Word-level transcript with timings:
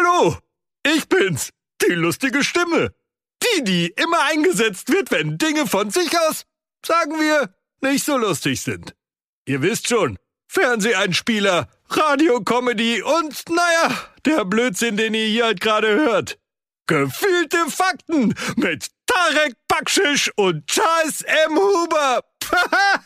Hallo, 0.00 0.38
ich 0.86 1.08
bin's, 1.08 1.50
die 1.82 1.92
lustige 1.92 2.42
Stimme. 2.42 2.94
Die, 3.42 3.64
die 3.64 3.86
immer 3.96 4.22
eingesetzt 4.30 4.90
wird, 4.90 5.10
wenn 5.10 5.36
Dinge 5.36 5.66
von 5.66 5.90
sich 5.90 6.10
aus, 6.18 6.46
sagen 6.84 7.20
wir, 7.20 7.54
nicht 7.82 8.06
so 8.06 8.16
lustig 8.16 8.62
sind. 8.62 8.94
Ihr 9.46 9.60
wisst 9.60 9.88
schon, 9.88 10.18
Fernseheinspieler, 10.48 11.68
Radiocomedy 11.90 13.02
und, 13.02 13.46
naja, 13.50 13.94
der 14.24 14.46
Blödsinn, 14.46 14.96
den 14.96 15.12
ihr 15.12 15.26
hier 15.26 15.44
halt 15.44 15.60
gerade 15.60 15.88
hört. 15.88 16.38
Gefühlte 16.86 17.66
Fakten 17.68 18.34
mit 18.56 18.88
Tarek 19.06 19.54
Bakschisch 19.68 20.30
und 20.36 20.66
Charles 20.66 21.22
M. 21.22 21.58
Huber. 21.58 22.24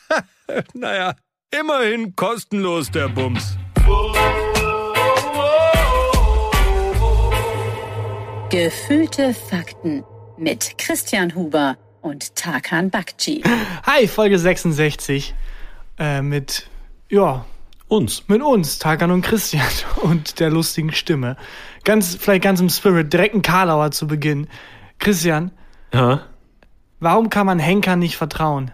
naja, 0.74 1.16
immerhin 1.50 2.14
kostenlos 2.14 2.88
der 2.92 3.08
Bums. 3.08 3.56
Gefühlte 8.58 9.35
Fakten 9.35 10.04
mit 10.39 10.79
Christian 10.79 11.35
Huber 11.35 11.76
und 12.03 12.36
Tarkan 12.36 12.89
Bakci. 12.89 13.43
Hi, 13.85 14.07
Folge 14.07 14.39
66 14.39 15.35
äh, 15.99 16.22
mit, 16.22 16.68
ja, 17.11 17.45
Uns. 17.89 18.22
mit 18.29 18.40
uns, 18.43 18.79
Tarkan 18.79 19.11
und 19.11 19.22
Christian 19.22 19.67
und 20.03 20.39
der 20.39 20.50
lustigen 20.50 20.93
Stimme. 20.93 21.36
Ganz, 21.82 22.14
vielleicht 22.14 22.45
ganz 22.45 22.61
im 22.61 22.68
Spirit, 22.68 23.12
direkt 23.12 23.35
ein 23.35 23.43
Karlauer 23.43 23.90
zu 23.90 24.07
Beginn. 24.07 24.46
Christian, 25.00 25.50
Ja, 25.93 26.23
warum 27.00 27.31
kann 27.31 27.46
man 27.46 27.59
Henkern 27.59 27.98
nicht 27.98 28.17
vertrauen? 28.17 28.71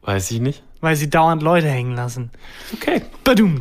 weiß 0.00 0.30
ich 0.30 0.40
nicht. 0.40 0.62
Weil 0.80 0.96
sie 0.96 1.10
dauernd 1.10 1.42
Leute 1.42 1.68
hängen 1.68 1.94
lassen. 1.94 2.30
Okay. 2.72 3.02
Badum. 3.24 3.58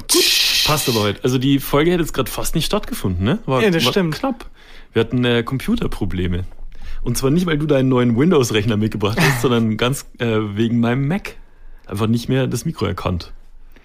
Passt 0.66 0.88
aber 0.88 1.02
heute. 1.02 1.22
Also 1.26 1.38
die 1.38 1.60
Folge 1.60 1.92
hätte 1.92 2.04
jetzt 2.04 2.14
gerade 2.14 2.32
fast 2.32 2.56
nicht 2.56 2.66
stattgefunden, 2.68 3.26
ne? 3.26 3.40
War, 3.46 3.62
Ja, 3.62 3.70
das 3.70 3.84
war 3.84 3.92
stimmt. 3.92 4.16
knapp. 4.16 4.46
Wir 4.94 5.02
hatten 5.02 5.24
äh, 5.24 5.44
Computerprobleme. 5.44 6.46
Und 7.02 7.18
zwar 7.18 7.32
nicht, 7.32 7.46
weil 7.46 7.58
du 7.58 7.66
deinen 7.66 7.90
neuen 7.90 8.18
Windows-Rechner 8.18 8.78
mitgebracht 8.78 9.20
hast, 9.20 9.42
sondern 9.42 9.78
ganz 9.78 10.06
äh, 10.20 10.28
wegen 10.28 10.80
meinem 10.80 11.08
Mac. 11.08 11.36
Einfach 11.86 12.08
nicht 12.08 12.30
mehr 12.30 12.48
das 12.48 12.66
Mikro 12.66 12.86
erkannt. 12.86 13.34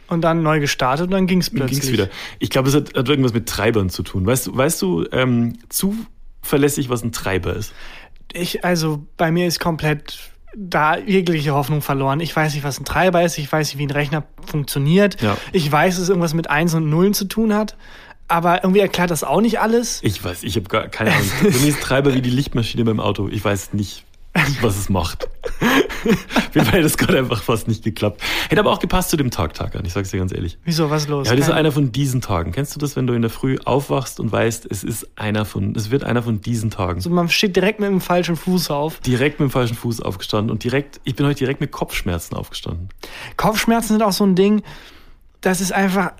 Und 0.08 0.20
dann 0.22 0.42
neu 0.42 0.61
gestartet 0.61 1.06
und 1.06 1.12
dann 1.12 1.27
ging's 1.27 1.48
Dann 1.50 1.61
plötzlich. 1.61 1.80
ging's 1.80 1.92
wieder. 1.92 2.08
Ich 2.38 2.50
glaube, 2.50 2.69
es 2.69 2.74
hat, 2.74 2.94
hat 2.94 3.08
irgendwas 3.08 3.33
mit 3.33 3.48
Treibern 3.48 3.88
zu 3.88 4.02
tun. 4.02 4.27
Weißt 4.27 4.46
du, 4.46 4.56
weißt 4.56 4.83
du 4.83 5.06
ähm, 5.12 5.58
zuverlässig, 5.70 6.91
was 6.91 7.02
ein 7.02 7.12
Treiber 7.12 7.55
ist? 7.55 7.72
Ich, 8.33 8.64
also 8.64 9.06
bei 9.16 9.30
mir 9.30 9.46
ist 9.46 9.61
komplett 9.61 10.18
da 10.56 10.98
jegliche 10.98 11.52
Hoffnung 11.52 11.83
verloren. 11.83 12.20
Ich 12.20 12.34
weiß 12.34 12.55
nicht, 12.55 12.64
was 12.64 12.78
ein 12.78 12.84
Treiber 12.84 13.22
ist. 13.22 13.39
Ich 13.39 13.50
weiß 13.50 13.68
nicht, 13.68 13.78
wie 13.78 13.86
ein 13.86 13.91
Rechner 13.91 14.24
funktioniert. 14.46 15.20
Ja. 15.20 15.36
Ich 15.52 15.70
weiß, 15.70 15.94
dass 15.94 16.05
es 16.05 16.08
irgendwas 16.08 16.34
mit 16.34 16.50
Eins 16.50 16.74
und 16.74 16.89
Nullen 16.89 17.14
zu 17.14 17.24
tun 17.24 17.55
hat. 17.55 17.77
Aber 18.28 18.64
irgendwie 18.64 18.80
erklärt 18.80 19.11
das 19.11 19.22
auch 19.22 19.41
nicht 19.41 19.61
alles. 19.61 20.00
Ich 20.03 20.22
weiß, 20.25 20.44
ich 20.44 20.56
habe 20.56 20.69
gar 20.69 20.89
keine 20.89 21.12
Ahnung. 21.12 21.27
Für 21.27 21.47
mich 21.47 21.69
ist 21.69 21.83
Treiber 21.83 22.14
wie 22.14 22.22
die 22.22 22.30
Lichtmaschine 22.30 22.84
beim 22.84 23.00
Auto. 23.00 23.28
Ich 23.28 23.44
weiß 23.44 23.75
nicht, 23.75 24.05
was 24.61 24.77
es 24.77 24.89
macht. 24.89 25.28
Fall 26.52 26.67
hat 26.67 26.84
das 26.84 26.97
gerade 26.97 27.19
einfach 27.19 27.42
fast 27.42 27.69
nicht 27.69 27.84
geklappt. 27.84 28.20
Hätte 28.48 28.61
aber 28.61 28.70
auch 28.70 28.78
gepasst 28.78 29.11
zu 29.11 29.17
dem 29.17 29.30
Tag, 29.30 29.55
Tagan. 29.55 29.84
Ich 29.84 29.92
sag's 29.92 30.11
dir 30.11 30.19
ganz 30.19 30.33
ehrlich. 30.33 30.58
Wieso, 30.64 30.91
was 30.91 31.02
ist 31.02 31.08
los? 31.08 31.28
Ja, 31.28 31.36
das 31.36 31.48
ist 31.48 31.52
einer 31.52 31.72
von 31.72 31.92
diesen 31.92 32.20
Tagen. 32.20 32.52
Kennst 32.52 32.75
du 32.75 32.80
das, 32.80 32.97
wenn 32.97 33.06
du 33.06 33.14
in 33.14 33.22
der 33.22 33.30
Früh 33.30 33.58
aufwachst 33.64 34.20
und 34.20 34.30
weißt, 34.30 34.67
es 34.70 34.84
ist 34.84 35.08
einer 35.17 35.45
von, 35.45 35.75
es 35.75 35.91
wird 35.91 36.05
einer 36.05 36.22
von 36.22 36.41
diesen 36.41 36.70
Tagen? 36.70 36.97
also 36.97 37.11
man 37.11 37.28
steht 37.28 37.56
direkt 37.56 37.80
mit 37.80 37.89
dem 37.89 38.00
falschen 38.00 38.36
Fuß 38.36 38.70
auf. 38.70 39.00
Direkt 39.00 39.41
mit 39.41 39.50
dem 39.50 39.52
falschen 39.52 39.77
Fuß 39.77 40.00
aufgestanden 40.00 40.50
und 40.50 40.64
direkt, 40.64 41.00
ich 41.05 41.14
bin 41.14 41.27
heute 41.27 41.39
direkt 41.39 41.61
mit 41.61 41.72
Kopfschmerzen 41.72 42.36
aufgestanden. 42.36 42.89
Kopfschmerzen 43.36 43.89
sind 43.89 44.02
auch 44.02 44.12
so 44.12 44.25
ein 44.25 44.34
Ding, 44.34 44.62
das 45.41 45.61
ist 45.61 45.72
einfach 45.72 46.12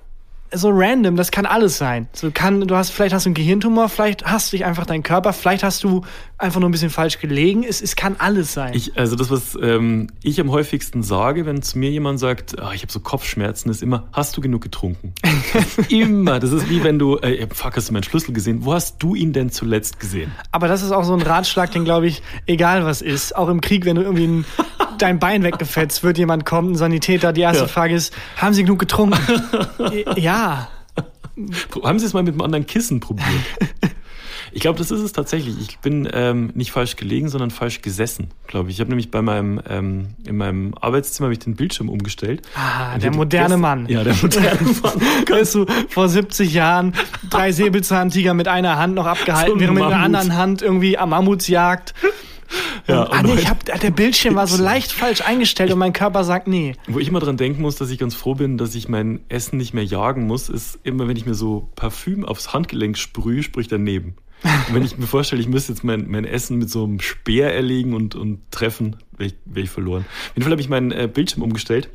so 0.55 0.71
random, 0.73 1.17
das 1.17 1.31
kann 1.31 1.47
alles 1.47 1.79
sein. 1.79 2.09
So 2.13 2.31
kann, 2.33 2.61
du 2.61 2.77
hast, 2.77 2.91
vielleicht 2.91 3.15
hast 3.15 3.27
du 3.27 3.29
einen 3.29 3.35
Gehirntumor, 3.35 3.89
vielleicht 3.89 4.25
hast 4.25 4.53
du 4.53 4.57
dich 4.57 4.65
einfach 4.65 4.87
deinen 4.87 5.03
Körper, 5.03 5.33
vielleicht 5.33 5.63
hast 5.65 5.85
du 5.85 6.03
einfach 6.39 6.61
nur 6.61 6.69
ein 6.69 6.73
bisschen 6.73 6.91
falsch 6.91 7.19
gelegen. 7.19 7.65
Es, 7.65 7.81
es 7.81 7.97
kann 7.97 8.17
alles 8.19 8.53
sein. 8.53 8.73
Ich, 8.75 8.97
also 8.99 9.17
das, 9.17 9.31
was 9.31 9.57
ähm, 9.61 10.09
ich 10.23 10.41
am 10.41 10.51
häufigsten 10.51 11.03
sage, 11.03 11.47
wenn 11.47 11.63
zu 11.63 11.79
mir 11.79 11.91
jemand 11.91 12.19
sagt, 12.21 12.61
ah, 12.61 12.73
ich 12.75 12.83
habe 12.83 12.93
so 12.93 13.01
Kopfschmerzen, 13.01 13.71
ist 13.71 13.83
immer, 13.83 14.05
hast 14.13 14.37
du 14.37 14.41
genug 14.41 14.63
getrunken? 14.63 15.15
immer. 15.89 16.41
Das 16.41 16.53
ist 16.53 16.69
wie 16.69 16.83
wenn 16.85 16.99
du, 16.99 17.17
äh, 17.19 17.47
fuck, 17.53 17.77
hast 17.77 17.89
du 17.89 17.93
meinen 17.93 18.03
Schlüssel 18.03 18.33
gesehen? 18.33 18.65
Wo 18.65 18.75
hast 18.75 19.03
du 19.03 19.15
ihn 19.15 19.33
denn 19.33 19.51
zuletzt 19.51 20.01
gesehen? 20.01 20.33
Aber 20.53 20.69
das 20.69 20.83
ist 20.83 20.93
auch 20.93 21.05
so 21.05 21.15
ein 21.15 21.23
Ratschlag, 21.23 21.71
den 21.71 21.85
glaube 21.85 22.07
ich, 22.07 22.23
egal 22.47 22.85
was 22.85 23.03
ist, 23.03 23.35
auch 23.37 23.49
im 23.49 23.61
Krieg, 23.61 23.85
wenn 23.85 23.97
du 23.97 24.03
irgendwie 24.03 24.27
ein, 24.27 24.45
dein 24.99 25.19
Bein 25.19 25.43
weggefetzt, 25.43 26.03
wird 26.03 26.19
jemand 26.19 26.45
kommen, 26.45 26.73
ein 26.73 26.77
Sanitäter. 26.77 27.33
Die 27.33 27.41
erste 27.41 27.63
Ja. 27.65 27.69
Frage 27.69 27.95
ist, 27.95 28.13
haben 28.37 28.55
Sie 28.55 28.63
genug 28.63 28.79
getrunken? 28.79 29.19
ja. 30.17 30.44
Haben 31.83 31.99
Sie 31.99 32.07
es 32.07 32.13
mal 32.13 32.23
mit 32.23 32.35
einem 32.35 32.43
anderen 32.43 32.67
Kissen 32.67 33.01
probiert? 33.01 33.29
Ich 34.53 34.61
glaube, 34.61 34.79
das 34.79 34.93
ist 34.93 35.01
es 35.01 35.13
tatsächlich. 35.13 35.57
Ich 35.61 35.79
bin 35.81 36.09
ähm, 36.13 36.53
nicht 36.55 36.71
falsch 36.71 36.95
gelegen, 36.95 37.29
sondern 37.29 37.51
falsch 37.51 37.83
gesessen, 37.83 38.29
glaube 38.47 38.71
ich. 38.71 38.77
Ich 38.77 38.81
habe 38.81 38.91
nämlich 38.91 39.11
bei 39.11 39.21
meinem 39.21 39.61
ähm, 39.69 40.15
in 40.25 40.37
meinem 40.37 40.75
Arbeitszimmer 40.81 41.29
ich 41.31 41.41
den 41.41 41.57
Bildschirm 41.57 41.89
umgestellt. 41.89 42.43
Ah, 42.55 42.97
der 42.99 43.13
moderne 43.13 43.57
Mann. 43.57 43.87
Ja, 43.89 44.05
der 44.05 44.15
moderne 44.15 44.61
Mann. 44.83 45.01
Weißt 45.29 45.57
du, 45.57 45.67
vor 45.89 46.09
70 46.09 46.53
Jahren 46.55 46.95
drei 47.31 47.51
Säbelzahntiger 47.51 48.33
mit 48.35 48.47
einer 48.47 48.79
Hand 48.79 48.95
noch 48.95 49.07
abgehalten, 49.07 49.55
So 49.55 49.61
während 49.61 49.75
mit 49.75 49.83
einer 49.83 49.97
Mammut. 49.97 50.05
anderen 50.05 50.37
Hand 50.37 50.63
irgendwie 50.63 50.99
am 50.99 51.11
Mammutsjagd. 51.11 51.93
Ja, 52.87 53.03
Und, 53.03 53.13
ah, 53.13 53.19
und 53.21 53.27
nee, 53.27 53.35
ich 53.35 53.49
hab, 53.49 53.65
der 53.65 53.91
Bildschirm 53.91 54.35
war 54.35 54.47
so 54.47 54.63
leicht 54.63 54.93
falsch 54.93 55.23
eingestellt 55.23 55.73
und 55.73 55.79
mein 55.79 55.93
Körper 55.93 56.25
sagt 56.25 56.49
nee. 56.49 56.75
Wo 56.87 56.99
ich 56.99 57.09
immer 57.09 57.21
dran 57.21 57.37
denken 57.37 57.63
muss, 57.63 57.77
dass 57.77 57.91
ich 57.91 57.99
ganz 57.99 58.15
froh 58.15 58.35
bin, 58.35 58.59
dass 58.59 58.75
ich 58.75 58.89
mein 58.89 59.21
Essen 59.29 59.57
nicht 59.57 59.75
mehr 59.75 59.85
jagen 59.85 60.27
muss, 60.27 60.49
ist 60.49 60.79
immer, 60.83 61.09
wenn 61.09 61.17
ich 61.17 61.27
mir 61.27 61.35
so 61.35 61.71
Parfüm 61.77 62.25
aufs 62.25 62.53
Handgelenk 62.53 62.99
sprühe, 62.99 63.43
sprich 63.43 63.69
daneben. 63.69 64.17
Und 64.43 64.75
wenn 64.75 64.85
ich 64.85 64.99
mir 64.99 65.07
vorstelle, 65.07 65.41
ich 65.41 65.49
müsste 65.49 65.73
jetzt 65.73 65.85
mein, 65.85 66.11
mein 66.11 66.25
Essen 66.25 66.59
mit 66.59 66.69
so 66.69 66.85
einem 66.85 67.01
Speer 67.01 67.55
erlegen 67.55 67.95
und, 67.95 68.15
und 68.15 68.41
treffen, 68.51 68.97
wäre 69.17 69.29
ich, 69.29 69.35
wär 69.47 69.63
ich 69.63 69.71
verloren. 69.71 70.05
Auf 70.05 70.33
jeden 70.35 70.43
Fall 70.43 70.53
habe 70.53 70.61
ich 70.61 70.69
meinen 70.69 70.93
äh, 70.93 71.09
Bildschirm 71.13 71.43
umgestellt. 71.43 71.89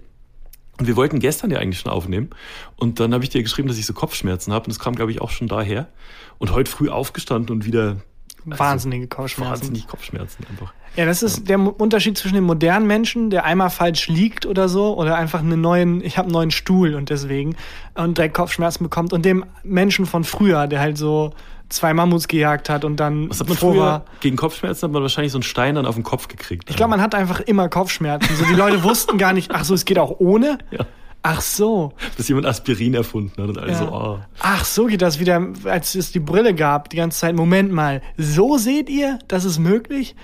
Und 0.80 0.88
wir 0.88 0.96
wollten 0.96 1.20
gestern 1.20 1.52
ja 1.52 1.59
eigentlich 1.59 1.80
schon 1.80 1.92
aufnehmen. 1.92 2.30
Und 2.76 3.00
dann 3.00 3.14
habe 3.14 3.24
ich 3.24 3.30
dir 3.30 3.44
geschrieben, 3.44 3.68
dass 3.68 3.78
ich 3.78 3.86
so 3.86 3.94
Kopfschmerzen 3.94 4.54
habe. 4.54 4.66
Und 4.66 4.70
das 4.70 4.80
kam, 4.80 4.96
glaube 4.96 5.12
ich, 5.12 5.22
auch 5.22 5.30
schon 5.30 5.48
daher. 5.48 5.90
Und 6.38 6.52
heute 6.52 6.72
früh 6.72 6.90
aufgestanden 6.90 7.54
und 7.54 7.66
wieder 7.66 7.98
Wahnsinnige 8.46 9.08
Kopfschmerzen. 9.08 9.52
wahnsinnig 9.52 9.88
Kopfschmerzen 9.88 10.44
einfach. 10.50 10.74
Ja, 10.96 11.06
das 11.06 11.22
ist 11.24 11.48
der 11.48 11.58
Mo- 11.58 11.70
Unterschied 11.78 12.18
zwischen 12.18 12.36
dem 12.36 12.44
modernen 12.46 12.88
Menschen, 12.88 13.30
der 13.30 13.46
einmal 13.46 13.70
falsch 13.70 14.08
liegt 14.08 14.46
oder 14.46 14.68
so, 14.70 14.98
oder 14.98 15.16
einfach 15.18 15.40
einen 15.40 15.62
neuen, 15.62 16.04
ich 16.04 16.18
habe 16.18 16.26
einen 16.28 16.34
neuen 16.34 16.52
Stuhl 16.52 16.96
und 16.96 17.10
deswegen 17.10 17.56
und 17.96 18.18
direkt 18.18 18.34
Kopfschmerzen 18.34 18.84
bekommt, 18.84 19.14
und 19.14 19.24
dem 19.24 19.46
Menschen 19.64 20.06
von 20.06 20.24
früher, 20.24 20.68
der 20.68 20.80
halt 20.80 20.98
so 20.98 21.32
zwei 21.70 21.94
Mammuts 21.94 22.28
gejagt 22.28 22.68
hat 22.70 22.84
und 22.84 23.00
dann 23.00 23.30
Was 23.30 23.40
hat 23.40 23.48
man 23.48 23.58
froh 23.58 23.74
früher? 23.74 23.82
war. 23.82 24.06
Gegen 24.22 24.36
Kopfschmerzen 24.36 24.84
hat 24.88 24.92
man 24.92 25.04
wahrscheinlich 25.04 25.32
so 25.32 25.38
einen 25.38 25.44
Stein 25.44 25.76
dann 25.76 25.86
auf 25.86 25.94
den 25.94 26.04
Kopf 26.04 26.28
gekriegt. 26.28 26.68
Ich 26.70 26.76
glaube, 26.76 26.90
man 26.90 27.02
hat 27.02 27.14
einfach 27.14 27.40
immer 27.42 27.70
Kopfschmerzen. 27.70 28.36
So, 28.36 28.46
die 28.46 28.56
Leute 28.56 28.84
wussten 28.84 29.20
gar 29.20 29.34
nicht, 29.34 29.52
ach 29.54 29.64
so, 29.64 29.76
es 29.76 29.86
geht 29.86 30.00
auch 30.00 30.16
ohne? 30.20 30.58
Ja. 30.72 30.86
Ach 31.22 31.41
so. 31.41 31.94
dass 32.18 32.28
jemand 32.30 32.47
Aspirin 32.47 32.94
erfunden 32.94 33.41
hat 33.41 33.50
und 33.50 33.57
alle 33.57 33.72
Ja. 33.72 33.78
so, 33.78 33.85
oh. 33.91 34.19
Ach, 34.40 34.63
so 34.63 34.85
geht 34.85 35.02
das 35.02 35.19
wieder, 35.19 35.46
als 35.66 35.96
es 35.96 36.12
die 36.12 36.19
Brille 36.19 36.53
gab, 36.56 36.90
die 36.90 36.97
ganze 36.97 37.19
Zeit. 37.19 37.35
Moment 37.35 37.72
mal, 37.72 38.02
so 38.18 38.57
seht 38.57 38.90
ihr, 38.90 39.19
das 39.28 39.44
ist 39.44 39.59
möglich? 39.59 40.16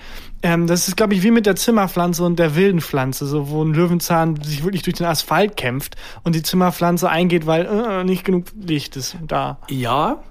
Ähm, 0.41 0.67
das 0.67 0.87
ist, 0.87 0.95
glaube 0.95 1.13
ich, 1.13 1.23
wie 1.23 1.31
mit 1.31 1.45
der 1.45 1.55
Zimmerpflanze 1.55 2.23
und 2.23 2.39
der 2.39 2.55
wilden 2.55 2.79
Pflanze, 2.79 3.25
so 3.25 3.49
wo 3.49 3.63
ein 3.63 3.73
Löwenzahn 3.73 4.41
sich 4.41 4.63
wirklich 4.63 4.83
durch 4.83 4.95
den 4.95 5.05
Asphalt 5.07 5.57
kämpft 5.57 5.95
und 6.23 6.35
die 6.35 6.43
Zimmerpflanze 6.43 7.09
eingeht, 7.09 7.45
weil 7.45 7.65
äh, 7.65 8.03
nicht 8.03 8.23
genug 8.23 8.45
Licht 8.55 8.95
ist 8.95 9.17
da. 9.27 9.57
Ja, 9.69 10.23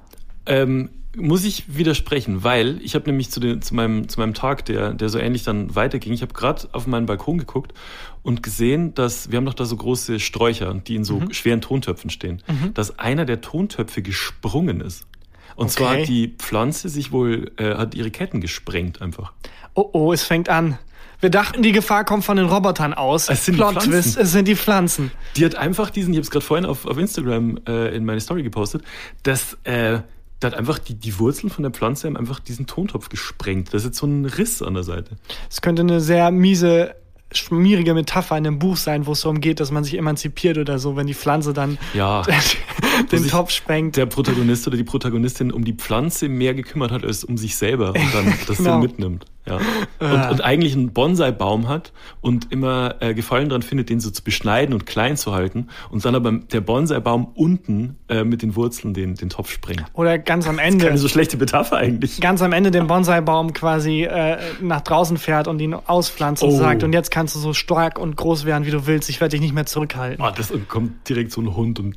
ähm, 0.47 0.89
muss 1.17 1.45
ich 1.45 1.77
widersprechen, 1.77 2.43
weil 2.43 2.81
ich 2.83 2.95
habe 2.95 3.07
nämlich 3.07 3.31
zu, 3.31 3.39
den, 3.41 3.63
zu, 3.63 3.75
meinem, 3.75 4.09
zu 4.09 4.19
meinem 4.19 4.35
Tag, 4.35 4.65
der, 4.65 4.95
der 4.95 5.09
so 5.09 5.19
ähnlich 5.19 5.45
dann 5.45 5.75
weiterging, 5.75 6.13
ich 6.13 6.23
habe 6.23 6.33
gerade 6.33 6.69
auf 6.73 6.87
meinen 6.87 7.07
Balkon 7.07 7.39
geguckt 7.39 7.73
und 8.25 8.43
gesehen, 8.43 8.93
dass 8.95 9.31
wir 9.31 9.37
haben 9.37 9.45
doch 9.47 9.55
da 9.55 9.65
so 9.65 9.77
große 9.77 10.19
Sträucher, 10.19 10.75
die 10.75 10.97
in 10.97 11.05
so 11.05 11.21
Mhm. 11.21 11.33
schweren 11.33 11.61
Tontöpfen 11.61 12.11
stehen, 12.11 12.43
dass 12.75 12.99
einer 12.99 13.25
der 13.25 13.41
Tontöpfe 13.41 14.03
gesprungen 14.03 14.81
ist. 14.81 15.07
Und 15.55 15.71
zwar 15.71 15.93
Okay. 15.93 16.01
hat 16.01 16.09
die 16.09 16.29
Pflanze 16.37 16.89
sich 16.89 17.13
wohl, 17.13 17.53
äh, 17.59 17.77
hat 17.77 17.95
ihre 17.95 18.11
Ketten 18.11 18.41
gesprengt 18.41 19.01
einfach. 19.01 19.33
Oh 19.75 19.89
oh, 19.93 20.13
es 20.13 20.25
fängt 20.25 20.49
an. 20.49 20.79
Wir 21.21 21.31
dachten, 21.31 21.63
die 21.63 21.71
Gefahr 21.73 22.05
kommt 22.05 22.25
von 22.25 22.37
den 22.37 22.47
Robotern 22.47 22.93
aus. 22.93 23.29
Es 23.31 23.45
sind 23.45 23.55
die 23.55 23.59
Plot 23.59 23.71
Pflanzen. 23.75 23.91
Twist, 23.93 24.17
es 24.19 24.33
sind 24.33 24.49
die 24.49 24.57
Pflanzen. 24.57 25.11
Die 25.37 25.45
hat 25.45 25.55
einfach 25.55 25.91
diesen, 25.91 26.13
ich 26.13 26.19
habe 26.19 26.25
es 26.25 26.31
gerade 26.31 26.45
vorhin 26.45 26.67
auf, 26.67 26.87
auf 26.87 26.99
Instagram 26.99 27.61
äh, 27.69 27.95
in 27.97 28.05
meine 28.05 28.21
Story 28.21 28.43
gepostet, 28.43 28.83
dass 29.23 29.57
äh, 29.65 30.01
da 30.41 30.49
hat 30.49 30.55
einfach 30.55 30.79
die, 30.81 30.95
die 30.95 31.19
Wurzeln 31.19 31.51
von 31.51 31.63
der 31.63 31.71
Pflanze 31.73 32.09
haben 32.09 32.17
einfach 32.17 32.41
diesen 32.41 32.67
Tontopf 32.67 33.09
gesprengt. 33.09 33.73
Da 33.73 33.77
ist 33.79 33.85
jetzt 33.85 33.99
so 33.99 34.07
ein 34.07 34.25
Riss 34.27 34.61
an 34.61 34.75
der 34.75 34.83
Seite. 34.83 35.13
Es 35.49 35.63
könnte 35.63 35.83
eine 35.83 36.01
sehr 36.01 36.31
miese, 36.31 36.95
schmierige 37.39 37.95
Metapher 37.95 38.37
in 38.39 38.47
einem 38.47 38.59
Buch 38.59 38.77
sein, 38.77 39.07
wo 39.07 39.13
es 39.13 39.21
darum 39.23 39.41
geht, 39.41 39.61
dass 39.61 39.71
man 39.71 39.85
sich 39.85 39.97
emanzipiert 39.99 40.59
oder 40.59 40.79
so, 40.79 40.97
wenn 40.97 41.07
die 41.07 41.15
Pflanze 41.15 41.53
dann 41.53 41.79
Ja. 41.95 42.23
den 43.13 43.29
Topf 43.29 43.51
sprengt. 43.51 43.97
Der 43.97 44.07
Protagonist 44.07 44.67
oder 44.67 44.77
die 44.77 44.85
Protagonistin 44.85 45.51
um 45.53 45.65
die 45.65 45.73
Pflanze 45.75 46.29
mehr 46.29 46.55
gekümmert 46.55 46.91
hat 46.91 47.05
als 47.05 47.25
um 47.25 47.37
sich 47.37 47.57
selber 47.57 47.89
und 47.89 48.15
dann 48.15 48.35
das 48.47 48.59
Genau. 48.59 48.75
so 48.75 48.79
mitnimmt. 48.79 49.27
Ja. 49.47 49.59
Und, 50.01 50.31
und 50.31 50.41
eigentlich 50.43 50.75
einen 50.75 50.93
Bonsai-Baum 50.95 51.69
hat 51.69 51.93
und 52.23 52.51
immer 52.51 52.95
äh, 53.01 53.13
Gefallen 53.13 53.51
daran 53.51 53.61
findet, 53.63 53.91
den 53.91 54.01
so 54.01 54.11
zu 54.11 54.25
beschneiden 54.25 54.73
und 54.75 54.87
klein 54.87 55.19
zu 55.19 55.33
halten 55.35 55.69
und 55.91 56.03
dann 56.05 56.15
aber 56.15 56.33
der 56.33 56.63
Bonsai-Baum 56.63 57.27
unten 57.35 57.99
äh, 58.09 58.25
mit 58.25 58.41
den 58.41 58.57
Wurzeln 58.57 58.95
den, 58.95 59.17
den 59.17 59.29
Topf 59.29 59.51
sprengt. 59.53 59.85
Oder 59.93 60.19
ganz 60.19 60.49
am 60.49 60.59
Ende. 60.59 60.87
Keine 60.87 60.97
so 60.99 61.09
schlechte 61.09 61.37
Metapher 61.37 61.77
eigentlich. 61.77 62.21
Ganz 62.23 62.41
am 62.41 62.53
Ende 62.53 62.71
den 62.71 62.87
Bonsai-Baum 62.87 63.53
quasi 63.53 64.05
äh, 64.05 64.39
nach 64.63 64.81
draußen 64.81 65.19
fährt 65.19 65.47
und 65.47 65.61
ihn 65.61 65.75
auspflanzt 65.75 66.43
und 66.43 66.51
Oh. 66.51 66.57
sagt, 66.59 66.83
und 66.83 66.93
jetzt 66.95 67.11
kannst 67.11 67.35
du 67.35 67.39
so 67.39 67.53
stark 67.53 67.99
und 67.99 68.17
groß 68.17 68.45
werden, 68.47 68.65
wie 68.65 68.71
du 68.71 68.87
willst. 68.87 69.11
Ich 69.11 69.21
werde 69.21 69.33
dich 69.33 69.41
nicht 69.43 69.55
mehr 69.55 69.67
zurückhalten. 69.67 70.25
Oh, 70.25 70.31
das 70.35 70.51
und 70.51 70.69
kommt 70.69 71.07
direkt 71.09 71.33
so 71.33 71.41
ein 71.43 71.55
Hund 71.55 71.81
und 71.81 71.97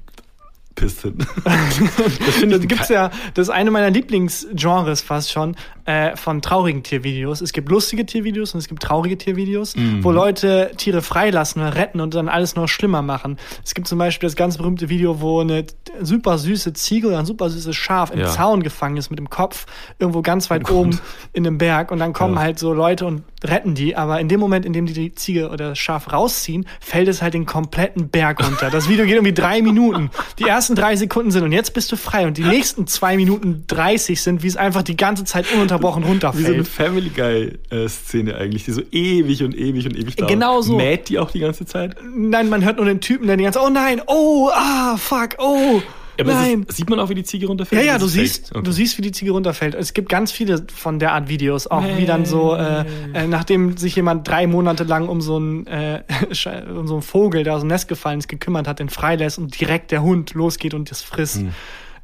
pisst 0.76 1.02
hin. 1.02 1.18
das 1.44 2.36
findet 2.36 2.64
Da 2.64 2.66
gibt's 2.68 2.90
ja, 2.90 3.10
das 3.34 3.48
ist 3.48 3.54
eine 3.54 3.72
meiner 3.72 3.90
Lieblingsgenres 3.90 5.02
fast 5.02 5.32
schon, 5.32 5.56
äh, 5.88 6.16
von 6.18 6.42
traurigen 6.42 6.84
Tiervideos. 6.84 7.40
Es 7.40 7.54
gibt 7.54 7.70
lustige 7.70 8.06
Tiervideos 8.06 8.54
und 8.54 8.60
es 8.60 8.68
gibt 8.68 8.84
traurige 8.84 9.18
Tiervideos, 9.18 9.76
Mhm. 9.76 10.04
wo 10.04 10.12
Leute 10.12 10.72
Tiere 10.76 11.02
freilassen 11.02 11.62
oder 11.62 11.76
retten 11.76 12.02
und 12.02 12.14
dann 12.14 12.28
alles 12.28 12.56
noch 12.58 12.68
schlimmer 12.68 13.02
machen. 13.02 13.38
Es 13.64 13.74
gibt 13.74 13.88
zum 13.88 13.98
Beispiel 13.98 14.28
das 14.28 14.36
ganz 14.36 14.58
berühmte 14.58 14.90
Video, 14.90 15.22
wo 15.22 15.40
eine 15.40 15.66
super 16.02 16.38
süße 16.38 16.74
Ziege 16.74 17.08
oder 17.08 17.20
ein 17.20 17.26
super 17.26 17.50
süßes 17.50 17.74
Schaf 17.74 18.12
im 18.12 18.20
Ja. 18.20 18.28
Zaun 18.28 18.64
gefangen 18.64 18.98
ist 18.98 19.10
mit 19.10 19.18
dem 19.18 19.30
Kopf 19.30 19.66
irgendwo 19.98 20.22
ganz 20.22 20.50
weit 20.50 20.70
oben 20.70 21.00
in 21.32 21.48
einem 21.48 21.58
Berg 21.58 21.90
und 21.92 22.00
dann 22.00 22.12
kommen 22.12 22.36
Ja. 22.36 22.42
halt 22.42 22.60
so 22.60 22.74
Leute 22.74 23.06
und 23.06 23.24
retten 23.46 23.74
die, 23.74 23.96
aber 23.96 24.20
in 24.20 24.28
dem 24.28 24.42
Moment, 24.42 24.66
in 24.66 24.74
dem 24.74 24.88
die 24.88 24.94
die 24.94 25.16
Ziege 25.16 25.48
oder 25.50 25.70
das 25.70 25.80
Schaf 25.80 26.12
rausziehen, 26.12 26.68
fällt 26.82 27.08
es 27.08 27.22
halt 27.22 27.34
den 27.34 27.46
kompletten 27.46 28.10
Berg 28.10 28.46
runter. 28.46 28.70
Das 28.70 28.90
Video 28.90 29.06
geht 29.06 29.14
irgendwie 29.14 29.34
drei 29.34 29.62
Minuten. 29.62 30.10
Die 30.38 30.44
ersten 30.44 30.76
drei 30.76 30.98
Sekunden 30.98 31.32
sind 31.32 31.44
und 31.46 31.54
jetzt 31.54 31.74
bist 31.74 31.90
du 31.94 31.96
frei 31.96 32.28
und 32.28 32.36
die 32.38 32.44
nächsten 32.58 32.88
zwei 32.88 33.16
Minuten 33.16 33.64
30 33.68 34.22
sind, 34.22 34.44
wie 34.44 34.48
es 34.48 34.58
einfach 34.58 34.82
die 34.84 34.98
ganze 34.98 35.24
Zeit 35.24 35.46
ununterbrochen 35.54 35.77
Wie 35.80 35.84
so 35.84 35.94
eine 35.94 36.06
runterfällt. 36.06 36.68
Family 36.68 37.10
Guy-Szene 37.10 38.36
eigentlich, 38.36 38.66
die 38.66 38.72
so 38.72 38.82
ewig 38.92 39.44
und 39.44 39.58
ewig 39.58 39.86
und 39.86 39.98
ewig 39.98 40.16
dauert. 40.16 40.32
Genau 40.32 40.62
so. 40.62 40.76
Mäht 40.76 41.10
die 41.10 41.20
auch 41.20 41.32
die 41.32 41.40
ganze 41.40 41.66
Zeit? 41.66 41.96
Nein, 42.16 42.50
man 42.50 42.64
hört 42.64 42.78
nur 42.78 42.86
den 42.86 43.02
Typen, 43.02 43.28
der 43.28 43.38
die 43.38 43.44
ganze 43.44 43.60
oh 43.60 43.70
nein, 43.70 44.02
oh, 44.08 44.50
ah, 44.54 44.98
fuck, 44.98 45.36
oh, 45.40 45.82
aber 46.20 46.34
nein. 46.34 46.66
Ist, 46.68 46.78
sieht 46.78 46.90
man 46.90 47.00
auch, 47.00 47.10
wie 47.10 47.16
die 47.16 47.24
Ziege 47.24 47.48
runterfällt? 47.48 47.82
Ja, 47.82 47.94
ja, 47.94 48.00
du 48.00 48.08
siehst, 48.08 48.52
Okay. 48.54 48.64
du 48.64 48.72
siehst, 48.72 48.98
wie 48.98 49.02
die 49.02 49.12
Ziege 49.12 49.32
runterfällt. 49.32 49.76
Es 49.76 49.94
gibt 49.94 50.10
ganz 50.10 50.32
viele 50.32 50.66
von 50.74 51.00
der 51.00 51.14
Art 51.14 51.30
Videos, 51.30 51.68
auch 51.68 51.84
wie 51.98 52.06
dann 52.06 52.26
so, 52.26 52.56
äh, 52.56 52.86
äh, 53.14 53.28
nachdem 53.28 53.78
sich 53.78 53.96
jemand 53.96 54.28
drei 54.28 54.48
Monate 54.48 54.84
lang 54.84 55.08
um 55.08 55.22
so 55.22 55.38
einen, 55.38 55.68
äh, 55.68 56.04
um 56.76 56.88
so 56.88 56.96
einen 56.96 57.02
Vogel, 57.02 57.44
der 57.44 57.56
aus 57.56 57.62
dem 57.62 57.68
Nest 57.68 57.88
gefallen 57.88 58.20
ist, 58.20 58.28
gekümmert 58.28 58.68
hat, 58.68 58.80
den 58.80 58.90
freilässt 58.90 59.38
und 59.38 59.60
direkt 59.60 59.92
der 59.92 60.02
Hund 60.02 60.34
losgeht 60.34 60.74
und 60.74 60.90
das 60.90 61.02
frisst. 61.02 61.38
Hm. 61.38 61.54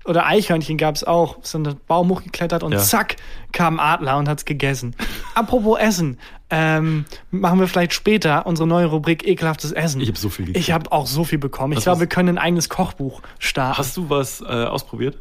Oder 0.06 0.26
Eichhörnchen 0.26 0.78
gab 0.78 0.96
es 0.96 1.04
auch, 1.04 1.38
an 1.54 1.64
den 1.64 1.76
Baum 1.88 2.10
hochgeklettert 2.10 2.64
und 2.64 2.74
Ja. 2.74 2.80
zack, 2.80 3.16
kam 3.54 3.80
Adler 3.80 4.18
und 4.18 4.28
hat's 4.28 4.44
gegessen. 4.46 4.96
Apropos 5.34 5.80
Essen, 5.80 6.18
ähm, 6.50 7.06
machen 7.32 7.60
wir 7.60 7.68
vielleicht 7.68 7.94
später 7.94 8.46
unsere 8.46 8.68
neue 8.68 8.88
Rubrik 8.88 9.26
ekelhaftes 9.26 9.72
Essen. 9.72 10.02
Ich 10.02 10.10
habe 10.10 10.18
so 10.18 10.30
viel 10.30 10.46
gekriegt. 10.46 10.64
Ich 10.68 10.72
habe 10.74 10.92
auch 10.92 11.06
so 11.08 11.24
viel 11.24 11.40
bekommen. 11.40 11.72
Ich 11.74 11.78
Was 11.78 11.84
glaube, 11.86 12.02
wir 12.02 12.08
können 12.08 12.30
ein 12.30 12.38
eigenes 12.38 12.68
Kochbuch 12.70 13.22
starten. 13.40 13.78
Hast 13.78 13.96
du 13.98 14.10
was 14.10 14.42
äh, 14.42 14.46
ausprobiert? 14.46 15.18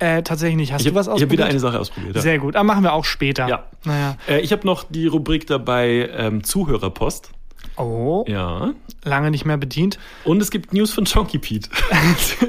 äh, 0.00 0.22
tatsächlich 0.22 0.56
nicht. 0.56 0.72
Hast 0.72 0.80
Ich 0.80 0.86
du 0.86 0.90
habe 0.90 1.00
was 1.00 1.08
ausprobiert? 1.08 1.30
wieder 1.32 1.44
eine 1.46 1.60
Sache 1.60 1.78
ausprobiert. 1.78 2.16
Ja. 2.16 2.22
Sehr 2.22 2.38
gut. 2.38 2.56
Aber 2.56 2.64
machen 2.64 2.82
wir 2.82 2.92
auch 2.94 3.04
später. 3.04 3.46
Ja. 3.46 3.64
Naja. 3.84 4.16
Äh, 4.28 4.40
ich 4.40 4.50
habe 4.52 4.66
noch 4.66 4.84
die 4.88 5.06
Rubrik 5.06 5.46
dabei 5.46 6.10
ähm, 6.16 6.42
Zuhörerpost. 6.42 7.30
Oh, 7.76 8.24
Ja. 8.28 8.72
lange 9.04 9.30
nicht 9.30 9.44
mehr 9.44 9.56
bedient. 9.56 9.98
Und 10.24 10.40
es 10.42 10.50
gibt 10.50 10.72
News 10.72 10.90
von 10.92 11.04
Chonky 11.04 11.38
Pete. 11.40 11.68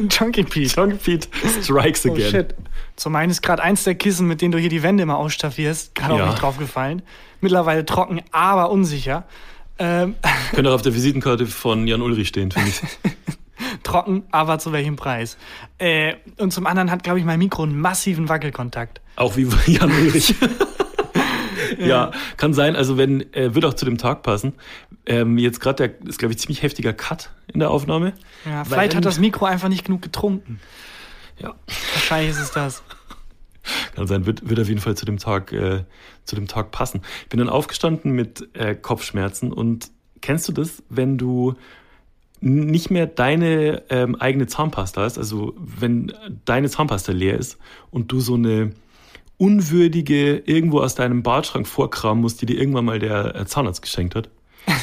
Chunky 0.10 0.44
Pete. 0.44 0.74
Chonky 0.74 0.96
Pete 0.98 1.28
strikes 1.62 2.06
Oh 2.06 2.12
again. 2.14 2.30
shit. 2.32 2.56
Zum 2.96 3.16
einen 3.16 3.32
ist 3.32 3.42
gerade 3.42 3.62
eins 3.62 3.84
der 3.84 3.96
Kissen, 3.96 4.28
mit 4.28 4.42
denen 4.42 4.52
du 4.52 4.58
hier 4.58 4.70
die 4.70 4.84
Wände 4.84 5.04
immer 5.04 5.18
ausstaffierst, 5.18 5.96
gerade 5.96 6.16
Ja. 6.18 6.24
auch 6.24 6.30
nicht 6.30 6.42
draufgefallen. 6.42 7.02
Mittlerweile 7.42 7.86
trocken, 7.86 8.22
aber 8.32 8.72
unsicher. 8.72 9.26
Ähm, 9.78 10.16
Könnte 10.54 10.70
auch 10.70 10.76
auf 10.76 10.82
der 10.82 10.94
Visitenkarte 10.96 11.46
von 11.46 11.86
Jan 11.88 12.02
Ulrich 12.02 12.30
stehen, 12.30 12.52
finde 12.52 12.70
ich. 12.70 12.82
trocken, 13.84 14.24
aber 14.32 14.58
zu 14.60 14.72
welchem 14.72 14.96
Preis? 14.96 15.38
Äh, 15.78 16.14
und 16.38 16.52
zum 16.54 16.66
anderen 16.66 16.92
hat, 16.92 17.04
glaube 17.04 17.20
ich, 17.20 17.26
mein 17.26 17.40
Mikro 17.40 17.64
einen 17.64 17.80
massiven 17.80 18.30
Wackelkontakt. 18.30 19.02
Auch 19.18 19.36
wie 19.36 19.48
Jan 19.68 19.92
Ulrich. 19.92 20.34
Ja, 21.80 22.12
kann 22.38 22.54
sein. 22.54 22.76
Also 22.76 22.98
wenn, 22.98 23.34
äh, 23.34 23.54
wird 23.56 23.66
auch 23.66 23.74
zu 23.74 23.86
dem 23.86 23.98
Tag 23.98 24.24
passen. 24.24 24.54
Ähm, 25.06 25.38
jetzt 25.38 25.60
gerade 25.60 25.88
der, 25.88 26.08
ist 26.10 26.18
glaube 26.20 26.34
ich 26.34 26.40
ziemlich 26.40 26.64
heftiger 26.64 26.92
Cut 26.94 27.30
in 27.54 27.60
der 27.60 27.70
Aufnahme. 27.72 28.14
Ja, 28.46 28.60
Weil 28.60 28.66
vielleicht 28.66 28.80
hat 28.80 28.94
irgend- 28.94 29.06
das 29.06 29.20
Mikro 29.20 29.46
einfach 29.46 29.70
nicht 29.70 29.86
genug 29.86 30.02
getrunken. 30.02 30.60
Ja, 31.40 31.54
Wahrscheinlich 31.94 32.32
ist 32.32 32.40
es 32.40 32.52
das. 32.52 32.84
kann 33.96 34.08
sein. 34.08 34.26
Wird, 34.26 34.50
wird 34.50 34.60
auf 34.60 34.68
jeden 34.68 34.82
Fall 34.82 34.96
zu 34.96 35.06
dem 35.06 35.18
Tag, 35.18 35.52
äh, 35.52 35.84
zu 36.24 36.36
dem 36.36 36.48
Tag 36.48 36.72
passen. 36.72 37.02
Ich 37.24 37.30
bin 37.30 37.40
dann 37.40 37.50
aufgestanden 37.50 38.12
mit 38.14 38.48
äh, 38.56 38.74
Kopfschmerzen 38.76 39.52
und 39.54 39.90
kennst 40.22 40.48
du 40.48 40.54
das, 40.54 40.82
wenn 40.90 41.18
du 41.18 41.54
nicht 42.42 42.92
mehr 42.92 43.08
deine 43.08 43.84
ähm, 43.90 44.16
eigene 44.16 44.46
Zahnpasta 44.48 45.02
hast, 45.02 45.18
also 45.18 45.54
wenn 45.58 46.14
deine 46.46 46.70
Zahnpasta 46.70 47.12
leer 47.12 47.38
ist 47.40 47.58
und 47.92 48.12
du 48.12 48.20
so 48.20 48.36
eine 48.36 48.72
unwürdige 49.38 50.38
irgendwo 50.46 50.80
aus 50.80 50.96
deinem 50.96 51.24
Badschrank 51.24 51.68
vorkramen 51.68 52.22
musst, 52.22 52.42
die 52.42 52.46
dir 52.46 52.58
irgendwann 52.60 52.86
mal 52.86 53.00
der 53.00 53.36
äh, 53.36 53.46
Zahnarzt 53.46 53.82
geschenkt 53.82 54.16
hat. 54.16 54.30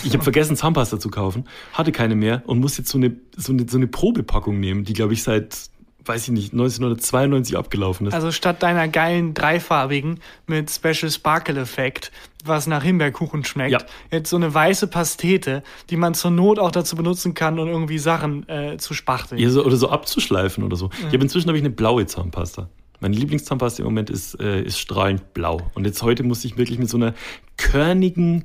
Ich 0.05 0.13
habe 0.13 0.23
vergessen, 0.23 0.57
Zahnpasta 0.57 0.99
zu 1.01 1.09
kaufen, 1.11 1.45
hatte 1.73 1.93
keine 1.93 2.15
mehr 2.15 2.43
und 2.47 2.61
muss 2.61 2.77
jetzt 2.79 2.91
so 2.91 2.99
eine, 2.99 3.17
so 3.37 3.53
eine, 3.53 3.67
so 3.69 3.77
eine 3.77 3.87
Probepackung 3.87 4.61
nehmen, 4.61 4.85
die, 4.85 4.93
glaube 4.93 5.15
ich, 5.15 5.23
seit, 5.23 5.57
weiß 6.05 6.25
ich 6.25 6.31
nicht, 6.31 6.53
1992 6.53 7.57
abgelaufen 7.57 8.07
ist. 8.07 8.15
Also 8.15 8.31
statt 8.31 8.63
deiner 8.63 8.89
geilen 8.89 9.35
dreifarbigen 9.35 10.21
mit 10.47 10.71
Special 10.71 11.11
Sparkle 11.11 11.61
Effekt, 11.61 12.13
was 12.45 12.67
nach 12.67 12.83
Himbeerkuchen 12.83 13.45
schmeckt, 13.45 13.73
Ja. 13.73 13.79
jetzt 14.11 14.31
so 14.31 14.37
eine 14.37 14.53
weiße 14.53 14.87
Pastete, 14.89 15.63
die 15.91 15.97
man 15.97 16.15
zur 16.15 16.31
Not 16.31 16.59
auch 16.59 16.73
dazu 16.73 16.95
benutzen 16.97 17.35
kann, 17.35 17.59
um 17.59 17.69
irgendwie 17.69 17.99
Sachen 17.99 18.49
äh, 18.49 18.77
zu 18.79 18.95
spachteln. 18.95 19.41
Ja, 19.41 19.49
so, 19.51 19.65
oder 19.65 19.77
so 19.77 19.89
abzuschleifen 19.89 20.63
oder 20.63 20.77
so. 20.77 20.91
Ich 20.99 21.05
habe 21.07 21.19
inzwischen 21.23 21.49
habe 21.49 21.57
ich 21.57 21.65
eine 21.65 21.71
blaue 21.73 22.05
Zahnpasta. 22.07 22.69
Meine 23.03 23.17
Lieblingszahnpasta 23.17 23.83
im 23.83 23.87
Moment 23.87 24.11
ist, 24.11 24.39
äh, 24.41 24.63
ist 24.63 24.79
strahlend 24.79 25.35
blau. 25.35 25.61
Und 25.75 25.85
jetzt 25.87 26.05
heute 26.05 26.23
musste 26.23 26.47
ich 26.47 26.57
wirklich 26.57 26.79
mit 26.79 26.89
so 26.89 26.97
einer 26.97 27.15
körnigen, 27.57 28.45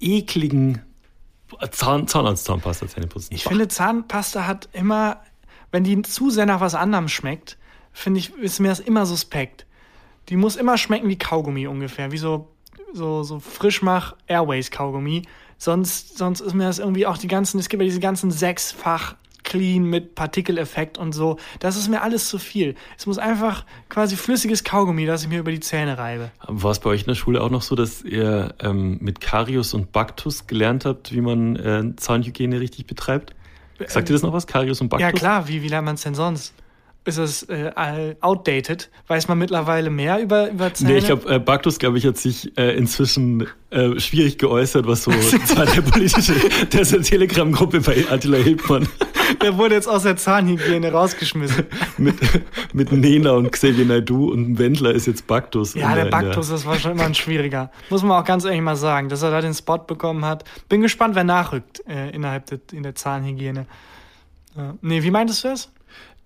ekligen 0.00 0.82
Zahn, 1.70 2.08
Zahnarztzahnpasta 2.08 2.88
Zähne 2.88 3.06
putzen. 3.06 3.32
Ich 3.32 3.44
finde, 3.44 3.68
Zahnpasta 3.68 4.44
hat 4.44 4.68
immer, 4.72 5.20
wenn 5.70 5.84
die 5.84 6.02
zu 6.02 6.30
sehr 6.30 6.46
nach 6.46 6.60
was 6.60 6.74
anderem 6.74 7.06
schmeckt, 7.06 7.58
finde 7.92 8.18
ich, 8.18 8.34
ist 8.34 8.58
mir 8.58 8.68
das 8.68 8.80
immer 8.80 9.06
suspekt. 9.06 9.66
Die 10.30 10.36
muss 10.36 10.56
immer 10.56 10.78
schmecken 10.78 11.08
wie 11.08 11.16
Kaugummi 11.16 11.68
ungefähr, 11.68 12.10
wie 12.10 12.18
so, 12.18 12.48
so, 12.92 13.22
so 13.22 13.38
Frischmach 13.38 14.16
Airways 14.26 14.72
Kaugummi. 14.72 15.22
Sonst, 15.58 16.18
sonst 16.18 16.40
ist 16.40 16.54
mir 16.54 16.64
das 16.64 16.80
irgendwie 16.80 17.06
auch 17.06 17.18
die 17.18 17.28
ganzen, 17.28 17.60
es 17.60 17.68
gibt 17.68 17.80
ja 17.80 17.86
diese 17.86 18.00
ganzen 18.00 18.32
sechsfach 18.32 19.14
clean 19.46 19.84
mit 19.84 20.14
Partikeleffekt 20.14 20.98
und 20.98 21.12
so. 21.12 21.38
Das 21.60 21.76
ist 21.78 21.88
mir 21.88 22.02
alles 22.02 22.28
zu 22.28 22.38
viel. 22.38 22.74
Es 22.98 23.06
muss 23.06 23.16
einfach 23.16 23.64
quasi 23.88 24.16
flüssiges 24.16 24.64
Kaugummi, 24.64 25.06
das 25.06 25.22
ich 25.22 25.28
mir 25.28 25.38
über 25.38 25.52
die 25.52 25.60
Zähne 25.60 25.96
reibe. 25.96 26.30
War 26.46 26.72
es 26.72 26.80
bei 26.80 26.90
euch 26.90 27.02
in 27.02 27.06
der 27.06 27.14
Schule 27.14 27.40
auch 27.40 27.50
noch 27.50 27.62
so, 27.62 27.74
dass 27.74 28.02
ihr 28.02 28.54
ähm, 28.60 28.98
mit 29.00 29.20
Karius 29.20 29.72
und 29.72 29.92
Baktus 29.92 30.46
gelernt 30.46 30.84
habt, 30.84 31.14
wie 31.14 31.22
man 31.22 31.56
äh, 31.56 31.96
Zahnhygiene 31.96 32.60
richtig 32.60 32.86
betreibt? 32.86 33.34
Sagt 33.86 34.10
ihr 34.10 34.14
das 34.14 34.22
noch 34.22 34.32
was? 34.32 34.46
Karius 34.46 34.80
und 34.80 34.88
Baktus? 34.88 35.02
Ja 35.02 35.12
klar, 35.12 35.48
wie, 35.48 35.62
wie 35.62 35.68
lernt 35.68 35.86
man 35.86 35.94
es 35.94 36.02
denn 36.02 36.14
sonst? 36.14 36.52
Ist 37.06 37.18
es 37.18 37.44
äh, 37.44 38.16
outdated? 38.20 38.90
Weiß 39.06 39.28
man 39.28 39.38
mittlerweile 39.38 39.90
mehr 39.90 40.20
über, 40.20 40.50
über 40.50 40.74
Zähne? 40.74 40.92
Nee, 40.92 40.98
ich 40.98 41.06
glaube, 41.06 41.32
äh, 41.32 41.38
Baktus, 41.38 41.78
glaube 41.78 41.98
ich, 41.98 42.06
hat 42.06 42.16
sich 42.16 42.56
äh, 42.58 42.76
inzwischen 42.76 43.46
äh, 43.70 43.98
schwierig 44.00 44.38
geäußert, 44.38 44.86
was 44.86 45.04
so 45.04 45.10
das 45.30 45.56
war 45.56 45.66
der 45.66 45.82
politische, 45.82 46.34
der 46.72 46.80
ist 46.80 46.92
in 46.92 47.02
der 47.02 47.08
Telegram-Gruppe 47.08 47.80
bei 47.80 48.04
Attila 48.10 48.38
Hildmann 48.38 48.88
Der 49.42 49.56
wurde 49.56 49.74
jetzt 49.74 49.88
aus 49.88 50.04
der 50.04 50.16
Zahnhygiene 50.16 50.92
rausgeschmissen. 50.92 51.66
mit, 51.98 52.16
mit 52.72 52.92
Nena 52.92 53.32
und 53.32 53.50
Xavier 53.50 53.84
Naidu 53.84 54.30
und 54.30 54.58
Wendler 54.58 54.92
ist 54.92 55.06
jetzt 55.06 55.26
Baktus. 55.26 55.74
Ja, 55.74 55.94
der 55.94 56.06
in 56.06 56.10
Baktus, 56.10 56.48
das 56.48 56.64
war 56.64 56.76
schon 56.78 56.92
immer 56.92 57.04
ein 57.04 57.14
schwieriger. 57.14 57.70
Muss 57.90 58.02
man 58.02 58.20
auch 58.20 58.24
ganz 58.24 58.44
ehrlich 58.44 58.60
mal 58.60 58.76
sagen, 58.76 59.08
dass 59.08 59.22
er 59.22 59.30
da 59.30 59.40
den 59.40 59.54
Spot 59.54 59.78
bekommen 59.78 60.24
hat. 60.24 60.44
Bin 60.68 60.80
gespannt, 60.80 61.14
wer 61.14 61.24
nachrückt 61.24 61.82
äh, 61.88 62.10
innerhalb 62.10 62.46
der, 62.46 62.60
in 62.72 62.82
der 62.82 62.94
Zahnhygiene. 62.94 63.66
Ja. 64.56 64.74
Nee, 64.80 65.02
wie 65.02 65.10
meintest 65.10 65.44
du 65.44 65.48
das? 65.48 65.70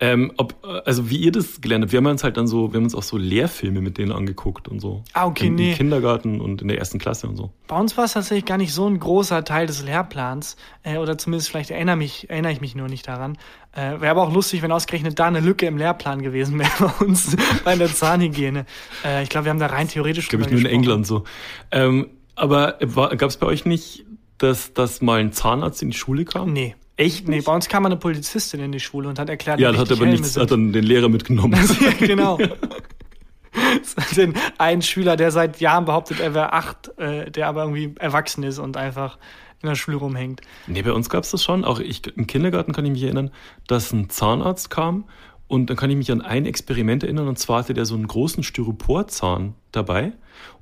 Ähm, 0.03 0.33
ob, 0.39 0.55
also 0.87 1.11
wie 1.11 1.19
ihr 1.19 1.31
das 1.31 1.61
gelernt 1.61 1.85
habt, 1.85 1.93
wir 1.93 1.99
haben 1.99 2.07
uns 2.07 2.25
halt 2.25 2.39
dann 2.39 2.47
so, 2.47 2.73
wir 2.73 2.79
haben 2.79 2.85
uns 2.85 2.95
auch 2.95 3.03
so 3.03 3.19
Lehrfilme 3.19 3.83
mit 3.83 3.99
denen 3.99 4.13
angeguckt 4.13 4.67
und 4.67 4.81
so. 4.81 5.05
Ah, 5.13 5.27
okay, 5.27 5.49
Im, 5.49 5.57
nee. 5.57 5.73
Im 5.73 5.77
Kindergarten 5.77 6.41
und 6.41 6.63
in 6.63 6.69
der 6.69 6.79
ersten 6.79 6.99
Klasse 6.99 7.29
und 7.29 7.37
so. 7.37 7.51
Bei 7.67 7.77
uns 7.79 7.97
war 7.99 8.05
es 8.05 8.15
tatsächlich 8.15 8.47
gar 8.47 8.57
nicht 8.57 8.73
so 8.73 8.87
ein 8.87 8.99
großer 8.99 9.45
Teil 9.45 9.67
des 9.67 9.83
Lehrplans. 9.85 10.57
Äh, 10.85 10.97
oder 10.97 11.19
zumindest 11.19 11.51
vielleicht 11.51 11.71
erinnere, 11.71 11.97
mich, 11.97 12.31
erinnere 12.31 12.53
ich 12.53 12.63
mich 12.63 12.75
nur 12.75 12.89
nicht 12.89 13.07
daran. 13.07 13.37
Äh, 13.73 14.01
wäre 14.01 14.09
aber 14.09 14.23
auch 14.23 14.33
lustig, 14.33 14.63
wenn 14.63 14.73
ausgerechnet 14.73 15.19
da 15.19 15.27
eine 15.27 15.41
Lücke 15.41 15.67
im 15.67 15.77
Lehrplan 15.77 16.23
gewesen 16.23 16.59
wäre 16.59 16.71
bei 16.81 17.05
uns 17.05 17.37
bei 17.65 17.77
der 17.77 17.89
Zahnhygiene. 17.89 18.65
Äh, 19.05 19.23
ich 19.23 19.29
glaube, 19.29 19.45
wir 19.45 19.51
haben 19.51 19.61
da 19.61 19.67
rein 19.67 19.87
theoretisch 19.89 20.29
Glaube 20.29 20.45
ich 20.45 20.51
nur 20.51 20.61
in 20.61 20.65
gesprochen. 20.65 20.83
England 20.83 21.07
so. 21.07 21.25
Ähm, 21.71 22.09
aber 22.37 22.79
gab 22.81 23.29
es 23.29 23.37
bei 23.37 23.47
euch 23.47 23.67
nicht, 23.67 24.07
dass, 24.39 24.73
dass 24.73 25.03
mal 25.03 25.21
ein 25.21 25.33
Zahnarzt 25.33 25.83
in 25.83 25.91
die 25.91 25.97
Schule 25.97 26.25
kam? 26.25 26.55
Nee. 26.55 26.75
Echt 27.01 27.29
Nee, 27.29 27.41
bei 27.41 27.55
uns 27.55 27.69
kam 27.69 27.87
eine 27.87 27.97
Polizistin 27.97 28.61
in 28.61 28.73
die 28.73 28.81
Schule 28.81 29.09
und 29.09 29.19
hat 29.19 29.31
erklärt, 29.31 29.59
Ja, 29.59 29.73
wie 29.73 29.79
hat 29.79 29.91
aber 29.91 30.05
nichts, 30.05 30.37
hat 30.37 30.51
dann 30.51 30.71
den 30.71 30.85
Lehrer 30.85 31.09
mitgenommen. 31.09 31.59
ja, 31.81 32.07
genau. 32.07 32.39
den 34.17 34.35
einen 34.59 34.83
Schüler, 34.83 35.17
der 35.17 35.31
seit 35.31 35.61
Jahren 35.61 35.87
behauptet, 35.87 36.21
er 36.21 36.35
wäre 36.35 36.53
acht, 36.53 36.97
äh, 36.99 37.31
der 37.31 37.49
aber 37.49 37.63
irgendwie 37.63 37.95
erwachsen 37.99 38.43
ist 38.43 38.59
und 38.59 38.77
einfach 38.77 39.17
in 39.63 39.71
der 39.71 39.77
Schule 39.77 39.97
rumhängt. 39.97 40.43
Nee, 40.67 40.83
bei 40.83 40.93
uns 40.93 41.09
gab 41.09 41.25
es 41.25 41.31
das 41.31 41.43
schon. 41.43 41.65
Auch 41.65 41.81
ich, 41.81 42.07
im 42.17 42.27
Kindergarten 42.27 42.73
kann 42.75 42.85
ich 42.85 42.93
mich 42.93 43.03
erinnern, 43.03 43.31
dass 43.67 43.93
ein 43.93 44.11
Zahnarzt 44.11 44.69
kam 44.69 45.05
und 45.49 45.71
dann 45.71 45.79
kann 45.79 45.89
ich 45.89 45.97
mich 45.97 46.13
an 46.13 46.21
ein 46.21 46.45
Experiment 46.45 47.03
erinnern 47.03 47.29
und 47.29 47.39
zwar 47.39 47.61
hatte 47.61 47.73
der 47.73 47.87
so 47.87 47.95
einen 47.95 48.09
großen 48.09 48.43
Styroporzahn 48.43 49.55
dabei 49.73 50.13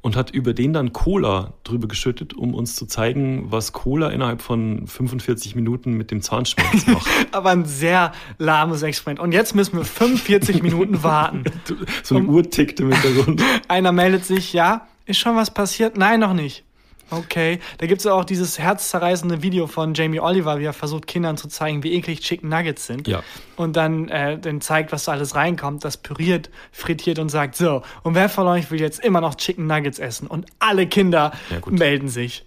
und 0.01 0.17
hat 0.17 0.31
über 0.31 0.55
den 0.55 0.73
dann 0.73 0.93
Cola 0.93 1.55
drüber 1.65 1.89
geschüttet, 1.89 2.35
um 2.35 2.55
uns 2.55 2.77
zu 2.77 2.87
zeigen, 2.87 3.51
was 3.51 3.73
Cola 3.73 4.09
innerhalb 4.11 4.43
von 4.43 4.87
45 4.87 5.55
Minuten 5.55 5.93
mit 5.93 6.11
dem 6.11 6.23
Zahnschmerz 6.23 6.87
macht. 6.87 7.09
Aber 7.33 7.51
ein 7.51 7.65
sehr 7.65 8.13
lahmes 8.39 8.83
Experiment. 8.83 9.21
Und 9.21 9.33
jetzt 9.33 9.55
müssen 9.55 9.77
wir 9.77 9.85
45 9.85 10.63
Minuten 10.63 11.03
warten. 11.03 11.45
so 12.03 12.17
eine 12.17 12.27
Uhr 12.27 12.49
tickt 12.49 12.81
im 12.81 12.93
Hintergrund. 12.93 13.43
Einer 13.69 13.93
meldet 13.93 14.25
sich, 14.25 14.53
ja, 14.53 14.87
ist 15.07 15.19
schon 15.19 15.37
was 15.37 15.53
passiert? 15.53 15.97
Nein, 15.97 16.21
noch 16.21 16.35
nicht. 16.35 16.65
Okay, 17.11 17.59
da 17.79 17.87
gibt 17.87 18.01
es 18.01 18.07
auch 18.07 18.25
dieses 18.25 18.59
herzzerreißende 18.59 19.43
Video 19.43 19.67
von 19.67 19.95
Jamie 19.95 20.21
Oliver, 20.21 20.59
wie 20.59 20.65
er 20.65 20.73
versucht, 20.73 21.07
Kindern 21.07 21.37
zu 21.37 21.49
zeigen, 21.49 21.83
wie 21.83 21.95
eklig 21.95 22.21
Chicken 22.21 22.49
Nuggets 22.49 22.87
sind. 22.87 23.09
Ja. 23.09 23.23
Und 23.57 23.77
dann, 23.77 24.09
äh, 24.09 24.39
dann 24.39 24.61
zeigt, 24.61 24.93
was 24.93 25.05
da 25.05 25.13
alles 25.13 25.35
reinkommt, 25.35 25.85
das 25.85 25.97
püriert, 25.97 26.51
frittiert 26.71 27.19
und 27.19 27.29
sagt, 27.31 27.57
so, 27.57 27.83
und 28.03 28.15
wer 28.15 28.29
von 28.29 28.47
euch 28.47 28.71
will 28.71 28.81
jetzt 28.81 29.01
immer 29.01 29.21
noch 29.21 29.37
Chicken 29.37 29.67
Nuggets 29.67 29.99
essen? 29.99 30.27
Und 30.27 30.47
alle 30.59 30.87
Kinder 30.87 31.33
Ja, 31.51 31.59
melden 31.71 32.09
sich. 32.09 32.45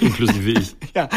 Inklusive 0.00 0.50
ich. 0.50 0.76
Ja, 0.94 1.08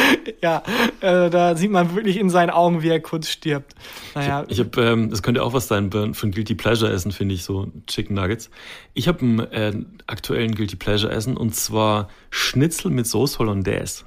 ja, 0.43 0.63
äh, 0.99 1.29
da 1.31 1.55
sieht 1.55 1.71
man 1.71 1.95
wirklich 1.95 2.17
in 2.17 2.29
seinen 2.29 2.51
Augen, 2.51 2.83
wie 2.83 2.89
er 2.89 2.99
kurz 2.99 3.29
stirbt. 3.29 3.73
Naja, 4.13 4.45
Ich 4.47 4.59
habe, 4.59 4.79
ähm, 4.81 5.09
das 5.09 5.23
könnte 5.23 5.41
auch 5.41 5.53
was 5.53 5.67
sein 5.67 5.91
für 5.91 6.03
ein 6.03 6.31
Guilty 6.31 6.53
Pleasure 6.53 6.91
Essen, 6.91 7.11
finde 7.11 7.33
ich, 7.33 7.43
so 7.43 7.71
Chicken 7.87 8.15
Nuggets. 8.15 8.51
Ich 8.93 9.07
habe 9.07 9.21
einen 9.21 9.39
äh, 9.39 9.73
aktuellen 10.05 10.53
Guilty 10.53 10.75
Pleasure 10.75 11.11
Essen 11.11 11.35
und 11.35 11.55
zwar 11.55 12.09
Schnitzel 12.29 12.91
mit 12.91 13.07
Sauce 13.07 13.39
Hollandaise. 13.39 14.03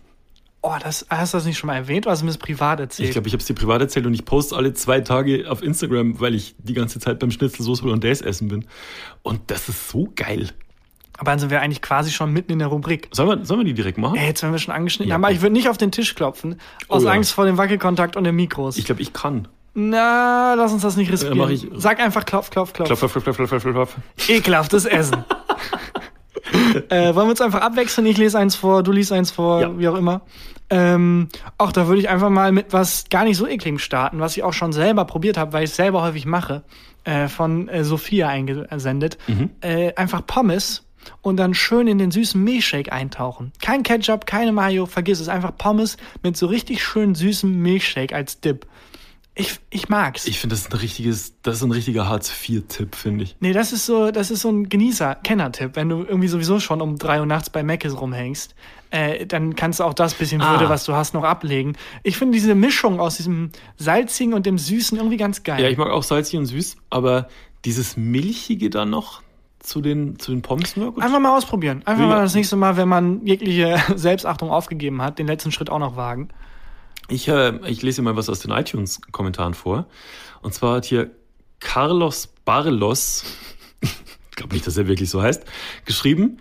oh, 0.62 0.76
das, 0.80 1.06
hast 1.11 1.35
du 1.35 1.38
das 1.38 1.47
nicht 1.47 1.59
schon 1.59 1.66
mal 1.68 1.76
erwähnt 1.76 2.06
oder 2.06 2.12
hast 2.12 2.21
du 2.21 2.26
mir 2.26 2.30
das 2.30 2.38
privat 2.38 2.78
erzählt? 2.78 3.09
Ich 3.09 3.12
glaube, 3.14 3.26
ich 3.26 3.35
habe 3.35 3.40
es 3.40 3.47
dir 3.47 3.54
privat 3.54 3.80
erzählt 3.80 4.06
und 4.06 4.14
ich 4.14 4.25
poste 4.25 4.54
alle 4.54 4.75
zwei 4.75 5.00
Tage 5.00 5.50
auf 5.50 5.61
Instagram, 5.62 6.21
weil 6.21 6.35
ich 6.37 6.54
die 6.59 6.75
ganze 6.75 7.00
Zeit 7.00 7.18
beim 7.18 7.33
Schnitzel 7.33 7.64
Sauce 7.64 7.83
Hollandaise 7.83 8.25
essen 8.25 8.49
bin. 8.49 8.66
Und 9.23 9.40
das 9.49 9.68
ist 9.68 9.88
so 9.88 10.12
geil. 10.14 10.50
Aber 11.18 11.30
dann 11.30 11.38
sind 11.38 11.50
wir 11.50 11.61
eigentlich 11.61 11.80
quasi 11.83 12.11
schon 12.11 12.33
mitten 12.33 12.52
in 12.52 12.59
der 12.59 12.68
Rubrik. 12.68 13.09
Sollen 13.12 13.28
wir, 13.40 13.44
sollen 13.47 13.61
wir 13.61 13.64
die 13.64 13.75
direkt 13.75 13.99
machen? 13.99 14.16
Ey, 14.16 14.26
jetzt 14.26 14.42
werden 14.42 14.52
wir 14.52 14.59
schon 14.59 14.75
angeschnitten. 14.75 15.11
Ja, 15.11 15.16
aber 15.16 15.30
ich 15.30 15.40
würde 15.42 15.52
nicht 15.52 15.68
auf 15.68 15.78
den 15.78 15.92
Tisch 15.92 16.14
klopfen, 16.14 16.61
aus 16.88 17.02
Oh 17.02 17.06
ja. 17.06 17.12
Angst 17.12 17.33
vor 17.33 17.44
dem 17.47 17.56
Wackelkontakt 17.56 18.16
und 18.16 18.25
den 18.25 18.35
Mikros. 18.35 18.76
Ich 18.76 18.85
glaube, 18.85 19.00
ich 19.02 19.12
kann. 19.12 19.47
Na, 19.75 20.54
lass 20.54 20.73
uns 20.73 20.83
das 20.83 20.97
nicht 20.97 21.11
riskieren. 21.12 21.38
mach 21.38 21.49
ich- 21.50 21.66
Sag 21.75 22.00
einfach 22.00 22.25
klopf, 22.25 22.50
klopf, 22.50 22.73
klopf. 22.73 22.88
Klopf, 22.88 23.00
klopf, 23.00 23.12
klopf, 23.25 23.37
klopf, 23.37 23.49
klopf, 23.50 23.62
klopf. 23.75 23.97
Ekelhaftes 24.28 24.85
Essen. 24.87 25.25
äh, 26.88 27.14
wollen 27.14 27.26
wir 27.26 27.30
uns 27.30 27.40
einfach 27.40 27.61
abwechseln? 27.61 28.06
Ich 28.06 28.16
lese 28.18 28.38
eins 28.38 28.54
vor, 28.56 28.83
du 28.83 28.92
liest 28.92 29.12
eins 29.12 29.30
vor, 29.30 29.61
Ja. 29.61 29.78
wie 29.78 29.88
auch 29.88 29.97
immer. 29.97 30.23
Ähm, 30.71 31.28
auch 31.59 31.73
da 31.73 31.87
würde 31.88 32.00
ich 32.00 32.09
einfach 32.09 32.30
mal 32.30 32.50
mit 32.50 32.73
was 32.73 33.04
gar 33.11 33.25
nicht 33.25 33.37
so 33.37 33.47
ekligem 33.47 33.78
starten, 33.78 34.18
was 34.21 34.37
ich 34.37 34.42
auch 34.42 34.52
schon 34.52 34.73
selber 34.73 35.04
probiert 35.04 35.37
habe, 35.37 35.52
weil 35.52 35.64
ich 35.64 35.71
es 35.71 35.76
selber 35.76 36.02
häufig 36.02 36.25
mache, 36.26 36.62
äh, 37.04 37.28
von 37.28 37.68
äh, 37.68 37.85
Sophia 37.85 38.28
eingesendet. 38.28 39.18
Äh, 39.61 39.94
einfach 39.94 40.26
Pommes 40.26 40.85
und 41.23 41.37
dann 41.37 41.54
schön 41.54 41.87
in 41.87 41.99
den 41.99 42.11
süßen 42.11 42.42
Milchshake 42.42 42.92
eintauchen. 42.92 43.52
Kein 43.61 43.82
Ketchup, 43.82 44.26
keine 44.26 44.52
Mayo, 44.52 44.87
vergiss 44.87 45.20
es. 45.20 45.28
Einfach 45.28 45.56
Pommes 45.56 45.96
mit 46.23 46.37
so 46.37 46.46
richtig 46.46 46.82
schön 46.82 47.14
süßem 47.14 47.50
Milchshake 47.50 48.14
als 48.14 48.40
Dip. 48.40 48.66
Ich, 49.37 49.58
ich 49.70 49.88
mag's. 49.88 50.26
Ich 50.26 50.38
finde, 50.38 50.54
das 50.54 50.62
ist 50.62 50.73
ein 50.73 50.78
richtiges, 50.78 51.34
das 51.42 51.56
ist 51.56 51.62
ein 51.64 51.73
richtiger 51.73 52.08
Hartz-IV-Tipp, 52.08 52.94
finde 52.94 53.25
ich. 53.25 53.37
Nee, 53.40 53.52
das 53.52 53.73
ist 53.73 53.84
so, 53.84 54.12
das 54.12 54.30
ist 54.30 54.42
so 54.42 54.49
ein 54.49 54.68
Genießer-Kenner-Tipp. 54.68 55.73
Wenn 55.75 55.88
du 55.88 56.04
irgendwie 56.04 56.28
sowieso 56.28 56.61
schon 56.61 56.80
um 56.80 56.99
drei 56.99 57.18
Uhr 57.18 57.26
nachts 57.26 57.50
bei 57.50 57.64
Mc's 57.64 58.00
rumhängst, 58.00 58.54
äh, 58.90 59.26
dann 59.26 59.56
kannst 59.56 59.80
du 59.80 59.84
auch 59.84 59.94
das 59.94 60.14
bisschen 60.14 60.40
Ah. 60.40 60.52
Würde, 60.52 60.68
was 60.68 60.84
du 60.84 60.94
hast, 60.94 61.14
noch 61.14 61.25
ablegen. 61.25 61.76
Ich 62.04 62.16
finde 62.16 62.34
diese 62.34 62.54
Mischung 62.54 63.00
aus 63.00 63.16
diesem 63.16 63.50
salzigen 63.76 64.34
und 64.34 64.46
dem 64.46 64.56
süßen 64.56 64.96
irgendwie 64.96 65.16
ganz 65.16 65.42
geil. 65.42 65.61
Ja, 65.61 65.68
ich 65.68 65.78
mag 65.78 65.90
auch 65.90 66.04
salzig 66.04 66.38
und 66.38 66.46
süß, 66.46 66.76
aber 66.90 67.26
dieses 67.64 67.96
Milchige 67.96 68.70
dann 68.70 68.90
noch 68.90 69.24
zu 69.64 69.80
den, 69.80 70.18
zu 70.18 70.30
den 70.30 70.42
Pommes, 70.42 70.75
gut. 70.75 71.00
Einfach 71.00 71.21
mal 71.21 71.37
ausprobieren. 71.37 71.83
Einfach 71.87 72.06
mal 72.06 72.23
das 72.23 72.35
nächste 72.35 72.56
Mal, 72.56 72.76
wenn 72.76 72.88
man 72.88 73.26
jegliche 73.26 73.83
Selbstachtung 73.97 74.50
aufgegeben 74.50 75.00
hat, 75.02 75.18
den 75.18 75.26
letzten 75.26 75.52
Schritt 75.52 75.71
auch 75.71 75.78
noch 75.78 75.97
wagen. 75.97 76.28
Ich, 77.09 77.28
äh, 77.28 77.59
ich 77.68 77.83
lese 77.83 78.02
mal 78.02 78.16
was 78.16 78.28
aus 78.28 78.40
den 78.40 78.50
iTunes-Kommentaren 78.50 79.54
vor. 79.54 79.87
Und 80.42 80.54
zwar 80.54 80.76
hat 80.76 80.85
hier 80.85 81.11
Carlos 81.61 82.28
Barlos, 82.44 83.25
ich 83.80 84.37
glaube 84.37 84.54
nicht, 84.54 84.66
dass 84.66 84.76
er 84.76 84.87
wirklich 84.87 85.09
so 85.09 85.23
heißt, 85.23 85.44
geschrieben, 85.87 86.38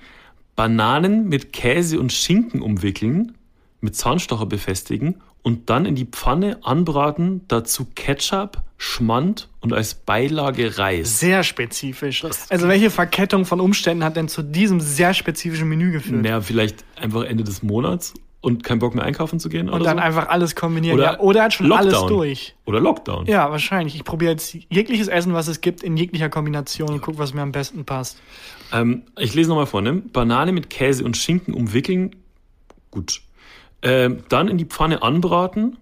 Bananen 0.56 1.30
mit 1.30 1.53
Käse 1.53 2.00
und 2.00 2.12
Schinken 2.12 2.62
umwickeln, 2.62 3.38
mit 3.80 3.96
Zahnstocher 3.96 4.46
befestigen 4.46 5.22
und 5.43 5.69
dann 5.69 5.85
in 5.85 5.95
die 5.95 6.05
Pfanne 6.05 6.59
anbraten, 6.63 7.41
dazu 7.47 7.85
Ketchup, 7.93 8.63
Schmand 8.77 9.50
und 9.59 9.73
als 9.73 9.93
Beilage 9.93 10.77
Reis. 10.77 11.19
Sehr 11.19 11.43
spezifisch. 11.43 12.23
Also 12.50 12.67
welche 12.67 12.89
Verkettung 12.89 13.45
von 13.45 13.59
Umständen 13.59 14.03
hat 14.03 14.15
denn 14.15 14.27
zu 14.27 14.41
diesem 14.41 14.79
sehr 14.79 15.13
spezifischen 15.13 15.69
Menü 15.69 15.91
geführt? 15.91 16.21
Naja, 16.21 16.41
vielleicht 16.41 16.83
einfach 16.95 17.23
Ende 17.23 17.43
des 17.43 17.62
Monats 17.62 18.13
und 18.43 18.63
kein 18.63 18.79
Bock 18.79 18.93
mehr 18.93 19.05
einkaufen 19.05 19.39
zu 19.39 19.47
gehen 19.47 19.69
und 19.69 19.75
oder 19.75 19.85
dann 19.85 19.97
so. 19.97 20.03
einfach 20.03 20.27
alles 20.27 20.55
kombinieren. 20.55 20.97
Oder 20.97 21.13
ja, 21.13 21.19
oder 21.19 21.39
er 21.39 21.45
hat 21.45 21.53
schon 21.53 21.67
Lockdown. 21.67 21.93
alles 21.93 22.05
durch. 22.07 22.55
Oder 22.65 22.81
Lockdown. 22.81 23.25
Ja, 23.25 23.50
wahrscheinlich. 23.51 23.95
Ich 23.95 24.03
probiere 24.03 24.31
jetzt 24.31 24.53
jegliches 24.69 25.07
Essen, 25.07 25.33
was 25.33 25.47
es 25.47 25.62
gibt, 25.62 25.81
in 25.81 25.95
jeglicher 25.95 26.29
Kombination 26.29 26.89
und 26.89 27.01
guck, 27.01 27.17
was 27.17 27.33
mir 27.33 27.41
am 27.41 27.53
besten 27.53 27.85
passt. 27.85 28.17
Ähm, 28.73 29.03
ich 29.17 29.33
lese 29.33 29.50
nochmal 29.50 29.65
vor, 29.65 29.81
ne? 29.81 29.93
Banane 29.93 30.51
mit 30.51 30.69
Käse 30.69 31.05
und 31.05 31.15
Schinken 31.15 31.53
umwickeln. 31.53 32.17
Gut. 32.91 33.21
Ähm, 33.84 34.24
dann 34.30 34.48
in 34.48 34.58
die 34.58 34.66
Pfanne 34.66 35.02
anbraten. 35.04 35.78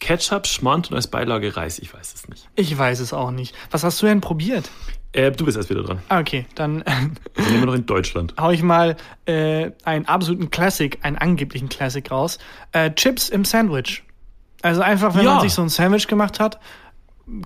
Ketchup, 0.00 0.46
Schmand 0.46 0.90
und 0.90 0.96
als 0.96 1.06
Beilage 1.06 1.56
Reis. 1.56 1.78
Ich 1.78 1.94
weiß 1.94 2.12
es 2.14 2.28
nicht. 2.28 2.48
Ich 2.56 2.76
weiß 2.76 3.00
es 3.00 3.12
auch 3.12 3.30
nicht. 3.30 3.54
Was 3.70 3.84
hast 3.84 4.02
du 4.02 4.06
denn 4.06 4.20
probiert? 4.20 4.70
Äh, 5.12 5.30
du 5.30 5.44
bist 5.44 5.56
erst 5.56 5.70
wieder 5.70 5.82
dran. 5.82 6.00
Ah, 6.08 6.18
okay, 6.20 6.46
dann 6.56 6.82
Wir 7.34 7.44
sind 7.44 7.54
immer 7.54 7.66
noch 7.66 7.74
in 7.74 7.86
Deutschland. 7.86 8.34
hau 8.38 8.50
ich 8.50 8.62
mal 8.62 8.96
äh, 9.26 9.70
einen 9.84 10.06
absoluten 10.06 10.50
Classic, 10.50 10.98
einen 11.02 11.16
angeblichen 11.16 11.68
Classic 11.68 12.10
raus. 12.10 12.38
Äh, 12.72 12.90
Chips 12.94 13.28
im 13.28 13.44
Sandwich. 13.44 14.02
Also 14.62 14.80
einfach, 14.82 15.14
wenn 15.14 15.24
Ja. 15.24 15.34
man 15.34 15.42
sich 15.42 15.52
so 15.54 15.62
ein 15.62 15.68
Sandwich 15.68 16.08
gemacht 16.08 16.40
hat, 16.40 16.58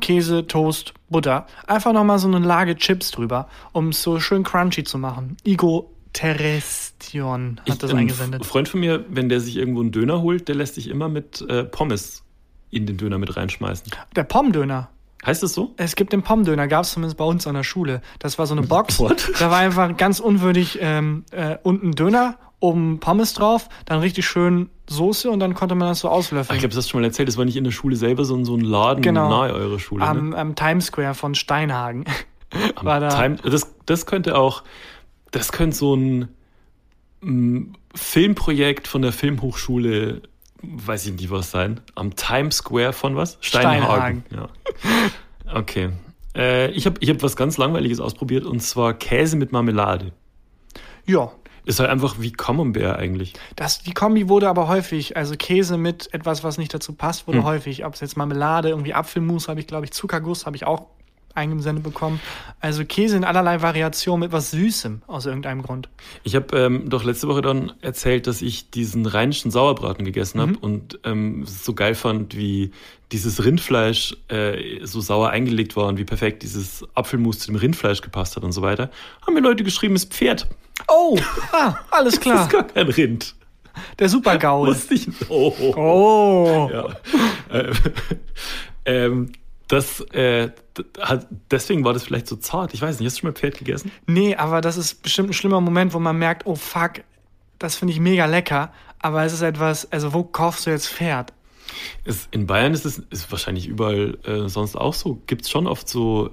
Käse, 0.00 0.46
Toast, 0.46 0.94
Butter, 1.08 1.46
einfach 1.66 1.92
nochmal 1.92 2.18
so 2.18 2.26
eine 2.26 2.38
Lage 2.44 2.76
Chips 2.76 3.10
drüber, 3.12 3.48
um 3.72 3.90
es 3.90 4.02
so 4.02 4.18
schön 4.18 4.42
crunchy 4.42 4.82
zu 4.84 4.98
machen. 4.98 5.36
Igo 5.44 5.90
Terestion 6.18 7.60
hat 7.68 7.82
das 7.82 7.90
ein 7.92 7.98
eingesendet. 7.98 8.42
F- 8.42 8.46
Freund 8.48 8.68
von 8.68 8.80
mir, 8.80 9.04
wenn 9.08 9.28
der 9.28 9.40
sich 9.40 9.56
irgendwo 9.56 9.80
einen 9.80 9.92
Döner 9.92 10.20
holt, 10.22 10.48
der 10.48 10.54
lässt 10.54 10.74
sich 10.74 10.88
immer 10.88 11.08
mit 11.08 11.40
äh, 11.48 11.64
Pommes 11.64 12.22
in 12.70 12.86
den 12.86 12.96
Döner 12.96 13.18
mit 13.18 13.36
reinschmeißen. 13.36 13.90
Der 14.14 14.24
Pommdöner. 14.24 14.88
Heißt 15.26 15.42
das 15.42 15.52
so? 15.54 15.74
Es 15.76 15.96
gibt 15.96 16.12
den 16.12 16.22
Pommdöner, 16.22 16.68
gab 16.68 16.84
es 16.84 16.92
zumindest 16.92 17.16
bei 17.16 17.24
uns 17.24 17.46
an 17.46 17.54
der 17.54 17.64
Schule. 17.64 18.02
Das 18.20 18.38
war 18.38 18.46
so 18.46 18.54
eine 18.54 18.62
Box. 18.66 18.98
What? 19.00 19.32
Da 19.40 19.50
war 19.50 19.58
einfach 19.58 19.96
ganz 19.96 20.20
unwürdig 20.20 20.78
ähm, 20.80 21.24
äh, 21.32 21.56
unten 21.62 21.92
Döner, 21.92 22.36
oben 22.60 23.00
Pommes 23.00 23.34
drauf, 23.34 23.68
dann 23.84 23.98
richtig 24.00 24.26
schön 24.26 24.68
Soße 24.88 25.30
und 25.30 25.40
dann 25.40 25.54
konnte 25.54 25.74
man 25.74 25.88
das 25.88 26.00
so 26.00 26.08
auslöffeln. 26.08 26.56
ich 26.56 26.60
glaube, 26.60 26.70
das 26.70 26.78
hast 26.78 26.86
du 26.86 26.90
schon 26.92 27.00
mal 27.00 27.06
erzählt. 27.06 27.28
Das 27.28 27.36
war 27.36 27.44
nicht 27.44 27.56
in 27.56 27.64
der 27.64 27.72
Schule 27.72 27.96
selber, 27.96 28.24
sondern 28.24 28.44
so 28.46 28.54
ein 28.56 28.60
Laden 28.60 29.02
Genau. 29.02 29.28
nahe 29.28 29.52
eurer 29.52 29.78
Schule. 29.78 30.04
am, 30.04 30.30
ne? 30.30 30.36
am 30.36 30.54
Times 30.54 30.86
Square 30.86 31.14
von 31.14 31.34
Steinhagen. 31.34 32.04
Am 32.76 32.86
war 32.86 33.00
da- 33.00 33.08
Time, 33.10 33.36
das, 33.42 33.74
das 33.86 34.06
könnte 34.06 34.36
auch, 34.38 34.62
das 35.30 35.52
könnte 35.52 35.76
so 35.76 35.94
ein 35.94 36.28
mm, 37.20 37.72
Filmprojekt 37.94 38.88
von 38.88 39.02
der 39.02 39.12
Filmhochschule, 39.12 40.22
weiß 40.62 41.06
ich 41.06 41.12
nicht 41.14 41.30
was 41.30 41.50
sein, 41.50 41.80
am 41.94 42.16
Times 42.16 42.56
Square 42.58 42.92
von 42.92 43.16
was? 43.16 43.38
Steinhagen. 43.40 44.24
Ja. 44.34 44.48
Okay. 45.54 45.90
Äh, 46.36 46.70
ich 46.72 46.86
habe 46.86 46.96
ich 47.00 47.08
hab 47.10 47.22
was 47.22 47.36
ganz 47.36 47.56
Langweiliges 47.58 48.00
ausprobiert 48.00 48.44
und 48.44 48.60
zwar 48.60 48.94
Käse 48.94 49.36
mit 49.36 49.50
Marmelade. 49.52 50.12
Ja, 51.06 51.32
Ist 51.64 51.80
halt 51.80 51.88
einfach 51.90 52.16
wie 52.20 52.32
Camembert 52.32 52.98
eigentlich. 52.98 53.32
das, 53.56 53.82
die 53.82 53.92
Kombi 53.94 54.28
wurde 54.28 54.48
aber 54.48 54.68
häufig, 54.68 55.16
also 55.16 55.34
Käse 55.36 55.78
mit 55.78 56.12
etwas, 56.12 56.44
was 56.44 56.58
nicht 56.58 56.72
dazu 56.74 56.92
passt, 56.92 57.26
wurde 57.26 57.38
Hm. 57.38 57.44
häufig. 57.44 57.84
Ob 57.86 57.94
es 57.94 58.00
jetzt 58.00 58.16
Marmelade, 58.18 58.68
irgendwie 58.68 58.92
Apfelmus 58.94 59.48
habe 59.48 59.60
ich, 59.60 59.66
glaube 59.66 59.86
ich, 59.86 59.92
Zuckerguss 59.92 60.44
habe 60.44 60.56
ich 60.56 60.66
auch 60.66 60.86
eingesendet 61.38 61.84
bekommen. 61.84 62.20
Also 62.60 62.84
Käse 62.84 63.16
in 63.16 63.24
allerlei 63.24 63.62
Variationen 63.62 64.20
mit 64.20 64.32
was 64.32 64.50
Süßem 64.50 65.02
aus 65.06 65.26
irgendeinem 65.26 65.62
Grund. 65.62 65.88
Ich 66.24 66.34
habe 66.34 66.56
ähm, 66.58 66.90
doch 66.90 67.04
letzte 67.04 67.28
Woche 67.28 67.42
dann 67.42 67.72
erzählt, 67.80 68.26
dass 68.26 68.42
ich 68.42 68.70
diesen 68.70 69.06
rheinischen 69.06 69.50
Sauerbraten 69.50 70.04
gegessen 70.04 70.40
habe 70.40 70.56
und 70.58 70.98
ähm, 71.04 71.42
es 71.42 71.64
so 71.64 71.74
geil 71.74 71.94
fand, 71.94 72.36
wie 72.36 72.72
dieses 73.12 73.44
Rindfleisch 73.44 74.16
äh, 74.28 74.84
so 74.84 75.00
sauer 75.00 75.30
eingelegt 75.30 75.76
war 75.76 75.86
und 75.86 75.98
wie 75.98 76.04
perfekt 76.04 76.42
dieses 76.42 76.84
Apfelmus 76.94 77.38
zu 77.38 77.46
dem 77.46 77.56
Rindfleisch 77.56 78.02
gepasst 78.02 78.36
hat 78.36 78.44
und 78.44 78.52
so 78.52 78.62
weiter. 78.62 78.90
Haben 79.26 79.34
mir 79.34 79.40
Leute 79.40 79.64
geschrieben, 79.64 79.94
es 79.94 80.04
ist 80.04 80.14
Pferd. 80.14 80.46
Oh, 80.88 81.18
ah, 81.52 81.76
alles 81.90 82.14
Das 82.18 82.20
klar. 82.20 82.42
ist 82.42 82.50
gar 82.50 82.64
kein 82.64 82.88
Rind. 82.88 83.34
Der 83.98 84.08
Super-GAU. 84.08 84.66
Wusste 84.66 84.94
ich. 84.94 85.08
Oh. 85.28 85.52
Oh. 85.76 86.70
Ja. 86.72 87.56
Äh, 87.56 87.72
ähm, 88.84 89.32
Das, 89.68 90.00
äh, 90.12 90.50
hat, 90.98 91.26
deswegen 91.50 91.84
war 91.84 91.92
das 91.92 92.02
vielleicht 92.02 92.26
so 92.26 92.36
zart. 92.36 92.72
Ich 92.74 92.80
weiß 92.80 92.98
nicht, 92.98 93.06
hast 93.06 93.16
du 93.16 93.20
schon 93.20 93.30
mal 93.30 93.34
Pferd 93.34 93.58
gegessen? 93.58 93.92
Nee, 94.06 94.34
aber 94.34 94.60
das 94.60 94.76
ist 94.76 95.02
bestimmt 95.02 95.30
ein 95.30 95.34
schlimmer 95.34 95.60
Moment, 95.60 95.92
wo 95.92 95.98
man 95.98 96.18
merkt, 96.18 96.46
oh 96.46 96.54
fuck, 96.54 97.02
das 97.58 97.76
finde 97.76 97.92
ich 97.92 98.00
mega 98.00 98.24
lecker. 98.24 98.72
Aber 98.98 99.24
es 99.24 99.32
ist 99.32 99.42
etwas, 99.42 99.90
also 99.92 100.14
wo 100.14 100.24
kaufst 100.24 100.66
du 100.66 100.70
jetzt 100.70 100.88
Pferd? 100.88 101.32
Es, 102.04 102.28
in 102.30 102.46
Bayern 102.46 102.72
ist 102.72 102.86
es 102.86 102.98
ist 103.10 103.30
wahrscheinlich 103.30 103.68
überall 103.68 104.18
äh, 104.24 104.48
sonst 104.48 104.74
auch 104.74 104.94
so. 104.94 105.20
Gibt 105.26 105.42
es 105.42 105.50
schon 105.50 105.66
oft 105.66 105.88
so 105.88 106.30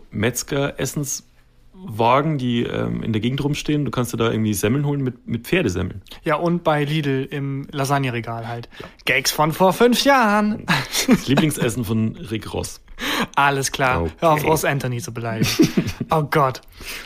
Metzger-Essenswagen, 1.86 2.38
die 2.38 2.64
ähm, 2.64 3.04
in 3.04 3.14
der 3.14 3.22
Gegend 3.22 3.44
rumstehen. 3.44 3.86
Du 3.86 3.92
kannst 3.92 4.14
dir 4.14 4.18
da 4.18 4.32
irgendwie 4.32 4.54
Semmeln 4.54 4.86
holen 4.86 5.02
mit, 5.02 5.28
mit 5.28 5.48
Pferdesemmeln. 5.48 6.02
Ja, 6.24 6.36
und 6.36 6.64
bei 6.64 6.84
Lidl 6.84 7.28
im 7.30 7.68
Lasagneregal 7.72 8.48
halt. 8.48 8.70
Gags 9.06 9.32
von 9.32 9.52
vor 9.52 9.74
fünf 9.74 10.04
Jahren. 10.04 10.66
Das 11.08 11.28
Lieblingsessen 11.28 11.86
von 11.86 12.16
Rick 12.16 12.54
Ross. 12.54 12.82
Alles 13.36 13.72
klar. 13.72 14.04
Okay. 14.04 14.12
Hör 14.20 14.32
auf, 14.32 14.44
Ross 14.46 14.66
Anthony 14.66 15.02
zu 15.02 15.14
beleidigen. 15.14 15.70
oh 16.12 16.24
Gott. 16.24 16.62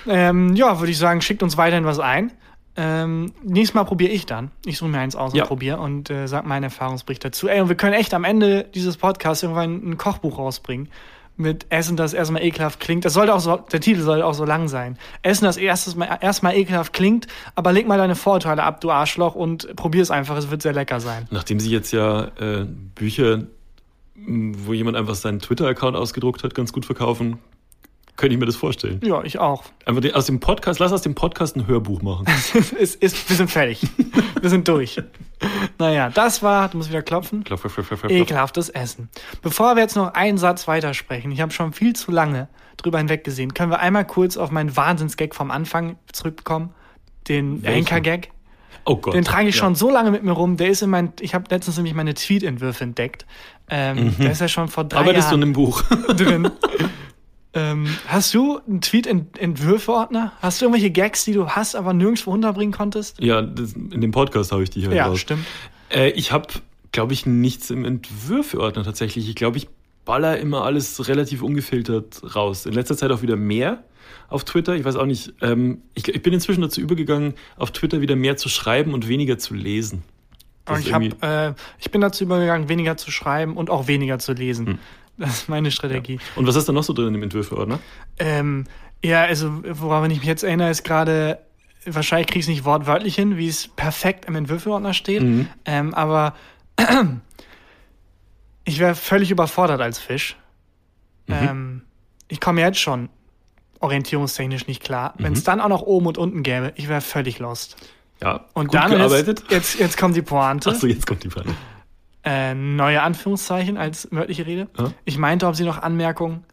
Ähm, 0.08 0.56
ja, 0.56 0.80
würde 0.80 0.92
ich 0.92 0.98
sagen, 0.98 1.22
schickt 1.22 1.44
uns 1.44 1.58
weiterhin 1.58 1.86
was 1.86 2.00
ein. 2.00 2.32
Ähm, 2.78 3.34
nächstes 3.44 3.74
Mal 3.74 3.84
probiere 3.84 4.12
ich 4.12 4.26
dann. 4.26 4.52
Ich 4.66 4.78
suche 4.78 4.90
mir 4.90 5.00
eins 5.00 5.16
aus 5.16 5.34
Ja. 5.34 5.44
und 5.44 5.48
probiere 5.50 5.80
und 5.80 6.10
äh, 6.10 6.28
sag 6.28 6.46
meinen 6.46 6.64
Erfahrungsbericht 6.64 7.26
dazu. 7.26 7.48
Ey, 7.50 7.60
und 7.62 7.68
wir 7.68 7.76
können 7.76 7.94
echt 7.94 8.14
am 8.14 8.24
Ende 8.24 8.64
dieses 8.74 8.96
Podcasts 8.96 9.44
irgendwann 9.44 9.82
ein 9.90 9.98
Kochbuch 9.98 10.38
rausbringen. 10.38 10.88
Mit 11.42 11.68
Essen, 11.70 11.96
das 11.96 12.14
erstmal 12.14 12.44
ekelhaft 12.44 12.82
klingt. 12.82 13.06
Das 13.06 13.14
sollte 13.14 13.34
auch 13.34 13.40
so, 13.40 13.56
der 13.56 13.80
Titel 13.80 14.02
sollte 14.02 14.26
auch 14.26 14.34
so 14.34 14.44
lang 14.44 14.68
sein. 14.68 14.98
Essen, 15.22 15.46
das 15.46 15.56
erstes 15.56 15.96
mal, 15.96 16.20
erstmal 16.20 16.58
ekelhaft 16.58 16.92
klingt, 16.92 17.28
aber 17.56 17.72
leg 17.72 17.88
mal 17.88 17.98
deine 17.98 18.16
Vorteile 18.16 18.62
ab, 18.64 18.82
du 18.82 18.92
Arschloch, 18.92 19.36
und 19.36 19.74
probier 19.78 20.02
es 20.02 20.12
einfach. 20.12 20.36
Es 20.36 20.52
wird 20.52 20.62
sehr 20.62 20.74
lecker 20.74 21.00
sein. 21.00 21.28
Nachdem 21.32 21.62
sie 21.62 21.72
jetzt 21.72 21.94
ja 21.94 22.26
äh, 22.42 22.66
Bücher, 22.66 23.44
wo 24.18 24.74
jemand 24.74 24.98
einfach 24.98 25.16
seinen 25.16 25.40
Twitter-Account 25.40 25.96
ausgedruckt 25.96 26.44
hat, 26.44 26.54
ganz 26.54 26.74
gut 26.74 26.86
verkaufen, 26.86 27.40
könnte 28.20 28.34
ich 28.36 28.40
mir 28.40 28.46
das 28.46 28.56
vorstellen. 28.58 29.00
Ja, 29.04 29.24
ich 29.24 29.40
auch. 29.40 29.64
Einfach 29.86 30.02
den, 30.02 30.14
aus 30.14 30.26
dem 30.28 30.40
Podcast, 30.40 30.80
lass 30.80 30.92
aus 30.92 31.02
dem 31.02 31.16
Podcast 31.16 31.56
ein 31.56 31.66
Hörbuch 31.66 32.02
machen. 32.04 32.26
ist, 32.78 32.96
ist, 32.96 33.30
wir 33.30 33.36
sind 33.36 33.50
fertig. 33.50 33.82
wir 34.42 34.50
sind 34.50 34.68
durch. 34.68 35.02
Naja, 35.80 36.10
das 36.10 36.44
war, 36.44 36.68
du 36.70 36.78
musst 36.78 36.90
wieder 36.90 37.02
klopfen. 37.02 37.44
Klopf, 37.44 37.62
klopf, 37.62 37.76
klopf, 37.76 38.02
klopf. 38.02 38.12
Ekelhaftes 38.12 38.70
Essen. 38.70 39.10
Bevor 39.42 39.76
wir 39.76 39.82
jetzt 39.82 39.96
noch 39.96 40.14
einen 40.14 40.38
Satz 40.38 40.68
weitersprechen, 40.68 41.32
ich 41.32 41.42
habe 41.42 41.52
schon 41.52 41.74
viel 41.74 41.96
zu 41.96 42.12
lange 42.12 42.50
drüber 42.78 42.98
hinweggesehen, 43.00 43.54
können 43.54 43.72
wir 43.72 43.80
einmal 43.80 44.06
kurz 44.06 44.38
auf 44.38 44.52
meinen 44.52 44.76
Wahnsinnsgag 44.76 45.34
vom 45.34 45.50
Anfang 45.50 45.98
zurückkommen? 46.12 46.74
Den? 47.28 47.62
Henker-Gag. 47.64 48.32
Oh 48.86 48.96
Gott. 48.98 49.14
Den 49.14 49.24
trage 49.24 49.50
ich 49.50 49.56
Ja. 49.56 49.60
schon 49.62 49.76
so 49.76 49.90
lange 49.90 50.12
mit 50.12 50.24
mir 50.24 50.32
rum. 50.32 50.58
Der 50.58 50.70
ist 50.70 50.82
in 50.82 50.90
mein, 50.90 51.14
ich 51.22 51.36
habe 51.36 51.46
letztens 51.50 51.78
nämlich 51.78 51.94
meine 51.94 52.14
Tweet-Entwürfe 52.14 52.84
entdeckt. 52.84 53.26
Ähm, 53.70 54.16
Der 54.20 54.32
ist 54.32 54.42
ja 54.42 54.48
schon 54.48 54.68
vor 54.68 54.84
drei 54.84 55.00
Arbeitest 55.00 55.30
du 55.32 55.36
in 55.36 55.42
Jahren 55.42 55.50
einem 55.50 55.54
Buch? 55.54 55.84
drin. 56.16 56.50
ähm, 57.54 57.88
hast 58.08 58.34
du 58.34 58.60
einen 58.68 58.82
Tweet-Entwürfe-Ordner? 58.82 60.34
Hast 60.42 60.62
du 60.62 60.66
irgendwelche 60.66 60.92
Gags, 60.92 61.26
die 61.26 61.34
du 61.34 61.50
hast, 61.50 61.76
aber 61.76 61.94
nirgendwo 61.94 62.32
unterbringen 62.32 62.74
konntest? 62.74 63.20
ja, 63.22 63.42
das, 63.42 63.74
in 63.74 64.02
dem 64.02 64.12
Podcast 64.12 64.52
habe 64.52 64.64
ich 64.64 64.70
die 64.70 64.86
halt 64.86 64.96
Ja, 64.96 65.08
raus. 65.08 65.20
stimmt. 65.20 65.46
Äh, 65.92 66.10
ich 66.12 66.32
habe, 66.32 66.48
glaube 66.92 67.14
ich, 67.14 67.26
nichts 67.26 67.70
im 67.70 67.86
Entwürfeordner 67.86 68.84
tatsächlich. 68.84 69.28
Ich 69.28 69.36
glaube, 69.36 69.58
ich 69.58 69.68
baller 70.06 70.40
immer 70.40 70.64
alles 70.64 71.08
relativ 71.08 71.42
ungefiltert 71.42 72.36
raus. 72.36 72.66
In 72.66 72.74
letzter 72.74 72.98
Zeit 72.98 73.12
auch 73.12 73.22
wieder 73.22 73.36
mehr 73.36 73.84
auf 74.28 74.44
Twitter. 74.44 74.76
Ich 74.76 74.86
weiß 74.86 74.96
auch 74.96 75.06
nicht. 75.06 75.34
Ähm, 75.42 75.82
ich, 75.94 76.08
ich 76.08 76.22
bin 76.22 76.34
inzwischen 76.34 76.62
dazu 76.62 76.82
übergegangen, 76.82 77.34
auf 77.58 77.72
Twitter 77.72 78.02
wieder 78.02 78.16
mehr 78.16 78.38
zu 78.38 78.50
schreiben 78.50 78.94
und 78.94 79.08
weniger 79.08 79.38
zu 79.38 79.54
lesen. 79.54 80.04
Ich, 80.80 80.94
hab, 80.94 81.02
äh, 81.24 81.54
ich 81.80 81.90
bin 81.90 82.02
dazu 82.02 82.24
übergegangen, 82.24 82.70
weniger 82.70 82.96
zu 82.96 83.10
schreiben 83.10 83.58
und 83.58 83.72
auch 83.72 83.88
weniger 83.88 84.20
zu 84.20 84.34
lesen. 84.34 84.68
Hm. 84.68 84.80
Das 85.20 85.30
ist 85.42 85.50
meine 85.50 85.70
Strategie. 85.70 86.18
und 86.36 86.48
was 86.48 86.56
ist 86.56 86.68
da 86.70 86.74
noch 86.74 86.84
so 86.84 86.94
drin 86.94 87.14
im 87.14 87.22
Entwürfeordner? 87.24 87.80
Ähm, 88.20 88.66
ja, 89.04 89.24
also 89.24 89.62
woran 89.64 90.10
ich 90.12 90.20
mich 90.20 90.28
jetzt 90.28 90.44
erinnere, 90.44 90.70
ist 90.70 90.84
gerade, 90.84 91.40
wahrscheinlich 91.86 92.28
kriege 92.28 92.40
ich 92.40 92.46
es 92.46 92.50
nicht 92.50 92.66
wortwörtlich 92.66 93.16
hin, 93.16 93.38
wie 93.38 93.48
es 93.48 93.68
perfekt 93.68 94.26
im 94.26 94.36
Entwürfelordner 94.36 94.94
steht. 94.94 95.22
Mhm. 95.22 95.48
Ähm, 95.66 95.94
aber 95.94 96.34
ich 98.66 98.80
wäre 98.80 98.96
völlig 98.96 99.32
überfordert 99.32 99.82
als 99.82 100.00
Fisch. 100.00 100.36
Mhm. 101.28 101.34
Ähm, 101.36 101.82
ich 102.28 102.40
komme 102.40 102.62
jetzt 102.62 102.80
schon 102.80 103.10
orientierungstechnisch 103.80 104.68
nicht 104.68 104.84
klar. 104.84 105.14
Wenn 105.18 105.32
Mhm. 105.32 105.38
es 105.38 105.44
dann 105.44 105.62
auch 105.62 105.70
noch 105.70 105.82
oben 105.82 106.08
und 106.08 106.18
unten 106.18 106.44
gäbe, 106.44 106.74
ich 106.76 106.90
wäre 106.90 107.02
völlig 107.02 107.40
lost. 107.40 107.78
Ja, 108.22 108.46
Und 108.54 108.68
gut 108.68 108.76
dann 108.76 108.92
gearbeitet. 108.92 109.40
Jetzt, 109.44 109.52
jetzt, 109.52 109.80
jetzt 109.80 109.98
kommt 109.98 110.16
die 110.16 110.22
Pointe. 110.22 110.70
Achso, 110.72 110.88
jetzt 110.88 111.08
kommt 111.08 111.24
die 111.24 111.30
Frage. 111.30 111.50
Äh, 112.30 112.54
neue 112.54 113.02
Anführungszeichen 113.02 113.76
als 113.78 114.08
wörtliche 114.12 114.46
Rede. 114.46 114.68
Ja. 114.78 114.92
Ich 115.04 115.18
meinte, 115.18 115.48
ob 115.48 115.56
Sie 115.56 115.64
noch 115.64 115.82
Anmerkungen 115.82 116.44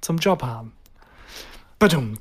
zum 0.00 0.18
Job 0.18 0.42
haben. 0.42 0.72
Badum. 1.78 2.14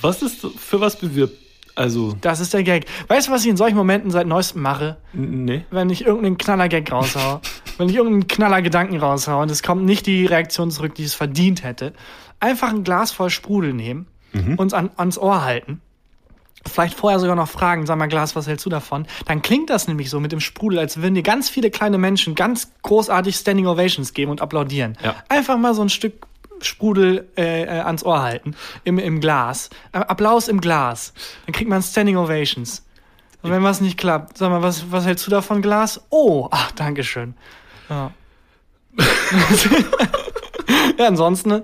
Was 0.00 0.22
ist 0.22 0.46
für 0.56 0.80
was 0.80 0.96
bewirbt? 0.96 1.36
Also, 1.74 2.16
Das 2.20 2.38
ist 2.38 2.54
der 2.54 2.62
Gag. 2.62 2.86
Weißt 3.08 3.26
du, 3.26 3.32
was 3.32 3.42
ich 3.42 3.50
in 3.50 3.56
solchen 3.56 3.76
Momenten 3.76 4.12
seit 4.12 4.28
neuestem 4.28 4.62
mache? 4.62 4.98
nee. 5.12 5.64
Wenn 5.72 5.90
ich 5.90 6.06
irgendeinen 6.06 6.38
Knaller-Gag 6.38 6.92
raushau, 6.92 7.40
wenn 7.78 7.88
ich 7.88 7.96
irgendeinen 7.96 8.28
Knaller-Gedanken 8.28 8.98
raushau 8.98 9.42
und 9.42 9.50
es 9.50 9.64
kommt 9.64 9.84
nicht 9.84 10.06
die 10.06 10.26
Reaktion 10.26 10.70
zurück, 10.70 10.94
die 10.94 11.02
es 11.02 11.14
verdient 11.14 11.64
hätte, 11.64 11.92
einfach 12.38 12.68
ein 12.68 12.84
Glas 12.84 13.10
voll 13.10 13.30
Sprudel 13.30 13.72
nehmen, 13.74 14.06
uns 14.56 14.72
an, 14.74 14.90
ans 14.96 15.18
Ohr 15.18 15.44
halten, 15.44 15.80
vielleicht 16.66 16.94
vorher 16.94 17.20
sogar 17.20 17.36
noch 17.36 17.48
fragen, 17.48 17.86
sag 17.86 17.98
mal 17.98 18.06
Glas, 18.06 18.36
was 18.36 18.46
hältst 18.46 18.64
du 18.66 18.70
davon? 18.70 19.06
Dann 19.26 19.42
klingt 19.42 19.70
das 19.70 19.88
nämlich 19.88 20.10
so 20.10 20.20
mit 20.20 20.32
dem 20.32 20.40
Sprudel, 20.40 20.78
als 20.78 20.96
würden 20.96 21.14
dir 21.14 21.22
ganz 21.22 21.48
viele 21.48 21.70
kleine 21.70 21.98
Menschen 21.98 22.34
ganz 22.34 22.72
großartig 22.82 23.36
Standing 23.36 23.66
Ovations 23.66 24.14
geben 24.14 24.30
und 24.30 24.40
applaudieren. 24.40 24.96
Ja. 25.02 25.16
Einfach 25.28 25.58
mal 25.58 25.74
so 25.74 25.82
ein 25.82 25.88
Stück 25.88 26.26
Sprudel 26.60 27.28
äh, 27.36 27.64
äh, 27.64 27.80
ans 27.80 28.04
Ohr 28.04 28.22
halten, 28.22 28.54
im, 28.84 28.98
im 28.98 29.20
Glas. 29.20 29.70
Äh, 29.92 29.98
Applaus 29.98 30.48
im 30.48 30.60
Glas. 30.60 31.12
Dann 31.46 31.54
kriegt 31.54 31.68
man 31.68 31.82
Standing 31.82 32.16
Ovations. 32.16 32.84
Und 33.42 33.50
wenn 33.50 33.62
was 33.62 33.80
nicht 33.80 33.98
klappt, 33.98 34.38
sag 34.38 34.48
mal, 34.48 34.62
was, 34.62 34.90
was 34.90 35.04
hältst 35.04 35.26
du 35.26 35.30
davon, 35.30 35.60
Glas? 35.60 36.00
Oh, 36.08 36.48
ach, 36.50 36.72
Dankeschön. 36.72 37.34
Ja. 37.90 38.12
ja, 40.98 41.06
ansonsten 41.06 41.62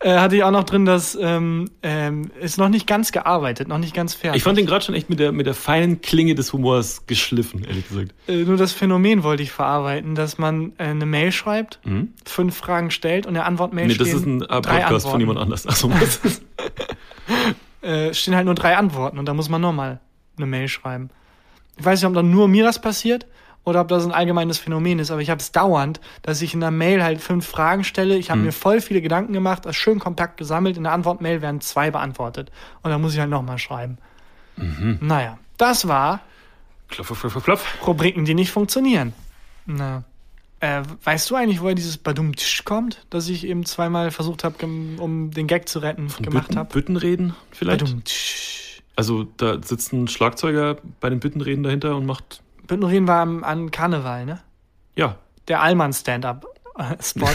äh, 0.00 0.16
hatte 0.18 0.34
ich 0.36 0.42
auch 0.44 0.50
noch 0.50 0.64
drin, 0.64 0.84
dass 0.86 1.16
ähm, 1.20 1.70
ähm, 1.82 2.30
ist 2.40 2.56
noch 2.58 2.68
nicht 2.70 2.86
ganz 2.86 3.12
gearbeitet, 3.12 3.68
noch 3.68 3.78
nicht 3.78 3.94
ganz 3.94 4.14
fertig. 4.14 4.38
Ich 4.38 4.42
fand 4.42 4.56
den 4.58 4.66
gerade 4.66 4.84
schon 4.84 4.94
echt 4.94 5.10
mit 5.10 5.18
der, 5.20 5.30
mit 5.32 5.46
der 5.46 5.54
feinen 5.54 6.00
Klinge 6.00 6.34
des 6.34 6.52
Humors 6.52 7.06
geschliffen, 7.06 7.64
ehrlich 7.64 7.86
gesagt. 7.88 8.14
äh, 8.26 8.44
nur 8.44 8.56
das 8.56 8.72
Phänomen 8.72 9.22
wollte 9.22 9.42
ich 9.42 9.52
verarbeiten, 9.52 10.14
dass 10.14 10.38
man 10.38 10.72
äh, 10.78 10.84
eine 10.84 11.06
Mail 11.06 11.32
schreibt, 11.32 11.80
Mhm. 11.84 12.14
fünf 12.24 12.56
Fragen 12.56 12.90
stellt 12.90 13.26
und 13.26 13.34
der 13.34 13.44
Antwortmail 13.46 13.86
Nee, 13.88 13.94
das 13.94 14.08
ist 14.08 14.26
ein 14.26 14.40
Podcast 14.40 15.06
von 15.08 15.20
jemand 15.20 15.38
anders. 15.38 15.66
Achso, 15.66 15.90
was? 15.90 16.20
äh, 17.82 18.12
stehen 18.14 18.34
halt 18.34 18.46
nur 18.46 18.54
drei 18.54 18.76
Antworten 18.76 19.18
und 19.18 19.26
da 19.26 19.34
muss 19.34 19.48
man 19.48 19.60
nochmal 19.60 20.00
eine 20.36 20.46
Mail 20.46 20.68
schreiben. 20.68 21.10
Ich 21.78 21.84
weiß 21.84 22.00
nicht, 22.00 22.08
ob 22.08 22.14
dann 22.14 22.30
nur 22.30 22.48
mir 22.48 22.64
das 22.64 22.80
passiert 22.80 23.26
oder 23.64 23.80
ob 23.80 23.88
das 23.88 24.04
ein 24.04 24.12
allgemeines 24.12 24.58
Phänomen 24.58 24.98
ist, 24.98 25.10
aber 25.10 25.20
ich 25.20 25.30
habe 25.30 25.40
es 25.40 25.52
dauernd, 25.52 26.00
dass 26.22 26.42
ich 26.42 26.54
in 26.54 26.60
der 26.60 26.70
Mail 26.70 27.02
halt 27.02 27.20
fünf 27.20 27.46
Fragen 27.46 27.84
stelle. 27.84 28.16
Ich 28.16 28.30
habe 28.30 28.40
mir 28.40 28.52
voll 28.52 28.80
viele 28.80 29.02
Gedanken 29.02 29.32
gemacht, 29.32 29.66
das 29.66 29.76
schön 29.76 29.98
kompakt 29.98 30.36
gesammelt. 30.38 30.76
In 30.76 30.84
der 30.84 30.92
Antwortmail 30.92 31.42
werden 31.42 31.60
zwei 31.60 31.90
beantwortet 31.90 32.50
und 32.82 32.90
dann 32.90 33.00
muss 33.00 33.14
ich 33.14 33.20
halt 33.20 33.30
nochmal 33.30 33.58
schreiben. 33.58 33.98
Naja, 35.00 35.38
das 35.56 35.88
war 35.88 36.20
klopf, 36.88 37.08
klopf, 37.08 37.20
klopf, 37.32 37.44
klopf. 37.44 37.86
Rubriken, 37.86 38.24
die 38.24 38.34
nicht 38.34 38.50
funktionieren. 38.50 39.12
Na. 39.66 40.04
Äh, 40.62 40.82
weißt 41.04 41.30
du 41.30 41.36
eigentlich, 41.36 41.62
woher 41.62 41.74
dieses 41.74 41.96
Badum 41.96 42.36
Tsch 42.36 42.64
kommt, 42.64 43.06
das 43.08 43.28
ich 43.30 43.46
eben 43.46 43.64
zweimal 43.64 44.10
versucht 44.10 44.44
habe, 44.44 44.66
um 44.66 45.30
den 45.30 45.46
Gag 45.46 45.70
zu 45.70 45.78
retten, 45.78 46.08
gemacht 46.20 46.48
Bütten, 46.48 46.58
habe? 46.58 46.72
Büttenreden 46.74 47.34
vielleicht? 47.50 47.80
Badum 47.80 48.04
Tsch. 48.04 48.82
Also 48.94 49.24
da 49.38 49.62
sitzt 49.62 49.94
ein 49.94 50.06
Schlagzeuger 50.08 50.76
bei 51.00 51.08
den 51.08 51.20
Büttenreden 51.20 51.62
dahinter 51.62 51.96
und 51.96 52.04
macht, 52.04 52.42
Büttenreden 52.70 53.06
war 53.08 53.20
am, 53.20 53.44
an 53.44 53.70
Karneval, 53.70 54.24
ne? 54.24 54.40
ja, 54.96 55.16
Der 55.48 55.60
Allmann 55.62 55.92
Stand-up-Spot 55.92 57.28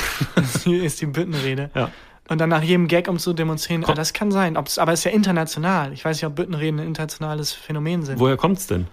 ist 0.72 1.02
die- 1.02 1.06
Büttenrede. 1.06 1.70
ja. 1.76 1.92
Und 2.28 2.40
dann 2.42 2.50
nach 2.50 2.64
jedem 2.64 2.88
Gag, 2.88 3.08
um 3.08 3.20
zu 3.20 3.34
demonstrieren, 3.34 3.84
Komm. 3.84 3.92
ah, 3.92 3.96
das 3.96 4.12
kann 4.14 4.32
sein. 4.32 4.58
Ob's, 4.58 4.80
aber 4.80 4.94
es 4.94 5.02
ist 5.02 5.04
ja 5.04 5.12
international. 5.12 5.94
Ich 5.94 6.04
weiß 6.04 6.18
nicht, 6.18 6.26
ob 6.26 6.34
Büttenreden 6.36 6.80
ein 6.80 6.88
internationales 6.88 7.54
Phänomen 7.54 8.02
sind. 8.02 8.20
Woher 8.20 8.36
kommt's 8.36 8.66
denn? 8.66 8.88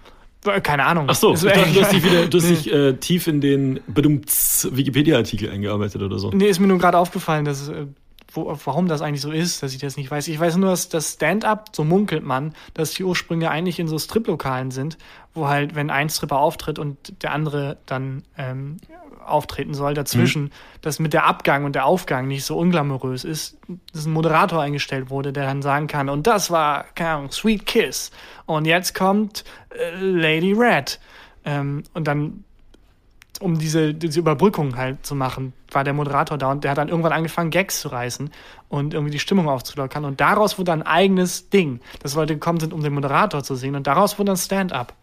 Äh, 0.45 0.61
Keine 0.61 0.85
Ahnung. 0.85 1.07
Ach 1.09 1.15
so, 1.15 1.29
ich 1.33 1.41
Ist 1.43 1.45
dachte, 1.45 1.71
du 1.73 1.81
hast 1.81 1.93
dich, 1.93 2.03
wieder, 2.03 2.27
du 2.27 2.37
hast 2.37 2.47
dich 2.49 2.71
äh, 2.71 2.93
tief 2.93 3.25
in 3.25 3.41
den 3.41 3.79
Wikipedia-Artikel 3.87 5.49
eingearbeitet 5.49 6.01
oder 6.03 6.19
so. 6.19 6.29
Nee, 6.31 6.45
ist 6.47 6.59
mir 6.59 6.67
nur 6.67 6.77
gerade 6.77 6.97
aufgefallen, 6.99 7.45
dass, 7.45 7.69
äh, 7.69 7.87
wo, 8.33 8.57
warum 8.65 8.87
das 8.87 9.01
eigentlich 9.01 9.21
so 9.21 9.31
ist, 9.31 9.63
dass 9.63 9.73
ich 9.73 9.79
das 9.79 9.95
nicht 9.95 10.09
weiß. 10.09 10.27
Ich 10.27 10.39
weiß 10.39 10.57
nur, 10.57 10.71
dass 10.71 10.89
das 10.89 11.13
Stand-up, 11.13 11.69
so 11.71 11.83
munkelt 11.83 12.23
man, 12.23 12.53
dass 12.73 12.93
die 12.93 13.03
Ursprünge 13.03 13.49
eigentlich 13.49 13.79
in 13.79 13.87
so 13.87 13.97
Striplokalen 13.99 14.71
sind, 14.71 14.97
wo 15.33 15.47
halt, 15.47 15.75
wenn 15.75 15.89
ein 15.89 16.09
Stripper 16.09 16.37
auftritt 16.37 16.79
und 16.79 17.23
der 17.23 17.31
andere 17.31 17.77
dann 17.85 18.23
ähm, 18.37 18.77
auftreten 19.25 19.73
soll, 19.73 19.93
dazwischen, 19.93 20.51
dass 20.81 20.99
mit 20.99 21.13
der 21.13 21.25
Abgang 21.25 21.63
und 21.65 21.75
der 21.75 21.85
Aufgang 21.85 22.27
nicht 22.27 22.43
so 22.43 22.57
unglamourös 22.57 23.23
ist, 23.23 23.57
dass 23.93 24.05
ein 24.05 24.13
Moderator 24.13 24.61
eingestellt 24.61 25.09
wurde, 25.09 25.31
der 25.31 25.45
dann 25.45 25.61
sagen 25.61 25.87
kann, 25.87 26.09
und 26.09 26.27
das 26.27 26.51
war, 26.51 26.85
keine 26.95 27.11
Ahnung, 27.11 27.31
Sweet 27.31 27.65
Kiss. 27.65 28.11
Und 28.45 28.65
jetzt 28.65 28.93
kommt 28.93 29.43
äh, 29.69 29.95
Lady 29.95 30.53
Red. 30.53 30.99
Ähm, 31.45 31.83
und 31.93 32.07
dann 32.07 32.43
um 33.39 33.57
diese, 33.59 33.93
diese 33.93 34.19
Überbrückung 34.19 34.75
halt 34.77 35.05
zu 35.05 35.15
machen, 35.15 35.53
war 35.71 35.83
der 35.83 35.93
Moderator 35.93 36.37
da 36.37 36.51
und 36.51 36.63
der 36.63 36.71
hat 36.71 36.77
dann 36.77 36.89
irgendwann 36.89 37.11
angefangen, 37.13 37.49
Gags 37.49 37.81
zu 37.81 37.87
reißen 37.89 38.29
und 38.69 38.93
irgendwie 38.93 39.11
die 39.11 39.19
Stimmung 39.19 39.49
aufzulockern. 39.49 40.05
Und 40.05 40.21
daraus 40.21 40.57
wurde 40.59 40.71
ein 40.71 40.83
eigenes 40.83 41.49
Ding, 41.49 41.79
dass 42.01 42.15
Leute 42.15 42.33
gekommen 42.35 42.59
sind, 42.59 42.73
um 42.73 42.81
den 42.83 42.93
Moderator 42.93 43.43
zu 43.43 43.55
sehen. 43.55 43.75
Und 43.75 43.87
daraus 43.87 44.17
wurde 44.19 44.27
dann 44.27 44.37
Stand-up. 44.37 44.93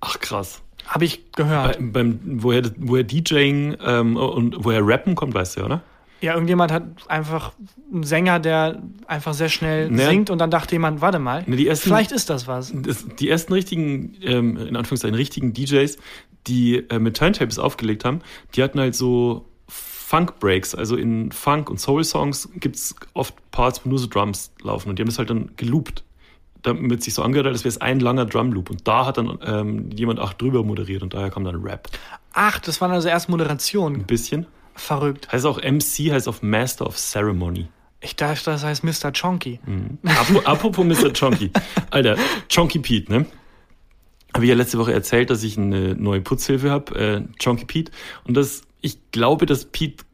Ach 0.00 0.18
krass. 0.20 0.60
Habe 0.86 1.04
ich 1.04 1.32
gehört. 1.32 1.78
Bei, 1.78 2.02
beim, 2.02 2.20
woher, 2.42 2.62
woher 2.78 3.04
DJing 3.04 3.76
ähm, 3.84 4.16
und 4.16 4.64
woher 4.64 4.86
Rappen 4.86 5.14
kommt, 5.14 5.34
weißt 5.34 5.58
du, 5.58 5.64
oder? 5.64 5.82
Ja, 6.20 6.32
irgendjemand 6.34 6.72
hat 6.72 6.82
einfach 7.06 7.52
einen 7.92 8.02
Sänger, 8.02 8.40
der 8.40 8.82
einfach 9.06 9.34
sehr 9.34 9.48
schnell 9.48 9.88
Ne. 9.88 10.06
singt 10.06 10.30
und 10.30 10.38
dann 10.38 10.50
dachte 10.50 10.74
jemand, 10.74 11.00
warte 11.00 11.20
mal, 11.20 11.44
Ne, 11.46 11.64
ersten- 11.64 11.88
vielleicht 11.88 12.10
ist 12.10 12.28
das 12.28 12.48
was. 12.48 12.72
Das, 12.74 13.06
die 13.20 13.28
ersten 13.28 13.52
richtigen, 13.52 14.14
ähm, 14.22 14.56
in 14.56 14.74
Anführungszeichen, 14.76 15.14
richtigen 15.14 15.52
DJs, 15.52 15.96
die 16.46 16.76
äh, 16.90 16.98
mit 16.98 17.16
Turntables 17.16 17.58
aufgelegt 17.58 18.04
haben, 18.04 18.20
die 18.54 18.62
hatten 18.62 18.80
halt 18.80 18.94
so 18.94 19.44
Funk-Breaks. 19.68 20.74
Also 20.74 20.96
in 20.96 21.32
Funk- 21.32 21.68
und 21.70 21.78
Soul-Songs 21.78 22.48
gibt's 22.56 22.94
oft 23.14 23.34
Parts, 23.50 23.82
wo 23.84 23.90
nur 23.90 23.98
so 23.98 24.06
Drums 24.06 24.52
laufen. 24.62 24.88
Und 24.88 24.98
die 24.98 25.02
haben 25.02 25.08
das 25.08 25.18
halt 25.18 25.30
dann 25.30 25.50
geloopt. 25.56 26.04
Damit 26.62 27.04
sich 27.04 27.14
so 27.14 27.22
angehört 27.22 27.46
hat, 27.46 27.52
als 27.52 27.62
wäre 27.62 27.68
es 27.68 27.80
ein 27.80 28.00
langer 28.00 28.24
Drum-Loop. 28.26 28.70
Und 28.70 28.88
da 28.88 29.06
hat 29.06 29.16
dann 29.18 29.38
ähm, 29.44 29.90
jemand 29.94 30.18
auch 30.18 30.32
drüber 30.32 30.64
moderiert 30.64 31.02
und 31.02 31.14
daher 31.14 31.30
kam 31.30 31.44
dann 31.44 31.62
Rap. 31.62 31.88
Ach, 32.32 32.58
das 32.58 32.80
waren 32.80 32.90
also 32.90 33.08
erst 33.08 33.28
Moderationen. 33.28 34.00
Ein 34.00 34.06
bisschen. 34.06 34.46
Verrückt. 34.74 35.30
Heißt 35.30 35.46
auch 35.46 35.58
MC, 35.62 36.10
heißt 36.12 36.26
auf 36.28 36.42
Master 36.42 36.86
of 36.86 36.96
Ceremony. 36.96 37.68
Ich 38.00 38.16
dachte, 38.16 38.44
das 38.46 38.64
heißt 38.64 38.84
Mr. 38.84 39.12
Chonky. 39.12 39.60
Apro- 40.04 40.44
Apropos 40.44 40.84
Mr. 40.84 41.12
Chonky. 41.12 41.50
Alter, 41.90 42.16
Chonky 42.52 42.78
Pete, 42.78 43.12
ne? 43.12 43.26
Habe 44.38 44.44
ich 44.44 44.50
ja 44.50 44.54
letzte 44.54 44.78
Woche 44.78 44.92
erzählt, 44.92 45.30
dass 45.30 45.42
ich 45.42 45.58
eine 45.58 45.96
neue 45.96 46.20
Putzhilfe 46.20 46.70
habe, 46.70 46.94
äh, 46.94 47.22
Chonky 47.42 47.64
Pete. 47.64 47.90
Und 48.22 48.36
das, 48.36 48.62
ich 48.80 48.96
glaube, 49.10 49.46
dass 49.46 49.64
Pete 49.64 50.04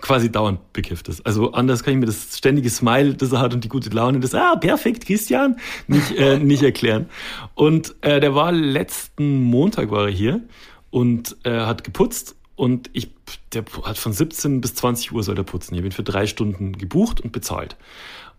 quasi 0.00 0.32
dauernd 0.32 0.72
bekifft 0.72 1.06
ist. 1.08 1.24
Also 1.24 1.52
anders 1.52 1.84
kann 1.84 1.94
ich 1.94 2.00
mir 2.00 2.06
das 2.06 2.36
ständige 2.36 2.70
Smile, 2.70 3.14
das 3.14 3.30
er 3.30 3.38
hat 3.38 3.54
und 3.54 3.62
die 3.62 3.68
gute 3.68 3.88
Laune, 3.90 4.18
das, 4.18 4.34
ah, 4.34 4.56
perfekt, 4.56 5.06
Christian, 5.06 5.60
nicht, 5.86 6.10
äh, 6.16 6.38
nicht 6.40 6.64
erklären. 6.64 7.08
Und 7.54 7.94
äh, 8.00 8.18
der 8.18 8.34
war 8.34 8.50
letzten 8.50 9.44
Montag 9.44 9.92
war 9.92 10.06
er 10.06 10.12
hier 10.12 10.40
und 10.90 11.36
äh, 11.44 11.60
hat 11.60 11.84
geputzt 11.84 12.34
und 12.56 12.90
ich, 12.94 13.12
der 13.52 13.62
hat 13.84 13.96
von 13.96 14.12
17 14.12 14.60
bis 14.60 14.74
20 14.74 15.12
Uhr 15.12 15.22
soll 15.22 15.38
er 15.38 15.44
putzen. 15.44 15.74
Ich 15.74 15.78
habe 15.78 15.86
ihn 15.86 15.92
für 15.92 16.02
drei 16.02 16.26
Stunden 16.26 16.72
gebucht 16.72 17.20
und 17.20 17.30
bezahlt. 17.30 17.76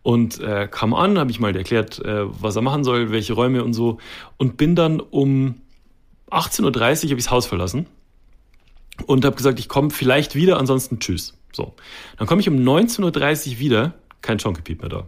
Und 0.04 0.40
äh, 0.42 0.68
kam 0.70 0.94
an, 0.94 1.18
habe 1.18 1.32
ich 1.32 1.40
mal 1.40 1.56
erklärt, 1.56 2.00
äh, 2.00 2.26
was 2.26 2.56
er 2.56 2.62
machen 2.62 2.84
soll, 2.84 3.12
welche 3.12 3.34
Räume 3.34 3.64
und 3.64 3.74
so. 3.74 4.00
Und 4.38 4.58
bin 4.58 4.76
dann 4.76 5.00
um 5.00 5.56
18.30 6.30 6.62
Uhr 6.62 6.72
habe 6.74 7.20
ich 7.20 7.26
das 7.26 7.32
Haus 7.32 7.46
verlassen 7.46 7.88
und 9.06 9.24
habe 9.26 9.36
gesagt, 9.36 9.60
ich 9.60 9.70
komme 9.70 9.92
vielleicht 9.92 10.36
wieder, 10.36 10.58
ansonsten 10.58 11.00
tschüss. 11.00 11.38
So. 11.54 11.74
Dann 12.18 12.28
komme 12.28 12.42
ich 12.42 12.50
um 12.50 12.56
19.30 12.58 13.54
Uhr 13.54 13.60
wieder, 13.60 13.94
kein 14.22 14.40
Chonky 14.40 14.76
mehr 14.76 14.90
da. 14.90 15.08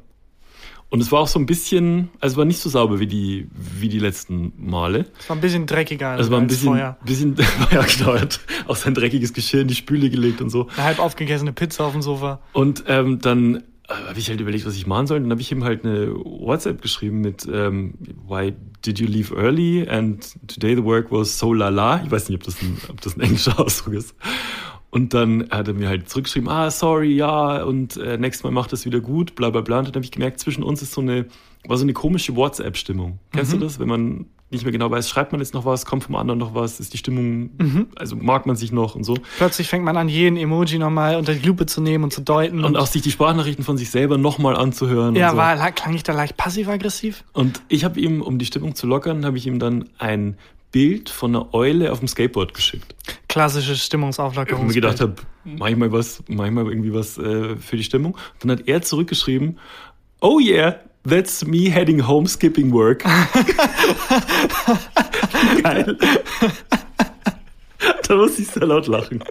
Und 0.90 1.02
es 1.02 1.12
war 1.12 1.20
auch 1.20 1.28
so 1.28 1.40
ein 1.40 1.46
bisschen, 1.46 2.10
also 2.22 2.36
es 2.36 2.38
war 2.38 2.46
nicht 2.46 2.60
so 2.60 2.70
sauber 2.70 3.00
wie 3.00 3.08
die, 3.08 3.50
wie 3.54 3.90
die 3.90 4.00
letzten 4.00 4.54
Male. 4.58 5.08
Es 5.20 5.28
war 5.28 5.36
ein 5.36 5.42
bisschen 5.42 5.66
dreckiger 5.66 6.10
als, 6.10 6.20
Also 6.20 6.32
war 6.32 6.40
ein 6.40 6.48
bisschen, 6.48 6.68
vorher. 6.68 6.98
bisschen 7.04 7.36
ja, 7.72 7.82
genau, 7.82 8.14
er 8.14 8.22
hat 8.22 8.40
auch 8.68 8.76
sein 8.76 8.94
dreckiges 8.94 9.34
Geschirr 9.34 9.62
in 9.62 9.68
die 9.68 9.76
Spüle 9.76 10.10
gelegt 10.10 10.42
und 10.42 10.52
so. 10.52 10.68
Eine 10.76 10.86
halb 10.86 11.00
aufgegessene 11.00 11.54
Pizza 11.54 11.86
auf 11.86 11.94
dem 11.94 12.02
Sofa. 12.02 12.40
Und 12.54 12.84
ähm, 12.88 13.20
dann 13.20 13.64
habe 13.88 14.18
ich 14.18 14.30
halt 14.30 14.42
überlegt, 14.42 14.66
was 14.66 14.76
ich 14.76 14.88
machen 14.88 15.08
soll. 15.08 15.20
Dann 15.20 15.32
habe 15.32 15.42
ich 15.42 15.52
ihm 15.52 15.64
halt 15.64 15.86
eine 15.86 16.14
WhatsApp 16.16 16.82
geschrieben 16.82 17.22
mit 17.22 17.48
ähm, 17.52 17.94
Why 18.28 18.54
did 18.86 19.00
you 19.00 19.08
leave 19.08 19.36
early? 19.36 19.88
And 19.88 20.26
today 20.48 20.76
the 20.76 20.84
work 20.84 21.12
was 21.12 21.38
so 21.38 21.54
la 21.54 21.70
la. 21.70 22.02
Ich 22.04 22.12
weiß 22.12 22.30
nicht, 22.30 22.40
ob 22.40 22.44
das 22.44 22.62
ein, 22.62 22.78
ob 22.90 23.02
das 23.02 23.16
ein 23.16 23.22
englischer 23.22 23.60
Ausdruck 23.64 23.94
ist. 23.94 24.16
Und 24.90 25.14
dann 25.14 25.50
hat 25.50 25.68
er 25.68 25.74
mir 25.74 25.90
halt 25.90 26.08
zurückgeschrieben, 26.08 26.48
ah, 26.48 26.72
sorry, 26.72 27.14
ja, 27.14 27.64
und 27.64 27.98
äh, 27.98 28.18
nächstes 28.18 28.46
Mal 28.46 28.52
macht 28.52 28.72
das 28.72 28.86
wieder 28.86 29.02
gut, 29.02 29.36
bla 29.36 29.50
bla 29.50 29.60
bla. 29.60 29.80
Und 29.80 29.88
dann 29.88 29.96
habe 29.96 30.06
ich 30.06 30.12
gemerkt, 30.12 30.40
zwischen 30.40 30.64
uns 30.64 30.82
ist 30.82 30.94
so 30.94 31.02
eine, 31.02 31.26
war 31.68 31.76
so 31.76 31.84
eine 31.84 31.92
komische 31.92 32.36
WhatsApp-Stimmung. 32.36 33.20
Kennst 33.34 33.52
du 33.52 33.58
das? 33.58 33.78
Wenn 33.78 33.90
man 33.90 34.26
nicht 34.56 34.66
mehr 34.66 34.72
genau 34.72 34.90
weiß, 34.92 35.08
schreibt 35.10 35.32
man 35.32 35.42
jetzt 35.42 35.54
noch 35.54 35.66
was, 35.66 35.86
kommt 35.86 36.04
vom 36.04 36.16
anderen 36.16 36.40
noch 36.40 36.56
was, 36.56 36.80
ist 36.80 36.94
die 36.94 36.98
Stimmung, 36.98 37.52
also 37.96 38.16
mag 38.16 38.46
man 38.46 38.56
sich 38.56 38.72
noch 38.72 38.96
und 38.96 39.04
so. 39.04 39.16
Plötzlich 39.38 39.68
fängt 39.68 39.86
man 39.86 39.98
an, 39.98 40.10
jeden 40.10 40.38
Emoji 40.38 40.80
nochmal 40.80 41.16
unter 41.18 41.34
die 41.34 41.46
Lupe 41.46 41.66
zu 41.66 41.82
nehmen 41.82 42.04
und 42.04 42.12
zu 42.12 42.22
deuten. 42.22 42.64
Und 42.64 42.78
auch 42.78 42.88
sich 42.88 43.02
die 43.02 43.12
Sprachnachrichten 43.12 43.64
von 43.64 43.78
sich 43.78 43.90
selber 43.90 44.18
nochmal 44.18 44.56
anzuhören. 44.56 45.16
ja, 45.16 45.30
und 45.30 45.36
so. 45.36 45.38
war, 45.38 45.72
klang 45.72 45.94
ich 45.94 46.04
da 46.04 46.14
leicht 46.14 46.38
passiv-aggressiv? 46.38 47.24
Und 47.34 47.62
ich 47.68 47.84
habe 47.84 48.00
ihm, 48.00 48.22
um 48.22 48.40
die 48.40 48.46
Stimmung 48.46 48.76
zu 48.76 48.88
lockern, 48.88 49.26
habe 49.26 49.38
ich 49.38 49.48
ihm 49.48 49.60
dann 49.60 49.90
ein 49.98 50.38
Bild 50.76 51.10
von 51.10 51.34
einer 51.34 51.54
Eule 51.54 51.92
auf 51.94 52.00
dem 52.00 52.08
Skateboard 52.10 52.54
geschickt. 52.54 52.96
Klassische 53.30 53.70
Wo 53.70 53.74
ich 53.74 53.84
Stimmungsauflockerung. 53.84 54.68
mir 54.68 54.74
gedacht 54.74 55.00
habe, 55.00 55.16
manchmal 55.46 55.92
was, 55.94 56.22
manchmal 56.28 56.66
irgendwie 56.66 56.94
was 56.94 57.18
äh, 57.18 57.56
für 57.56 57.78
die 57.78 57.84
Stimmung. 57.84 58.18
Dann 58.40 58.52
hat 58.52 58.68
er 58.68 58.82
zurückgeschrieben, 58.82 59.58
oh 60.20 60.40
yeah, 60.40 60.80
that's 61.06 61.46
me 61.46 61.70
heading 61.70 62.08
home 62.08 62.28
skipping 62.28 62.74
work. 62.74 63.04
Geil. 65.64 65.98
da 68.08 68.16
muss 68.16 68.40
ich 68.40 68.48
sehr 68.48 68.66
laut 68.66 68.88
lachen. 68.88 69.24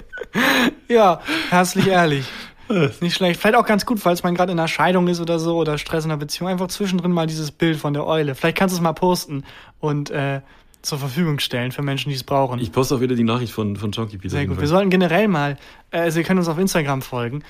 Ja, 0.89 1.21
herzlich 1.51 1.89
ehrlich. 1.89 2.27
Ist 2.69 3.03
nicht 3.03 3.15
schlecht. 3.15 3.41
Vielleicht 3.41 3.57
auch 3.57 3.67
ganz 3.67 3.85
gut, 3.85 4.01
falls 4.01 4.23
man 4.23 4.35
gerade 4.35 4.53
in 4.53 4.59
einer 4.59 4.69
Scheidung 4.69 5.07
ist 5.09 5.21
oder 5.21 5.39
so 5.39 5.57
oder 5.57 5.77
Stress 5.77 6.05
in 6.05 6.11
einer 6.11 6.19
Beziehung. 6.19 6.49
Einfach 6.49 6.69
zwischendrin 6.69 7.13
mal 7.13 7.27
dieses 7.27 7.51
Bild 7.51 7.77
von 7.77 7.93
der 7.93 8.07
Eule. 8.07 8.35
Vielleicht 8.35 8.57
kannst 8.57 8.75
du 8.75 8.79
es 8.79 8.83
mal 8.83 8.95
posten 8.95 9.45
und 9.81 10.11
äh, 10.11 10.41
zur 10.81 10.99
Verfügung 10.99 11.41
stellen 11.41 11.73
für 11.73 11.83
Menschen, 11.83 12.09
die 12.09 12.15
es 12.15 12.25
brauchen. 12.25 12.61
Ich 12.61 12.73
poste 12.73 12.95
auch 12.95 13.01
wieder 13.01 13.17
die 13.17 13.25
Nachricht 13.25 13.53
von, 13.53 13.77
von 13.77 13.93
Chonky 13.93 14.19
Peter. 14.19 14.31
Sehr 14.31 14.47
gut. 14.47 14.61
Wir 14.61 14.69
sollten 14.69 14.91
generell 14.91 15.29
mal, 15.29 15.57
äh, 15.91 15.99
also 15.99 16.21
ihr 16.21 16.25
könnt 16.25 16.39
uns 16.39 16.49
auf 16.49 16.59
Instagram 16.59 17.03
folgen. 17.03 17.43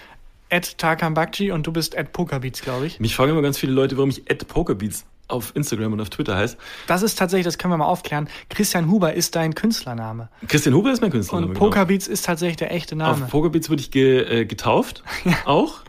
At 0.54 0.78
Tarkan 0.78 1.16
und 1.50 1.66
du 1.66 1.72
bist 1.72 1.98
at 1.98 2.12
Pokerbeats, 2.12 2.62
glaube 2.62 2.86
ich. 2.86 3.00
Mich 3.00 3.16
fragen 3.16 3.32
immer 3.32 3.42
ganz 3.42 3.58
viele 3.58 3.72
Leute, 3.72 3.96
warum 3.96 4.10
ich 4.10 4.30
at 4.30 4.46
Pokerbeats 4.46 5.04
auf 5.26 5.50
Instagram 5.56 5.94
und 5.94 6.00
auf 6.00 6.10
Twitter 6.10 6.36
heiße. 6.36 6.56
Das 6.86 7.02
ist 7.02 7.18
tatsächlich, 7.18 7.44
das 7.44 7.58
können 7.58 7.72
wir 7.72 7.78
mal 7.78 7.86
aufklären. 7.86 8.28
Christian 8.50 8.88
Huber 8.88 9.14
ist 9.14 9.34
dein 9.34 9.56
Künstlername. 9.56 10.28
Christian 10.46 10.76
Huber 10.76 10.92
ist 10.92 11.00
mein 11.00 11.10
Künstlername. 11.10 11.48
Und 11.48 11.54
genau. 11.54 11.66
Pokerbeats 11.66 12.06
ist 12.06 12.24
tatsächlich 12.26 12.58
der 12.58 12.70
echte 12.70 12.94
Name. 12.94 13.24
Auf 13.24 13.30
Pokerbeats 13.30 13.68
wurde 13.68 13.80
ich 13.80 13.90
ge, 13.90 14.42
äh, 14.42 14.44
getauft, 14.44 15.02
auch. 15.44 15.80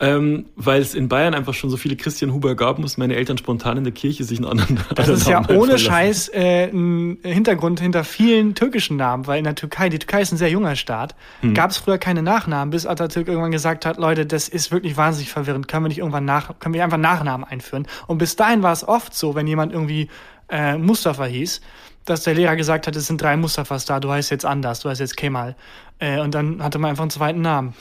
Ähm, 0.00 0.46
weil 0.56 0.82
es 0.82 0.94
in 0.94 1.08
Bayern 1.08 1.34
einfach 1.34 1.54
schon 1.54 1.70
so 1.70 1.76
viele 1.76 1.96
Christian 1.96 2.32
Huber 2.32 2.54
gab, 2.54 2.78
mussten 2.78 3.00
meine 3.00 3.16
Eltern 3.16 3.38
spontan 3.38 3.78
in 3.78 3.84
der 3.84 3.92
Kirche 3.92 4.24
sich 4.24 4.38
einen 4.38 4.48
anderen 4.48 4.80
Das 4.94 5.08
ist 5.08 5.26
ja 5.26 5.42
ohne 5.48 5.78
Scheiß 5.78 6.28
äh, 6.28 6.70
ein 6.70 7.18
Hintergrund 7.22 7.80
hinter 7.80 8.04
vielen 8.04 8.54
türkischen 8.54 8.96
Namen, 8.96 9.26
weil 9.26 9.38
in 9.38 9.44
der 9.44 9.54
Türkei, 9.54 9.88
die 9.88 9.98
Türkei 9.98 10.22
ist 10.22 10.32
ein 10.32 10.36
sehr 10.36 10.50
junger 10.50 10.76
Staat, 10.76 11.14
Hm. 11.40 11.54
gab 11.54 11.70
es 11.70 11.78
früher 11.78 11.98
keine 11.98 12.22
Nachnamen, 12.22 12.70
bis 12.70 12.86
Atatürk 12.86 13.28
irgendwann 13.28 13.50
gesagt 13.50 13.86
hat, 13.86 13.96
Leute, 13.96 14.26
das 14.26 14.48
ist 14.48 14.72
wirklich 14.72 14.96
wahnsinnig 14.96 15.30
verwirrend, 15.30 15.68
können 15.68 15.84
wir 15.84 15.88
nicht 15.88 15.98
irgendwann 15.98 16.24
nach, 16.24 16.58
können 16.58 16.74
wir 16.74 16.84
einfach 16.84 16.98
Nachnamen 16.98 17.46
einführen. 17.46 17.86
Und 18.06 18.18
bis 18.18 18.36
dahin 18.36 18.62
war 18.62 18.72
es 18.72 18.86
oft 18.86 19.14
so, 19.14 19.34
wenn 19.34 19.46
jemand 19.46 19.72
irgendwie 19.72 20.08
äh, 20.48 20.76
Mustafa 20.76 21.24
hieß, 21.24 21.60
dass 22.04 22.22
der 22.22 22.34
Lehrer 22.34 22.56
gesagt 22.56 22.86
hat, 22.86 22.94
es 22.96 23.06
sind 23.06 23.20
drei 23.20 23.36
Mustafas 23.36 23.84
da, 23.84 24.00
du 24.00 24.10
heißt 24.10 24.30
jetzt 24.30 24.44
anders, 24.44 24.80
du 24.80 24.88
heißt 24.88 25.00
jetzt 25.00 25.16
Kemal. 25.16 25.56
Äh, 25.98 26.20
und 26.20 26.34
dann 26.34 26.62
hatte 26.62 26.78
man 26.78 26.90
einfach 26.90 27.02
einen 27.02 27.10
zweiten 27.10 27.40
Namen. 27.40 27.74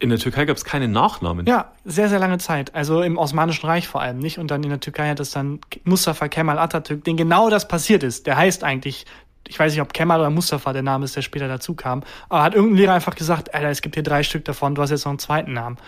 In 0.00 0.10
der 0.10 0.18
Türkei 0.18 0.44
gab 0.44 0.56
es 0.56 0.64
keine 0.64 0.88
Nachnamen. 0.88 1.46
Ja, 1.46 1.72
sehr, 1.84 2.08
sehr 2.08 2.18
lange 2.18 2.38
Zeit. 2.38 2.74
Also 2.74 3.02
im 3.02 3.16
Osmanischen 3.16 3.66
Reich 3.66 3.86
vor 3.86 4.00
allem 4.00 4.18
nicht. 4.18 4.38
Und 4.38 4.50
dann 4.50 4.62
in 4.64 4.70
der 4.70 4.80
Türkei 4.80 5.08
hat 5.08 5.20
es 5.20 5.30
dann 5.30 5.60
Mustafa 5.84 6.26
Kemal 6.28 6.58
Atatürk, 6.58 7.04
den 7.04 7.16
genau 7.16 7.48
das 7.48 7.68
passiert 7.68 8.02
ist. 8.02 8.26
Der 8.26 8.36
heißt 8.36 8.64
eigentlich, 8.64 9.06
ich 9.46 9.58
weiß 9.58 9.72
nicht, 9.72 9.80
ob 9.80 9.92
Kemal 9.92 10.18
oder 10.18 10.30
Mustafa 10.30 10.72
der 10.72 10.82
Name 10.82 11.04
ist, 11.04 11.14
der 11.14 11.22
später 11.22 11.46
dazu 11.46 11.74
kam. 11.74 12.02
Aber 12.28 12.42
hat 12.42 12.54
irgendein 12.54 12.78
Lehrer 12.78 12.94
einfach 12.94 13.14
gesagt, 13.14 13.54
Alter, 13.54 13.70
es 13.70 13.82
gibt 13.82 13.94
hier 13.94 14.02
drei 14.02 14.24
Stück 14.24 14.44
davon, 14.44 14.74
du 14.74 14.82
hast 14.82 14.90
jetzt 14.90 15.04
noch 15.04 15.12
einen 15.12 15.18
zweiten 15.20 15.52
Namen. 15.52 15.78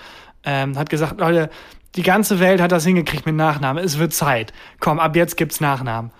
Ähm, 0.44 0.78
hat 0.78 0.88
gesagt, 0.88 1.18
Leute, 1.18 1.50
die 1.96 2.02
ganze 2.02 2.38
Welt 2.40 2.60
hat 2.60 2.72
das 2.72 2.84
hingekriegt 2.84 3.26
mit 3.26 3.34
Nachnamen. 3.34 3.82
Es 3.82 3.98
wird 3.98 4.12
Zeit. 4.12 4.52
Komm, 4.80 5.00
ab 5.00 5.16
jetzt 5.16 5.36
gibt's 5.36 5.60
Nachnamen. 5.60 6.10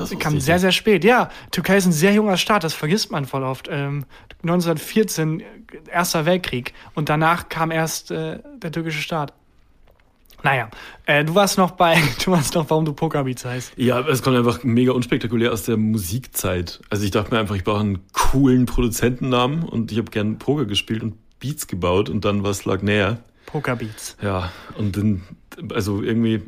Das 0.00 0.18
Kam 0.18 0.40
sehr, 0.40 0.58
sehr 0.58 0.72
spät. 0.72 1.04
Ja, 1.04 1.30
Türkei 1.50 1.76
ist 1.76 1.86
ein 1.86 1.92
sehr 1.92 2.12
junger 2.12 2.36
Staat, 2.36 2.64
das 2.64 2.74
vergisst 2.74 3.10
man 3.10 3.26
voll 3.26 3.42
oft. 3.42 3.68
Ähm, 3.70 4.04
1914, 4.42 5.42
Erster 5.92 6.26
Weltkrieg. 6.26 6.72
Und 6.94 7.08
danach 7.08 7.48
kam 7.48 7.70
erst 7.70 8.10
äh, 8.10 8.38
der 8.62 8.72
türkische 8.72 9.00
Staat. 9.00 9.32
Naja, 10.42 10.70
äh, 11.06 11.24
du 11.24 11.34
warst 11.34 11.58
noch 11.58 11.72
bei, 11.72 11.98
du 12.24 12.30
warst 12.30 12.54
noch, 12.54 12.68
warum 12.70 12.84
du 12.84 12.92
Pokerbeats 12.92 13.44
heißt. 13.44 13.72
Ja, 13.76 14.00
es 14.00 14.22
kommt 14.22 14.36
einfach 14.36 14.62
mega 14.64 14.92
unspektakulär 14.92 15.52
aus 15.52 15.64
der 15.64 15.76
Musikzeit. 15.76 16.80
Also 16.88 17.04
ich 17.04 17.10
dachte 17.10 17.32
mir 17.32 17.40
einfach, 17.40 17.54
ich 17.56 17.64
brauche 17.64 17.80
einen 17.80 18.00
coolen 18.12 18.66
Produzentennamen 18.66 19.64
und 19.64 19.92
ich 19.92 19.98
habe 19.98 20.10
gern 20.10 20.38
Poker 20.38 20.64
gespielt 20.64 21.02
und 21.02 21.14
Beats 21.40 21.66
gebaut 21.66 22.08
und 22.08 22.24
dann 22.24 22.42
was 22.42 22.64
lag 22.64 22.82
näher. 22.82 23.18
Pokerbeats. 23.46 24.16
Ja, 24.22 24.52
und 24.78 24.96
dann, 24.96 25.22
also 25.74 26.02
irgendwie, 26.02 26.42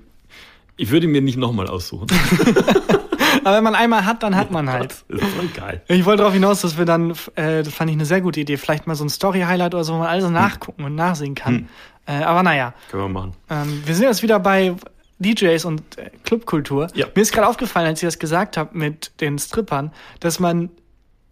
ich 0.77 0.91
würde 0.91 1.07
ihn 1.07 1.13
mir 1.13 1.23
nicht 1.23 1.39
nochmal 1.39 1.67
aussuchen. 1.67 2.07
Aber 3.45 3.57
wenn 3.57 3.65
man 3.65 3.75
einmal 3.75 4.05
hat, 4.05 4.23
dann 4.23 4.37
hat 4.37 4.51
man 4.51 4.71
halt. 4.71 5.05
Das 5.09 5.21
ist 5.21 5.35
voll 5.35 5.49
geil. 5.49 5.83
Ich 5.89 6.05
wollte 6.05 6.19
darauf 6.19 6.35
hinaus, 6.35 6.63
dass 6.63 6.79
wir 6.79 6.85
dann, 6.85 7.11
äh, 7.35 7.63
das 7.63 7.73
fand 7.73 7.91
ich 7.91 7.97
eine 7.97 8.07
sehr 8.07 8.21
gute 8.21 8.41
Idee, 8.41 8.57
vielleicht 8.57 8.87
mal 8.87 8.95
so 8.95 9.05
ein 9.05 9.11
Story-Highlight 9.11 9.75
oder 9.75 9.85
so, 9.85 9.95
wo 9.95 9.99
man 9.99 10.09
alles 10.09 10.29
nachgucken 10.29 10.85
und 10.85 10.95
nachsehen 10.95 11.35
kann. 11.35 11.69
Äh, 12.07 12.25
aber 12.25 12.43
naja, 12.43 12.75
Können 12.91 13.05
wir 13.05 13.09
machen. 13.09 13.33
Ähm, 13.51 13.83
wir 13.85 13.95
sind 13.95 14.07
jetzt 14.07 14.23
wieder 14.23 14.41
bei 14.41 14.75
DJs 15.19 15.65
und 15.65 15.99
äh, 15.99 16.11
Clubkultur. 16.25 16.89
Ja. 16.95 17.07
Mir 17.15 17.23
ist 17.23 17.33
gerade 17.33 17.47
aufgefallen, 17.47 17.87
als 17.87 18.03
ich 18.03 18.07
das 18.07 18.19
gesagt 18.19 18.57
habe 18.57 18.77
mit 18.77 19.21
den 19.21 19.39
Strippern, 19.39 19.93
dass 20.21 20.41
man 20.41 20.71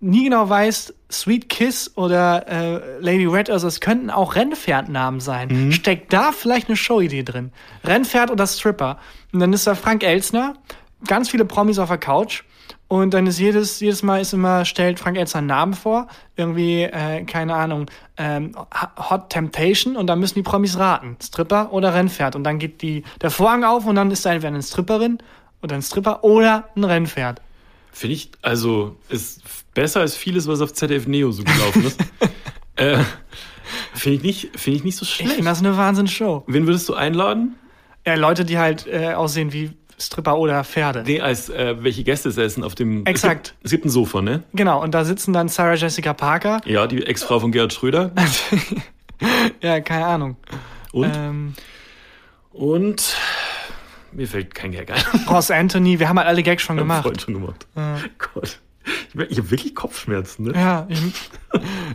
nie 0.00 0.24
genau 0.24 0.48
weißt, 0.48 0.94
Sweet 1.10 1.48
Kiss 1.48 1.96
oder 1.96 2.46
äh, 2.48 3.00
Lady 3.00 3.26
Red, 3.26 3.50
also 3.50 3.66
es 3.68 3.80
könnten 3.80 4.10
auch 4.10 4.34
Rennpferdnamen 4.34 5.20
sein. 5.20 5.48
Mhm. 5.48 5.72
Steckt 5.72 6.12
da 6.12 6.32
vielleicht 6.32 6.68
eine 6.68 6.76
Showidee 6.76 7.22
drin? 7.22 7.52
Rennpferd 7.84 8.30
oder 8.30 8.46
Stripper? 8.46 8.98
Und 9.32 9.40
dann 9.40 9.52
ist 9.52 9.66
da 9.66 9.74
Frank 9.74 10.02
Elsner, 10.02 10.54
ganz 11.06 11.30
viele 11.30 11.44
Promis 11.44 11.78
auf 11.78 11.88
der 11.88 11.98
Couch. 11.98 12.42
Und 12.88 13.14
dann 13.14 13.26
ist 13.28 13.38
jedes, 13.38 13.78
jedes 13.78 14.02
Mal 14.02 14.20
ist 14.20 14.32
immer, 14.32 14.64
stellt 14.64 14.98
Frank 14.98 15.16
Elsner 15.16 15.38
einen 15.38 15.46
Namen 15.46 15.74
vor. 15.74 16.08
Irgendwie, 16.36 16.82
äh, 16.82 17.22
keine 17.24 17.54
Ahnung, 17.54 17.86
ähm, 18.16 18.56
Hot 18.96 19.30
Temptation 19.30 19.96
und 19.96 20.08
dann 20.08 20.18
müssen 20.18 20.34
die 20.34 20.42
Promis 20.42 20.76
raten. 20.76 21.16
Stripper 21.22 21.72
oder 21.72 21.94
Rennpferd. 21.94 22.34
Und 22.34 22.42
dann 22.44 22.58
geht 22.58 22.82
die, 22.82 23.04
der 23.20 23.30
Vorhang 23.30 23.62
auf 23.62 23.86
und 23.86 23.94
dann 23.94 24.10
ist 24.10 24.26
da 24.26 24.32
entweder 24.32 24.48
eine 24.52 24.62
Stripperin 24.62 25.18
oder 25.62 25.76
ein 25.76 25.82
Stripper 25.82 26.24
oder 26.24 26.68
ein 26.74 26.82
Rennpferd. 26.82 27.40
Finde 27.92 28.14
ich, 28.14 28.30
also 28.42 28.96
ist 29.08 29.42
besser 29.74 30.00
als 30.00 30.16
vieles, 30.16 30.48
was 30.48 30.60
auf 30.60 30.72
ZDF 30.72 31.06
Neo 31.06 31.30
so 31.30 31.44
gelaufen 31.44 31.86
ist. 31.86 32.00
äh, 32.76 32.98
Finde 33.94 34.16
ich, 34.16 34.22
nicht- 34.24 34.58
finde 34.60 34.78
ich 34.78 34.84
nicht 34.84 34.96
so 34.96 35.04
Ich 35.04 35.10
schlecht. 35.14 35.30
finde 35.32 35.44
das 35.48 35.60
eine 35.60 35.76
Wahnsinnsshow. 35.76 36.42
Wen 36.48 36.66
würdest 36.66 36.88
du 36.88 36.94
einladen? 36.94 37.54
Ja, 38.06 38.14
Leute, 38.14 38.44
die 38.44 38.58
halt 38.58 38.86
äh, 38.88 39.12
aussehen 39.12 39.52
wie 39.52 39.72
Stripper 40.00 40.38
oder 40.38 40.64
Pferde. 40.64 41.02
Nee, 41.06 41.20
als 41.20 41.48
äh, 41.50 41.76
welche 41.82 42.02
Gäste 42.04 42.28
essen 42.30 42.64
auf 42.64 42.74
dem. 42.74 43.04
Exakt. 43.06 43.48
Es 43.48 43.52
gibt, 43.52 43.64
es 43.66 43.70
gibt 43.72 43.84
ein 43.84 43.90
Sofa, 43.90 44.22
ne? 44.22 44.42
Genau, 44.54 44.82
und 44.82 44.92
da 44.94 45.04
sitzen 45.04 45.32
dann 45.32 45.48
Sarah 45.48 45.74
Jessica 45.74 46.14
Parker. 46.14 46.60
Ja, 46.64 46.86
die 46.86 47.04
Ex-Frau 47.06 47.38
von 47.40 47.52
Gerhard 47.52 47.72
Schröder. 47.72 48.12
Ja, 49.60 49.80
keine 49.80 50.06
Ahnung. 50.06 50.36
Und? 50.92 51.14
Ähm, 51.14 51.54
Und 52.52 53.16
mir 54.12 54.26
fällt 54.26 54.54
kein 54.54 54.72
Gag 54.72 54.90
ein. 54.90 55.02
Ross 55.28 55.50
Anthony, 55.50 55.98
wir 56.00 56.08
haben 56.08 56.18
halt 56.18 56.26
alle 56.28 56.42
Gags 56.42 56.62
schon 56.62 56.76
ich 56.76 56.80
gemacht. 56.80 57.02
vorhin 57.02 57.20
schon 57.20 57.34
gemacht. 57.34 57.66
Gott. 58.32 58.60
Ich, 59.12 59.20
ich 59.30 59.38
habe 59.38 59.50
wirklich 59.50 59.74
Kopfschmerzen, 59.74 60.46
ne? 60.46 60.52
Ja, 60.54 60.86
ich, 60.88 61.02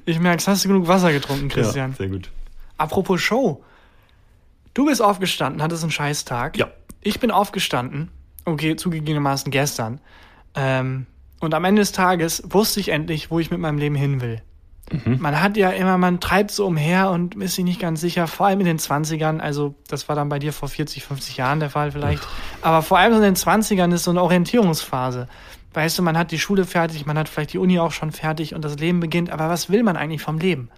ich 0.05 0.19
merk's. 0.19 0.47
Hast 0.47 0.63
du 0.63 0.67
genug 0.69 0.87
Wasser 0.87 1.11
getrunken, 1.11 1.49
Christian? 1.49 1.93
sehr 1.93 2.09
gut. 2.09 2.29
Apropos 2.77 3.19
Show. 3.21 3.63
Du 4.75 4.85
bist 4.85 5.01
aufgestanden, 5.01 5.63
hattest 5.63 5.81
einen 5.83 5.91
scheiß 5.91 6.25
Tag. 6.25 6.57
Ja. 6.57 6.67
Ich 7.05 7.19
bin 7.19 7.29
aufgestanden, 7.29 8.09
okay, 8.45 8.75
zugegebenermaßen 8.75 9.51
gestern. 9.51 10.01
Ähm, 10.55 11.05
und 11.39 11.53
am 11.53 11.63
Ende 11.63 11.83
des 11.83 11.91
Tages 11.91 12.41
wusste 12.49 12.79
ich 12.79 12.89
endlich, 12.89 13.29
wo 13.29 13.37
ich 13.39 13.51
mit 13.51 13.59
meinem 13.59 13.77
Leben 13.77 13.93
hin 13.93 14.21
will. 14.21 14.41
Mhm. 14.91 15.19
Man 15.21 15.39
hat 15.39 15.55
ja 15.55 15.69
immer, 15.69 15.99
man 15.99 16.19
treibt 16.19 16.49
so 16.49 16.65
umher 16.65 17.11
und 17.11 17.35
ist 17.35 17.55
sich 17.55 17.63
nicht 17.63 17.79
ganz 17.79 18.01
sicher, 18.01 18.25
vor 18.25 18.47
allem 18.47 18.59
in 18.59 18.65
den 18.65 18.79
20ern, 18.79 19.39
also 19.39 19.75
das 19.87 20.09
war 20.09 20.15
dann 20.15 20.29
bei 20.29 20.39
dir 20.39 20.51
vor 20.51 20.67
40, 20.67 21.03
50 21.03 21.37
Jahren 21.37 21.59
der 21.59 21.69
Fall 21.69 21.91
vielleicht, 21.91 22.27
aber 22.63 22.81
vor 22.81 22.97
allem 22.97 23.13
in 23.13 23.21
den 23.21 23.35
20ern 23.35 23.93
ist 23.93 24.05
so 24.05 24.11
eine 24.11 24.23
Orientierungsphase. 24.23 25.27
Weißt 25.75 25.99
du, 25.99 26.01
man 26.01 26.17
hat 26.17 26.31
die 26.31 26.39
Schule 26.39 26.65
fertig, 26.65 27.05
man 27.05 27.19
hat 27.19 27.29
vielleicht 27.29 27.53
die 27.53 27.59
Uni 27.59 27.77
auch 27.77 27.91
schon 27.91 28.11
fertig 28.13 28.55
und 28.55 28.65
das 28.65 28.77
Leben 28.77 28.99
beginnt, 28.99 29.29
aber 29.29 29.47
was 29.47 29.69
will 29.69 29.83
man 29.83 29.95
eigentlich 29.95 30.23
vom 30.23 30.39
Leben? 30.39 30.69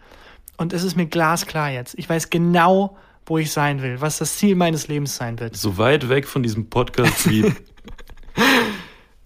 Und 0.57 0.73
es 0.73 0.83
ist 0.83 0.97
mir 0.97 1.05
glasklar 1.05 1.69
jetzt. 1.69 1.95
Ich 1.97 2.09
weiß 2.09 2.29
genau, 2.29 2.97
wo 3.27 3.37
ich 3.37 3.51
sein 3.51 3.81
will, 3.81 4.01
was 4.01 4.17
das 4.17 4.37
Ziel 4.37 4.55
meines 4.55 4.87
Lebens 4.87 5.15
sein 5.15 5.39
wird. 5.39 5.55
So 5.55 5.77
weit 5.77 6.09
weg 6.09 6.27
von 6.27 6.43
diesem 6.43 6.69
Podcast 6.69 7.29
wie. 7.29 7.53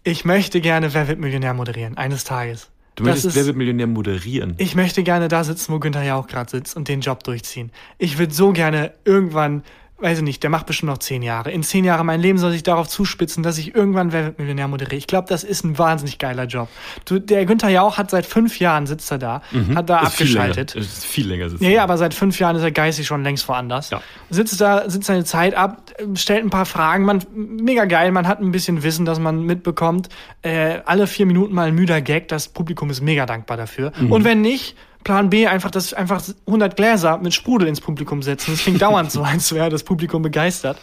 Ich 0.03 0.25
möchte 0.25 0.61
gerne 0.61 0.93
Wer 0.93 1.07
wird 1.07 1.19
Millionär 1.19 1.53
moderieren, 1.53 1.95
eines 1.97 2.23
Tages. 2.23 2.69
Du 2.95 3.03
möchtest 3.03 3.27
ist- 3.27 3.35
Wer 3.35 3.45
wird 3.45 3.55
Millionär 3.55 3.87
moderieren? 3.87 4.55
Ich 4.57 4.75
möchte 4.75 5.03
gerne 5.03 5.27
da 5.27 5.43
sitzen, 5.43 5.71
wo 5.73 5.79
Günther 5.79 6.03
Jauch 6.03 6.27
gerade 6.27 6.49
sitzt 6.49 6.75
und 6.75 6.87
den 6.87 7.01
Job 7.01 7.23
durchziehen. 7.23 7.71
Ich 7.99 8.17
würde 8.17 8.33
so 8.33 8.51
gerne 8.51 8.93
irgendwann, 9.05 9.63
weiß 10.01 10.19
ich 10.19 10.23
nicht, 10.23 10.43
der 10.43 10.49
macht 10.49 10.65
bestimmt 10.65 10.91
noch 10.91 10.97
zehn 10.97 11.21
Jahre. 11.21 11.51
In 11.51 11.63
zehn 11.63 11.85
Jahren 11.85 12.05
mein 12.05 12.21
Leben 12.21 12.37
soll 12.37 12.51
sich 12.51 12.63
darauf 12.63 12.87
zuspitzen, 12.87 13.43
dass 13.43 13.57
ich 13.57 13.75
irgendwann 13.75 14.33
Millionär 14.37 14.67
moderiere. 14.67 14.95
Ich 14.95 15.07
glaube, 15.07 15.27
das 15.29 15.43
ist 15.43 15.63
ein 15.63 15.77
wahnsinnig 15.77 16.17
geiler 16.17 16.45
Job. 16.45 16.69
Du, 17.05 17.19
der 17.19 17.45
Günther 17.45 17.69
Jauch 17.69 17.97
hat 17.97 18.11
seit 18.11 18.25
fünf 18.25 18.59
Jahren 18.59 18.87
sitzt 18.87 19.11
er 19.11 19.17
da, 19.17 19.41
hat 19.75 19.89
da 19.89 20.01
Mhm. 20.01 20.07
Ist 20.07 20.13
viel 20.13 20.27
abgeschaltet. 20.37 20.73
Länger. 20.73 20.85
Ist 20.85 21.05
viel 21.05 21.27
länger. 21.27 21.47
Ja, 21.59 21.69
ja, 21.69 21.83
aber 21.83 21.97
seit 21.97 22.13
fünf 22.13 22.39
Jahren 22.39 22.55
ist 22.55 22.63
er 22.63 22.71
geistig 22.71 23.07
schon 23.07 23.23
längst 23.23 23.47
woanders. 23.47 23.89
Ja. 23.89 24.01
Sitzt 24.29 24.59
da, 24.59 24.89
sitzt 24.89 25.07
seine 25.07 25.23
Zeit 25.23 25.53
ab, 25.55 25.91
stellt 26.15 26.43
ein 26.43 26.49
paar 26.49 26.65
Fragen, 26.65 27.05
man, 27.05 27.23
mega 27.33 27.85
geil, 27.85 28.11
man 28.11 28.27
hat 28.27 28.39
ein 28.39 28.51
bisschen 28.51 28.83
Wissen, 28.83 29.05
dass 29.05 29.19
man 29.19 29.43
mitbekommt. 29.45 30.09
Äh, 30.41 30.79
alle 30.85 31.07
vier 31.07 31.25
Minuten 31.25 31.53
mal 31.53 31.67
ein 31.67 31.75
müder 31.75 32.01
Gag, 32.01 32.27
das 32.27 32.47
Publikum 32.47 32.89
ist 32.89 33.01
mega 33.01 33.25
dankbar 33.25 33.57
dafür. 33.57 33.91
Mhm. 33.99 34.11
Und 34.11 34.23
wenn 34.23 34.41
nicht, 34.41 34.75
Plan 35.03 35.29
B, 35.29 35.47
einfach 35.47 35.71
das, 35.71 35.93
einfach 35.93 36.21
100 36.47 36.75
Gläser 36.75 37.17
mit 37.17 37.33
Sprudel 37.33 37.67
ins 37.67 37.81
Publikum 37.81 38.21
setzen. 38.21 38.51
Das 38.51 38.61
klingt 38.61 38.81
dauernd 38.81 39.11
so, 39.11 39.23
als 39.23 39.53
wäre 39.53 39.69
das 39.69 39.83
Publikum 39.83 40.21
begeistert. 40.21 40.77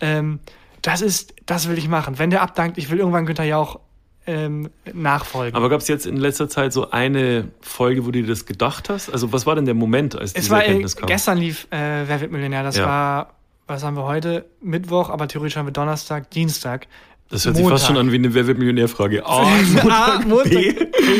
Ähm, 0.00 0.40
das 0.82 1.00
ist, 1.02 1.34
das 1.46 1.68
will 1.68 1.76
ich 1.78 1.88
machen. 1.88 2.18
Wenn 2.18 2.30
der 2.30 2.42
abdankt, 2.42 2.78
ich 2.78 2.90
will 2.90 2.98
irgendwann 2.98 3.26
Günther 3.26 3.44
Jauch 3.44 3.80
ähm, 4.26 4.70
nachfolgen. 4.92 5.56
Aber 5.56 5.68
gab 5.70 5.80
es 5.80 5.88
jetzt 5.88 6.06
in 6.06 6.16
letzter 6.16 6.48
Zeit 6.48 6.72
so 6.72 6.90
eine 6.90 7.48
Folge, 7.60 8.02
wo 8.06 8.10
du 8.10 8.20
dir 8.22 8.28
das 8.28 8.46
gedacht 8.46 8.88
hast? 8.90 9.10
Also 9.10 9.32
was 9.32 9.46
war 9.46 9.54
denn 9.54 9.64
der 9.64 9.74
Moment, 9.74 10.14
als 10.16 10.30
Es 10.32 10.34
diese 10.42 10.50
war 10.50 10.60
äh, 10.60 10.66
Erkenntnis 10.66 10.96
kam? 10.96 11.06
gestern 11.06 11.38
lief 11.38 11.66
äh, 11.70 12.06
Wer 12.06 12.20
wird 12.20 12.30
Millionär? 12.30 12.62
Das 12.62 12.76
Ja. 12.76 12.86
war, 12.86 13.34
was 13.66 13.82
haben 13.84 13.96
wir 13.96 14.04
heute? 14.04 14.44
Mittwoch, 14.60 15.08
aber 15.10 15.28
theoretisch 15.28 15.56
haben 15.56 15.66
wir 15.66 15.72
Donnerstag, 15.72 16.30
Dienstag. 16.30 16.86
Das 17.30 17.44
hört 17.44 17.56
sich 17.56 17.62
fast 17.66 17.82
Montag. 17.82 17.86
schon 17.88 17.96
an 17.98 18.10
wie 18.10 18.14
eine 18.14 18.32
Wer 18.32 18.46
wird 18.46 18.56
Millionär-Frage. 18.58 19.26
A, 19.26 19.42
Ah, 19.42 19.48
Montag, 19.72 20.26
Montag. 20.26 20.50
B. 20.50 20.74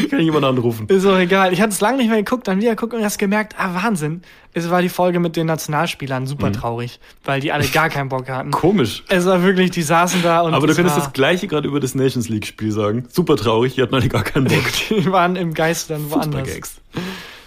Ich 0.05 0.09
kann 0.09 0.21
jemanden 0.21 0.47
anrufen. 0.47 0.87
Ist 0.89 1.05
auch 1.05 1.19
egal. 1.19 1.53
Ich 1.53 1.61
hatte 1.61 1.73
es 1.73 1.81
lange 1.83 1.99
nicht 1.99 2.09
mehr 2.09 2.17
geguckt, 2.23 2.49
dann 2.49 2.61
wieder 2.61 2.71
geguckt 2.71 2.95
und 2.95 3.01
erst 3.01 3.19
gemerkt, 3.19 3.55
ah, 3.59 3.75
Wahnsinn. 3.75 4.23
Es 4.55 4.71
war 4.71 4.81
die 4.81 4.89
Folge 4.89 5.21
mit 5.21 5.37
den 5.37 5.47
Nationalspielern 5.47 6.23
Mhm. 6.23 6.27
super 6.27 6.51
traurig, 6.53 6.99
weil 7.25 7.41
die 7.43 7.53
alle 7.53 7.67
gar 7.69 7.91
keinen 7.91 8.09
Bock 8.09 8.27
hatten. 8.29 8.51
Komisch. 8.51 9.05
Es 9.09 9.27
war 9.27 9.43
wirklich, 9.43 9.71
die 9.71 9.83
saßen 9.83 10.23
da 10.23 10.41
und 10.41 10.55
Aber 10.55 10.67
du 10.67 10.71
es 10.71 10.77
könntest 10.77 10.97
das 10.99 11.13
Gleiche 11.13 11.47
gerade 11.47 11.69
über 11.69 11.79
das 11.79 11.95
Nations 11.95 12.29
League-Spiel 12.31 12.73
sagen. 12.73 13.05
Super 13.11 13.37
traurig, 13.37 13.75
die 13.75 13.83
hatten 13.83 13.95
alle 13.95 14.09
gar 14.09 14.25
keinen 14.25 14.47
Bock. 14.47 14.65
die 14.89 15.13
waren 15.13 15.37
im 15.37 15.53
Geist 15.53 15.91
dann 15.91 16.11
woanders. 16.11 16.49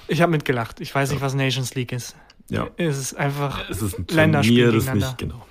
Ich 0.07 0.21
habe 0.21 0.31
mitgelacht. 0.31 0.79
Ich 0.81 0.93
weiß 0.93 1.09
nicht, 1.11 1.21
was 1.21 1.33
Nations 1.33 1.73
League 1.73 1.91
ist. 1.93 2.15
Ja. 2.49 2.67
Es 2.77 2.97
ist 2.99 3.13
einfach. 3.15 3.69
Es 3.69 3.81
ist 3.81 3.97
ein 3.97 4.05
Länderspiel 4.09 4.65
Turnier, 4.71 4.81
das 4.85 4.93
nicht, 4.93 5.17
genau. 5.17 5.45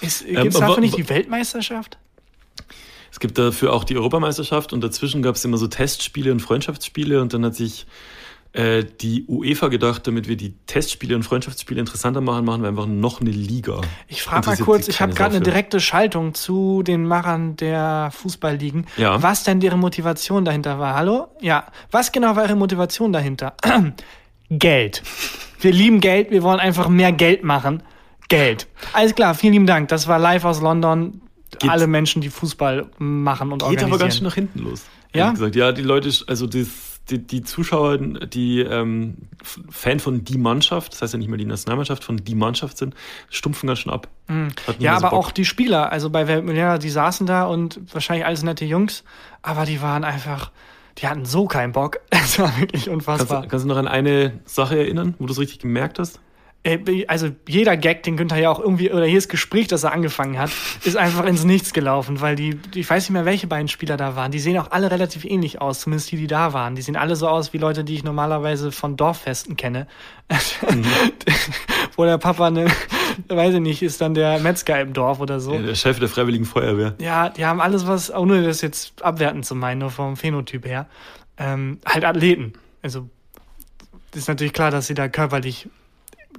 Ist, 0.00 0.24
Ähm, 0.26 0.42
gibt's 0.42 0.56
aber- 0.56 0.66
dafür 0.68 0.80
nicht 0.82 0.96
die 0.96 1.08
Weltmeisterschaft? 1.08 1.98
Es 3.12 3.20
gibt 3.20 3.36
dafür 3.36 3.74
auch 3.74 3.84
die 3.84 3.94
Europameisterschaft 3.94 4.72
und 4.72 4.82
dazwischen 4.82 5.20
gab 5.22 5.34
es 5.34 5.44
immer 5.44 5.58
so 5.58 5.66
Testspiele 5.66 6.32
und 6.32 6.40
Freundschaftsspiele 6.40 7.20
und 7.20 7.34
dann 7.34 7.44
hat 7.44 7.54
sich 7.54 7.86
äh, 8.54 8.84
die 9.00 9.26
UEFA 9.28 9.68
gedacht, 9.68 10.06
damit 10.06 10.28
wir 10.28 10.36
die 10.38 10.54
Testspiele 10.66 11.14
und 11.14 11.22
Freundschaftsspiele 11.22 11.78
interessanter 11.78 12.22
machen, 12.22 12.46
machen 12.46 12.62
wir 12.62 12.70
einfach 12.70 12.86
noch 12.86 13.20
eine 13.20 13.30
Liga. 13.30 13.82
Ich 14.08 14.22
frage 14.22 14.46
mal 14.46 14.56
kurz, 14.56 14.88
ich 14.88 15.02
habe 15.02 15.12
gerade 15.12 15.36
eine 15.36 15.44
direkte 15.44 15.78
Schaltung 15.78 16.32
zu 16.32 16.82
den 16.82 17.06
Machern 17.06 17.54
der 17.56 18.10
Fußballligen. 18.12 18.86
Ja. 18.96 19.22
Was 19.22 19.44
denn 19.44 19.60
deren 19.60 19.80
Motivation 19.80 20.46
dahinter 20.46 20.78
war? 20.78 20.94
Hallo? 20.94 21.28
Ja. 21.42 21.66
Was 21.90 22.12
genau 22.12 22.34
war 22.34 22.44
ihre 22.44 22.56
Motivation 22.56 23.12
dahinter? 23.12 23.54
Geld. 24.48 25.02
Wir 25.60 25.72
lieben 25.72 26.00
Geld, 26.00 26.30
wir 26.30 26.42
wollen 26.42 26.60
einfach 26.60 26.88
mehr 26.88 27.12
Geld 27.12 27.44
machen. 27.44 27.82
Geld. 28.28 28.68
Alles 28.94 29.14
klar, 29.14 29.34
vielen 29.34 29.52
lieben 29.52 29.66
Dank. 29.66 29.88
Das 29.88 30.08
war 30.08 30.18
live 30.18 30.46
aus 30.46 30.62
London. 30.62 31.20
Geht- 31.58 31.70
Alle 31.70 31.86
Menschen, 31.86 32.22
die 32.22 32.30
Fußball 32.30 32.86
machen 32.98 33.52
und 33.52 33.58
Geht 33.58 33.64
organisieren. 33.66 33.90
aber 33.92 33.98
ganz 33.98 34.16
schön 34.16 34.24
nach 34.24 34.34
hinten 34.34 34.58
los. 34.60 34.84
Ja? 35.14 35.30
Gesagt. 35.32 35.54
Ja, 35.56 35.72
die 35.72 35.82
Leute, 35.82 36.10
also 36.26 36.46
das, 36.46 36.66
die, 37.10 37.18
die 37.18 37.42
Zuschauer, 37.42 37.98
die 37.98 38.60
ähm, 38.60 39.16
Fan 39.70 40.00
von 40.00 40.24
die 40.24 40.38
Mannschaft, 40.38 40.92
das 40.94 41.02
heißt 41.02 41.12
ja 41.12 41.18
nicht 41.18 41.28
mehr 41.28 41.36
die 41.38 41.44
Nationalmannschaft, 41.44 42.04
von 42.04 42.16
die 42.16 42.34
Mannschaft 42.34 42.78
sind, 42.78 42.94
stumpfen 43.28 43.66
ganz 43.66 43.80
schön 43.80 43.92
ab. 43.92 44.08
Mhm. 44.28 44.48
Ja, 44.78 44.98
so 44.98 45.04
aber 45.06 45.16
Bock. 45.16 45.26
auch 45.26 45.30
die 45.32 45.44
Spieler, 45.44 45.92
also 45.92 46.08
bei 46.10 46.26
Weltmillionär, 46.28 46.78
die 46.78 46.88
saßen 46.90 47.26
da 47.26 47.44
und 47.44 47.80
wahrscheinlich 47.92 48.24
alles 48.24 48.42
nette 48.42 48.64
Jungs, 48.64 49.04
aber 49.42 49.66
die 49.66 49.82
waren 49.82 50.04
einfach, 50.04 50.50
die 50.98 51.06
hatten 51.08 51.24
so 51.26 51.46
keinen 51.46 51.72
Bock. 51.72 52.00
Es 52.10 52.38
war 52.38 52.48
wirklich 52.58 52.84
Kannst, 52.86 52.88
unfassbar. 52.88 53.42
du- 53.42 53.48
kannst 53.48 53.64
du 53.64 53.68
noch 53.68 53.76
an 53.76 53.88
eine 53.88 54.40
Sache 54.46 54.78
erinnern, 54.78 55.14
wo 55.18 55.26
du 55.26 55.32
es 55.32 55.38
richtig 55.38 55.58
gemerkt 55.58 55.98
hast? 55.98 56.20
Äh, 56.64 57.04
Also 57.08 57.30
jeder 57.48 57.76
Gag, 57.76 58.02
den 58.04 58.16
Günther 58.16 58.38
ja 58.38 58.50
auch 58.50 58.60
irgendwie, 58.60 58.92
oder 58.92 59.04
jedes 59.04 59.28
Gespräch, 59.28 59.66
das 59.68 59.82
er 59.82 59.92
angefangen 59.92 60.38
hat, 60.38 60.50
ist 60.84 60.96
einfach 60.96 61.24
ins 61.24 61.44
Nichts 61.44 61.72
gelaufen, 61.72 62.20
weil 62.20 62.36
die, 62.36 62.58
ich 62.74 62.88
weiß 62.88 63.04
nicht 63.04 63.10
mehr, 63.10 63.24
welche 63.24 63.46
beiden 63.48 63.68
Spieler 63.68 63.96
da 63.96 64.14
waren. 64.16 64.30
Die 64.30 64.38
sehen 64.38 64.56
auch 64.58 64.70
alle 64.70 64.90
relativ 64.90 65.24
ähnlich 65.24 65.60
aus, 65.60 65.80
zumindest 65.80 66.12
die, 66.12 66.16
die 66.16 66.26
da 66.28 66.52
waren. 66.52 66.74
Die 66.76 66.82
sehen 66.82 66.96
alle 66.96 67.16
so 67.16 67.28
aus 67.28 67.52
wie 67.52 67.58
Leute, 67.58 67.82
die 67.84 67.94
ich 67.94 68.04
normalerweise 68.04 68.70
von 68.70 68.96
Dorffesten 68.96 69.56
kenne. 69.56 69.86
Wo 71.96 72.04
der 72.04 72.18
Papa, 72.18 72.50
ne, 72.50 72.66
weiß 73.28 73.54
ich 73.54 73.60
nicht, 73.60 73.82
ist 73.82 74.00
dann 74.00 74.14
der 74.14 74.38
Metzger 74.38 74.80
im 74.80 74.92
Dorf 74.92 75.20
oder 75.20 75.40
so. 75.40 75.58
Der 75.58 75.74
Chef 75.74 75.98
der 75.98 76.08
Freiwilligen 76.08 76.44
Feuerwehr. 76.44 76.94
Ja, 77.00 77.28
die 77.28 77.44
haben 77.44 77.60
alles, 77.60 77.86
was, 77.86 78.12
ohne 78.14 78.42
das 78.42 78.60
jetzt 78.60 79.02
abwertend 79.02 79.44
zu 79.44 79.54
meinen, 79.54 79.78
nur 79.78 79.90
vom 79.90 80.16
Phänotyp 80.16 80.64
her, 80.66 80.86
ähm, 81.38 81.78
halt 81.84 82.04
Athleten. 82.04 82.54
Also, 82.82 83.08
ist 84.14 84.28
natürlich 84.28 84.52
klar, 84.52 84.70
dass 84.70 84.86
sie 84.86 84.94
da 84.94 85.08
körperlich 85.08 85.68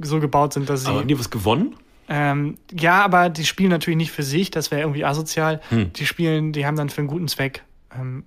so 0.02 0.20
gebaut 0.20 0.54
sind, 0.54 0.70
dass 0.70 0.82
sie. 0.82 0.90
Aber 0.90 1.00
haben 1.00 1.08
die 1.08 1.20
was 1.20 1.30
gewonnen? 1.30 1.76
Ähm, 2.10 2.58
ja, 2.72 3.04
aber 3.04 3.30
die 3.30 3.46
spielen 3.46 3.70
natürlich 3.70 3.98
nicht 3.98 4.12
für 4.12 4.24
sich, 4.24 4.52
das 4.52 4.72
wäre 4.72 4.82
irgendwie 4.82 5.06
asozial. 5.06 5.62
Hm. 5.70 5.94
Die 5.94 6.06
spielen, 6.06 6.52
die 6.52 6.66
haben 6.66 6.76
dann 6.76 6.90
für 6.90 7.00
einen 7.00 7.08
guten 7.08 7.28
Zweck 7.28 7.64
ähm, 7.98 8.24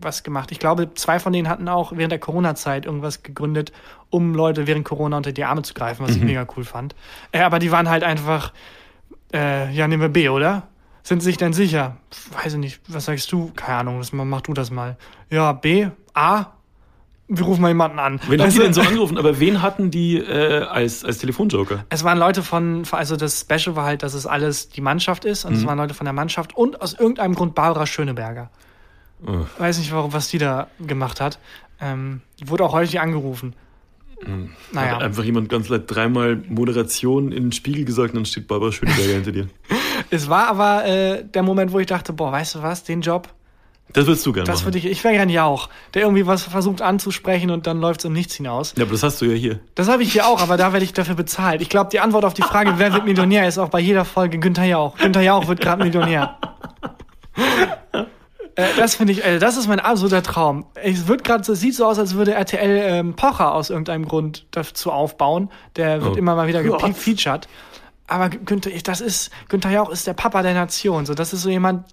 was 0.00 0.22
gemacht. 0.22 0.52
Ich 0.52 0.58
glaube, 0.58 0.94
zwei 0.94 1.18
von 1.18 1.32
denen 1.32 1.48
hatten 1.48 1.68
auch 1.68 1.92
während 1.92 2.12
der 2.12 2.18
Corona-Zeit 2.18 2.86
irgendwas 2.86 3.22
gegründet, 3.22 3.72
um 4.10 4.34
Leute 4.34 4.66
während 4.66 4.84
Corona 4.84 5.16
unter 5.16 5.32
die 5.32 5.44
Arme 5.44 5.62
zu 5.62 5.74
greifen, 5.74 6.06
was 6.06 6.16
ich 6.16 6.22
mega 6.22 6.46
cool 6.56 6.64
fand. 6.64 6.94
Äh, 7.32 7.40
aber 7.40 7.58
die 7.58 7.70
waren 7.70 7.88
halt 7.88 8.04
einfach, 8.04 8.52
äh, 9.32 9.72
ja, 9.72 9.88
nehmen 9.88 10.02
wir 10.02 10.08
B, 10.08 10.28
oder? 10.28 10.68
Sind 11.02 11.22
sich 11.22 11.38
denn 11.38 11.52
sicher? 11.52 11.96
Weiß 12.32 12.52
ich 12.52 12.58
nicht, 12.58 12.80
was 12.86 13.06
sagst 13.06 13.32
du? 13.32 13.50
Keine 13.56 13.78
Ahnung, 13.78 13.98
das, 13.98 14.12
mach 14.12 14.42
du 14.42 14.52
das 14.52 14.70
mal. 14.70 14.96
Ja, 15.30 15.52
B, 15.52 15.88
A, 16.12 16.52
wir 17.28 17.44
rufen 17.44 17.60
mal 17.60 17.68
jemanden 17.68 17.98
an. 17.98 18.20
Wen 18.26 18.40
haben 18.40 18.50
die 18.50 18.56
du? 18.56 18.62
denn 18.62 18.72
so 18.72 18.80
angerufen? 18.80 19.18
Aber 19.18 19.38
wen 19.38 19.60
hatten 19.60 19.90
die 19.90 20.16
äh, 20.16 20.62
als, 20.62 21.04
als 21.04 21.18
Telefonjoker? 21.18 21.84
Es 21.90 22.02
waren 22.02 22.18
Leute 22.18 22.42
von, 22.42 22.84
also 22.90 23.16
das 23.16 23.40
Special 23.40 23.76
war 23.76 23.84
halt, 23.84 24.02
dass 24.02 24.14
es 24.14 24.26
alles 24.26 24.70
die 24.70 24.80
Mannschaft 24.80 25.24
ist 25.24 25.44
und 25.44 25.54
es 25.54 25.66
waren 25.66 25.76
Leute 25.76 25.94
von 25.94 26.06
der 26.06 26.14
Mannschaft 26.14 26.56
und 26.56 26.80
aus 26.80 26.94
irgendeinem 26.94 27.34
Grund 27.34 27.54
Barbara 27.54 27.86
Schöneberger. 27.86 28.50
Oh. 29.26 29.44
Weiß 29.58 29.78
nicht, 29.78 29.92
warum, 29.92 30.12
was 30.12 30.28
die 30.28 30.38
da 30.38 30.68
gemacht 30.80 31.20
hat. 31.20 31.38
Ähm, 31.80 32.22
die 32.40 32.48
wurde 32.48 32.64
auch 32.64 32.72
häufig 32.72 33.00
angerufen. 33.00 33.54
Hat 34.20 34.28
Naja, 34.72 34.98
einfach 34.98 35.22
jemand 35.22 35.48
ganz 35.48 35.68
leid 35.68 35.84
dreimal 35.86 36.36
Moderation 36.48 37.30
in 37.30 37.44
den 37.44 37.52
Spiegel 37.52 37.84
gesagt 37.84 38.10
und 38.10 38.16
dann 38.16 38.26
steht 38.26 38.48
Barbara 38.48 38.72
Schöneberger 38.72 39.12
hinter 39.12 39.32
dir. 39.32 39.48
es 40.10 40.28
war 40.28 40.48
aber 40.48 40.84
äh, 40.86 41.24
der 41.24 41.42
Moment, 41.42 41.72
wo 41.72 41.78
ich 41.78 41.86
dachte, 41.86 42.12
boah, 42.12 42.32
weißt 42.32 42.56
du 42.56 42.62
was, 42.62 42.84
den 42.84 43.00
Job, 43.00 43.28
Das 43.92 44.06
würdest 44.06 44.24
du 44.26 44.32
gerne 44.32 44.46
das 44.46 44.56
machen. 44.60 44.66
würde 44.66 44.78
ich, 44.78 44.84
ich 44.86 45.02
wäre 45.02 45.14
gerne 45.14 45.32
Jauch, 45.32 45.68
der 45.94 46.02
irgendwie 46.02 46.26
was 46.26 46.42
versucht 46.42 46.82
anzusprechen 46.82 47.50
und 47.50 47.66
dann 47.66 47.80
läuft 47.80 48.00
es 48.00 48.04
im 48.04 48.12
Nichts 48.12 48.34
hinaus. 48.34 48.74
Ja, 48.76 48.84
aber 48.84 48.92
das 48.92 49.02
hast 49.02 49.20
du 49.20 49.24
ja 49.24 49.32
hier. 49.34 49.60
Das 49.74 49.88
habe 49.88 50.02
ich 50.02 50.12
hier 50.12 50.26
auch, 50.26 50.40
aber 50.42 50.56
da 50.58 50.72
werde 50.72 50.84
ich 50.84 50.92
dafür 50.92 51.14
bezahlt. 51.14 51.62
Ich 51.62 51.68
glaube, 51.70 51.88
die 51.90 52.00
Antwort 52.00 52.24
auf 52.26 52.34
die 52.34 52.42
Frage, 52.42 52.74
wer 52.76 52.92
wird 52.92 53.06
Millionär, 53.06 53.48
ist 53.48 53.58
auch 53.58 53.70
bei 53.70 53.80
jeder 53.80 54.04
Folge 54.04 54.38
Günther 54.38 54.64
Jauch. 54.64 54.96
Günther 54.98 55.22
Jauch 55.22 55.48
wird 55.48 55.60
gerade 55.60 55.82
Millionär. 55.84 56.36
Äh, 58.54 58.66
das 58.76 58.96
finde 58.96 59.12
ich, 59.12 59.24
äh, 59.24 59.38
das 59.38 59.56
ist 59.56 59.68
mein 59.68 59.80
absoluter 59.80 60.22
Traum. 60.22 60.66
Es 60.74 61.06
wird 61.06 61.22
gerade, 61.24 61.44
so, 61.44 61.52
es 61.52 61.60
sieht 61.60 61.74
so 61.76 61.86
aus, 61.86 61.98
als 61.98 62.14
würde 62.14 62.34
RTL 62.34 62.82
ähm, 62.90 63.14
Pocher 63.14 63.54
aus 63.54 63.70
irgendeinem 63.70 64.06
Grund 64.06 64.46
dazu 64.50 64.90
aufbauen. 64.90 65.50
Der 65.76 66.02
wird 66.02 66.14
Oh 66.14 66.18
immer 66.18 66.34
mal 66.34 66.48
wieder 66.48 66.62
gefeatured. 66.62 67.46
Aber 68.08 68.30
Günther, 68.30 68.70
ich- 68.70 68.82
das 68.82 69.00
ist, 69.00 69.30
Günther 69.48 69.70
Jauch 69.70 69.90
ist 69.90 70.06
der 70.06 70.14
Papa 70.14 70.42
der 70.42 70.54
Nation. 70.54 71.06
So, 71.06 71.14
das 71.14 71.32
ist 71.32 71.42
so 71.42 71.50
jemand, 71.50 71.84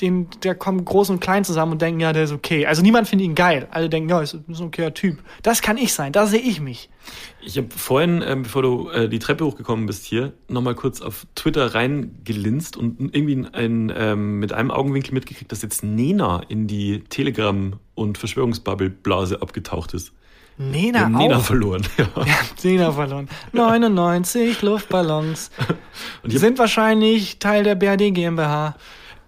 den, 0.00 0.28
der 0.42 0.54
kommt 0.54 0.84
groß 0.84 1.10
und 1.10 1.20
klein 1.20 1.44
zusammen 1.44 1.72
und 1.72 1.82
denken, 1.82 2.00
ja, 2.00 2.12
der 2.12 2.24
ist 2.24 2.32
okay. 2.32 2.66
Also 2.66 2.82
niemand 2.82 3.08
findet 3.08 3.26
ihn 3.26 3.34
geil. 3.34 3.66
Alle 3.70 3.88
denken, 3.88 4.08
ja, 4.08 4.20
ist, 4.20 4.34
ist 4.34 4.60
ein 4.60 4.66
okayer 4.66 4.94
Typ. 4.94 5.18
Das 5.42 5.62
kann 5.62 5.76
ich 5.76 5.92
sein. 5.92 6.12
Da 6.12 6.26
sehe 6.26 6.40
ich 6.40 6.60
mich. 6.60 6.88
Ich 7.40 7.56
habe 7.56 7.68
vorhin, 7.74 8.22
ähm, 8.24 8.42
bevor 8.42 8.62
du 8.62 8.90
äh, 8.90 9.08
die 9.08 9.18
Treppe 9.18 9.44
hochgekommen 9.44 9.86
bist 9.86 10.04
hier, 10.04 10.32
nochmal 10.48 10.74
kurz 10.74 11.00
auf 11.00 11.26
Twitter 11.34 11.74
reingelinst 11.74 12.76
und 12.76 13.14
irgendwie 13.14 13.46
ein, 13.52 13.92
ähm, 13.96 14.38
mit 14.38 14.52
einem 14.52 14.70
Augenwinkel 14.70 15.14
mitgekriegt, 15.14 15.50
dass 15.50 15.62
jetzt 15.62 15.82
Nena 15.82 16.42
in 16.48 16.66
die 16.66 17.00
Telegram- 17.08 17.74
und 17.94 18.18
Verschwörungsbubble-Blase 18.18 19.42
abgetaucht 19.42 19.94
ist. 19.94 20.12
Nena 20.58 21.06
auch. 21.06 21.08
Nena 21.18 21.38
verloren. 21.40 21.86
Ja. 21.96 22.08
Ja, 22.16 22.38
Nena 22.62 22.92
verloren. 22.92 23.28
99 23.52 24.62
Luftballons. 24.62 25.50
Und 26.22 26.30
sind 26.30 26.58
wahrscheinlich 26.58 27.38
Teil 27.38 27.62
der 27.62 27.74
BRD 27.76 28.12
GmbH. 28.12 28.76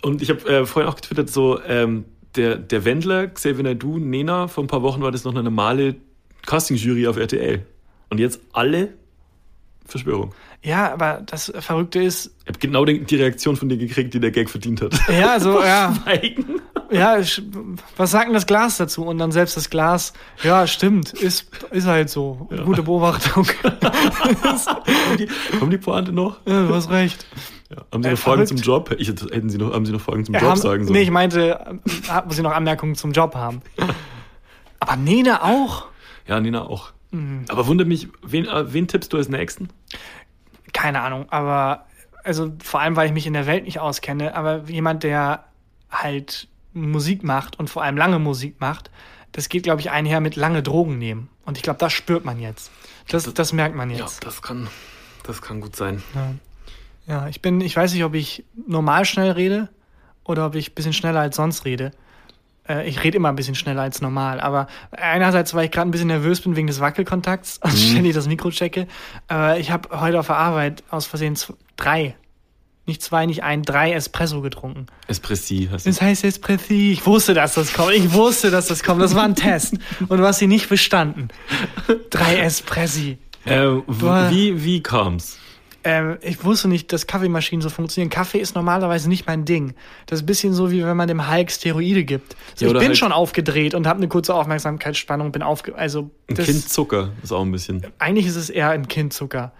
Und 0.03 0.23
ich 0.23 0.31
hab 0.31 0.47
äh, 0.49 0.67
vorhin 0.67 0.91
auch 0.91 0.97
getwittert, 0.97 1.31
so 1.31 1.61
ähm, 1.63 2.05
der, 2.37 2.57
der 2.57 2.85
Wendler, 2.85 3.29
Xavier 3.29 3.65
Naidu, 3.65 3.99
Nena, 3.99 4.49
vor 4.49 4.65
ein 4.65 4.69
paar 4.69 4.83
Wochen 4.83 5.03
war 5.03 5.11
das 5.11 5.25
noch 5.25 5.33
eine 5.33 5.43
normale 5.43 5.97
Casting-Jury 6.47 7.07
auf 7.07 7.17
RTL. 7.17 7.65
Und 8.09 8.19
jetzt 8.19 8.41
alle 8.53 8.95
Verschwörung. 9.87 10.35
Ja, 10.63 10.93
aber 10.93 11.23
das 11.27 11.53
Verrückte 11.59 12.03
ist, 12.03 12.27
Ich 12.43 12.49
habe 12.49 12.59
genau 12.59 12.85
die, 12.85 13.05
die 13.05 13.17
Reaktion 13.17 13.57
von 13.57 13.69
dir 13.69 13.79
gekriegt, 13.79 14.15
die 14.15 14.21
der 14.21 14.31
Gag 14.31 14.51
verdient 14.51 14.83
hat. 14.83 14.95
ja, 15.09 15.41
so, 15.41 15.61
ja, 15.63 15.95
Schweigen. 16.03 16.61
Ja, 16.90 17.18
ich- 17.18 17.42
was 17.96 18.11
sagt 18.11 18.26
denn 18.26 18.35
das 18.35 18.46
Glas 18.46 18.76
dazu? 18.79 19.05
Und 19.05 19.18
dann 19.18 19.33
selbst 19.33 19.57
das 19.57 19.70
Glas, 19.70 20.12
ja, 20.42 20.66
stimmt, 20.66 21.12
ist, 21.12 21.48
ist 21.70 21.87
halt 21.87 22.11
so. 22.11 22.48
Gute 22.64 22.83
Beobachtung. 22.83 23.46
Haben 25.61 25.70
die, 25.70 25.79
Pointe 25.79 26.12
noch? 26.12 26.38
ja, 26.46 26.66
du 26.66 26.74
hast 26.74 26.90
recht. 26.90 27.26
Ja. 27.70 27.76
Haben 27.92 28.03
Sie 28.03 28.09
Äh, 28.09 28.12
noch 28.12 28.18
Fragen 28.18 28.46
verrückt. 28.46 28.48
zum 28.48 28.57
Job? 28.59 28.94
Ich, 28.98 29.09
hätte- 29.09 29.26
hätten 29.35 29.50
Sie 29.50 29.59
noch, 29.59 29.72
haben 29.72 29.87
Sie 29.87 29.92
noch 29.92 30.00
Fragen 30.00 30.24
zum 30.24 30.35
Ja, 30.35 30.40
Job 30.40 30.50
haben, 30.50 30.59
sagen 30.61 30.85
sollen? 30.85 30.92
nee, 30.96 31.03
ich 31.03 31.11
meinte, 31.11 31.61
äh, 31.61 32.22
wo 32.26 32.33
sie 32.33 32.42
noch 32.42 32.53
Anmerkungen 32.53 32.94
zum 32.94 33.12
Job 33.12 33.35
haben. 33.35 33.61
Aber 34.81 34.96
Nena 34.96 35.42
auch? 35.42 35.87
ja, 36.26 36.40
Nina 36.40 36.62
auch. 36.66 36.92
Mhm. 37.12 37.44
Aber 37.48 37.66
wundert 37.66 37.87
mich, 37.88 38.09
wen, 38.22 38.46
äh, 38.46 38.72
wen 38.72 38.87
tippst 38.88 39.12
du 39.12 39.16
als 39.16 39.29
Nächsten? 39.29 39.68
keine 40.72 41.00
Ahnung, 41.00 41.26
aber 41.31 41.87
also 42.22 42.53
vor 42.62 42.79
allem, 42.81 42.94
weil 42.94 43.07
ich 43.09 43.12
mich 43.12 43.26
in 43.26 43.33
der 43.33 43.46
Welt 43.48 43.64
nicht 43.64 43.81
auskenne, 43.81 44.37
aber 44.37 44.62
jemand, 44.68 45.03
der 45.03 45.44
halt 45.90 46.46
Musik 46.73 47.23
macht 47.25 47.59
und 47.59 47.69
vor 47.71 47.83
allem 47.83 47.97
lange 47.97 48.19
Musik 48.19 48.61
macht, 48.61 48.91
das 49.33 49.49
geht, 49.49 49.63
glaube 49.65 49.81
ich, 49.81 49.91
einher 49.91 50.21
mit 50.21 50.37
lange 50.37 50.63
Drogen 50.63 50.99
nehmen. 50.99 51.29
Und 51.45 51.57
ich 51.57 51.63
glaube, 51.63 51.79
das 51.79 51.93
spürt 51.93 52.25
man 52.25 52.41
jetzt. 52.41 52.71
Das, 53.09 53.33
das 53.33 53.53
merkt 53.53 53.75
man 53.77 53.91
Ja, 53.91 53.99
jetzt. 53.99 54.25
das 54.25 54.43
kann, 54.43 54.69
das 55.25 55.43
kann 55.43 55.61
gut 55.61 55.77
sein. 55.77 56.03
Ja, 57.07 57.29
ich 57.29 57.41
bin, 57.43 57.61
ich 57.61 57.77
weiß 57.77 57.93
nicht, 57.93 58.05
ob 58.05 58.15
ich 58.15 58.45
normal 58.67 59.05
schnell 59.05 59.31
rede 59.33 59.69
oder 60.25 60.47
ob 60.47 60.55
ich 60.55 60.71
ein 60.71 60.75
bisschen 60.75 60.93
schneller 60.93 61.21
als 61.21 61.37
sonst 61.37 61.65
rede. 61.65 61.91
Äh, 62.69 62.89
Ich 62.89 63.03
rede 63.03 63.17
immer 63.17 63.29
ein 63.31 63.37
bisschen 63.37 63.55
schneller 63.57 63.83
als 63.83 64.01
normal, 64.01 64.41
aber 64.41 64.69
einerseits, 64.93 65.55
weil 65.55 65.65
ich 65.65 65.71
gerade 65.73 65.89
ein 65.89 65.91
bisschen 65.91 66.09
nervös 66.09 66.41
bin 66.41 66.55
wegen 66.57 66.67
des 66.69 66.79
Wackelkontakts 66.81 67.59
und 67.63 67.73
ständig 67.77 68.15
das 68.15 68.29
Mikro 68.29 68.51
checke. 68.51 68.87
Aber 69.29 69.59
ich 69.59 69.71
habe 69.73 70.01
heute 70.01 70.21
auf 70.21 70.27
der 70.27 70.37
Arbeit 70.37 70.85
aus 70.91 71.07
Versehen 71.07 71.35
z- 71.37 71.57
drei, 71.77 72.15
nicht 72.90 73.03
zwei, 73.03 73.24
nicht 73.26 73.42
ein, 73.42 73.62
drei 73.62 73.92
Espresso 73.92 74.40
getrunken. 74.42 74.87
Espressi 75.07 75.68
hast 75.72 75.87
du. 75.87 75.90
Das 75.90 76.00
heißt 76.03 76.24
Espresso. 76.24 76.64
Ich 76.70 77.07
wusste, 77.07 77.33
dass 77.35 77.55
das 77.55 77.72
kommt. 77.72 77.92
Ich 77.94 78.12
wusste, 78.12 78.50
dass 78.50 78.66
das 78.66 78.83
kommt. 78.83 79.00
Das 79.00 79.14
war 79.14 79.24
ein 79.24 79.35
Test. 79.37 79.74
Und 80.09 80.18
du 80.18 80.26
hast 80.26 80.38
sie 80.40 80.46
nicht 80.46 80.68
bestanden. 80.68 81.29
Drei 82.11 82.37
Espressi. 82.40 83.18
Äh, 83.46 83.66
wie, 83.87 84.62
wie 84.64 84.83
kam's? 84.83 85.38
Ähm, 85.83 86.18
ich 86.20 86.44
wusste 86.44 86.68
nicht, 86.68 86.92
dass 86.92 87.07
Kaffeemaschinen 87.07 87.62
so 87.62 87.70
funktionieren. 87.70 88.11
Kaffee 88.11 88.37
ist 88.38 88.55
normalerweise 88.55 89.09
nicht 89.09 89.26
mein 89.26 89.46
Ding. 89.46 89.72
Das 90.05 90.18
ist 90.18 90.24
ein 90.24 90.26
bisschen 90.26 90.53
so, 90.53 90.70
wie 90.70 90.85
wenn 90.85 90.94
man 90.96 91.09
dem 91.09 91.31
Hulk 91.31 91.50
Steroide 91.50 92.05
gibt. 92.05 92.37
So, 92.55 92.66
Ja, 92.66 92.72
ich 92.72 92.79
bin 92.79 92.88
halt- 92.88 92.98
schon 92.98 93.12
aufgedreht 93.12 93.74
und 93.74 93.87
habe 93.87 93.96
eine 93.98 94.09
kurze 94.09 94.35
Aufmerksamkeitsspannung, 94.35 95.33
bin 95.33 95.40
aufge... 95.42 95.74
Also, 95.74 96.11
Ein 96.29 96.37
Kind 96.37 96.68
Zucker 96.68 97.12
ist 97.22 97.33
auch 97.33 97.40
ein 97.40 97.50
bisschen. 97.50 97.87
eigentlich 97.98 98.26
ist 98.26 98.37
es 98.37 98.50
eher 98.50 98.68
ein 98.68 98.88
Kindzucker. 98.88 99.53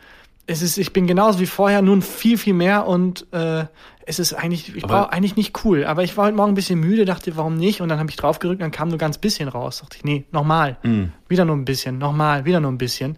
Es 0.51 0.63
ist, 0.63 0.79
ich 0.79 0.93
bin 0.93 1.07
genauso 1.07 1.39
wie 1.39 1.47
vorher, 1.47 1.81
nun 1.81 2.03
viel, 2.03 2.37
viel 2.37 2.55
mehr 2.55 2.87
und 2.89 3.25
äh, 3.33 3.67
es 4.05 4.19
ist 4.19 4.33
eigentlich, 4.33 4.75
ich 4.75 4.83
brauche 4.83 5.13
eigentlich 5.13 5.37
nicht 5.37 5.65
cool. 5.65 5.85
Aber 5.85 6.03
ich 6.03 6.17
war 6.17 6.25
heute 6.27 6.37
Morgen 6.37 6.51
ein 6.53 6.55
bisschen 6.57 6.81
müde, 6.81 7.05
dachte, 7.05 7.37
warum 7.37 7.57
nicht? 7.57 7.81
Und 7.81 7.89
dann 7.89 8.01
habe 8.01 8.11
ich 8.11 8.17
draufgerückt, 8.17 8.61
dann 8.61 8.73
kam 8.73 8.89
nur 8.89 8.99
ganz 8.99 9.17
bisschen 9.19 9.49
raus. 9.49 9.79
Dachte 9.81 9.97
ich, 9.99 10.03
nee, 10.05 10.25
nochmal. 10.33 10.77
Mm. 10.83 11.05
Wieder 11.29 11.45
nur 11.45 11.55
ein 11.55 11.65
bisschen, 11.65 11.99
nochmal, 11.99 12.47
wieder 12.47 12.59
nur 12.59 12.73
ein 12.73 12.79
bisschen. 12.79 13.17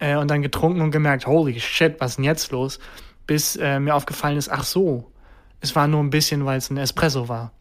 Äh, 0.00 0.16
und 0.16 0.28
dann 0.28 0.42
getrunken 0.42 0.80
und 0.80 0.90
gemerkt, 0.90 1.28
holy 1.28 1.60
shit, 1.60 2.00
was 2.00 2.12
ist 2.12 2.16
denn 2.16 2.24
jetzt 2.24 2.50
los? 2.50 2.80
Bis 3.28 3.54
äh, 3.54 3.78
mir 3.78 3.94
aufgefallen 3.94 4.36
ist, 4.36 4.50
ach 4.50 4.64
so, 4.64 5.12
es 5.60 5.76
war 5.76 5.86
nur 5.86 6.00
ein 6.00 6.10
bisschen, 6.10 6.44
weil 6.44 6.58
es 6.58 6.68
ein 6.68 6.78
Espresso 6.78 7.28
war. 7.28 7.52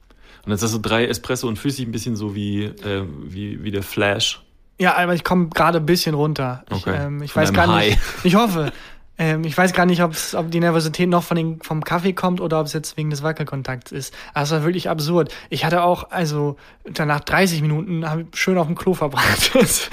Und 0.43 0.51
jetzt 0.51 0.63
hast 0.63 0.73
du 0.73 0.79
drei 0.79 1.05
Espresso 1.05 1.47
und 1.47 1.59
fühlst 1.59 1.77
dich 1.77 1.85
ein 1.85 1.91
bisschen 1.91 2.15
so 2.15 2.33
wie, 2.33 2.63
äh, 2.63 3.05
wie, 3.23 3.63
wie 3.63 3.69
der 3.69 3.83
Flash. 3.83 4.41
Ja, 4.79 4.97
aber 4.97 5.13
ich 5.13 5.23
komme 5.23 5.49
gerade 5.49 5.77
ein 5.77 5.85
bisschen 5.85 6.15
runter. 6.15 6.65
Ich, 6.71 6.77
Okay. 6.77 6.97
ähm, 7.05 7.21
ich 7.21 7.35
weiß 7.35 7.53
gar 7.53 7.67
nicht. 7.77 7.91
High. 7.91 8.25
Ich 8.25 8.33
hoffe. 8.33 8.71
Ähm, 9.17 9.43
ich 9.43 9.55
weiß 9.55 9.73
gar 9.73 9.85
nicht, 9.85 10.01
ob's, 10.01 10.33
ob 10.33 10.49
die 10.49 10.59
Nervosität 10.59 11.07
noch 11.07 11.21
von 11.23 11.37
den, 11.37 11.61
vom 11.61 11.83
Kaffee 11.83 12.13
kommt 12.13 12.41
oder 12.41 12.59
ob 12.59 12.65
es 12.65 12.73
jetzt 12.73 12.97
wegen 12.97 13.09
des 13.11 13.21
Wackelkontakts 13.21 13.91
ist. 13.91 14.13
Aber 14.33 14.43
es 14.45 14.51
war 14.51 14.63
wirklich 14.63 14.89
absurd. 14.89 15.33
Ich 15.49 15.63
hatte 15.63 15.83
auch, 15.83 16.09
also 16.11 16.55
danach 16.85 17.19
30 17.19 17.61
Minuten 17.61 18.09
hab 18.09 18.19
ich 18.19 18.25
schön 18.33 18.57
auf 18.57 18.65
dem 18.67 18.75
Klo 18.75 18.93
verbracht. 18.93 19.51
Das- 19.61 19.89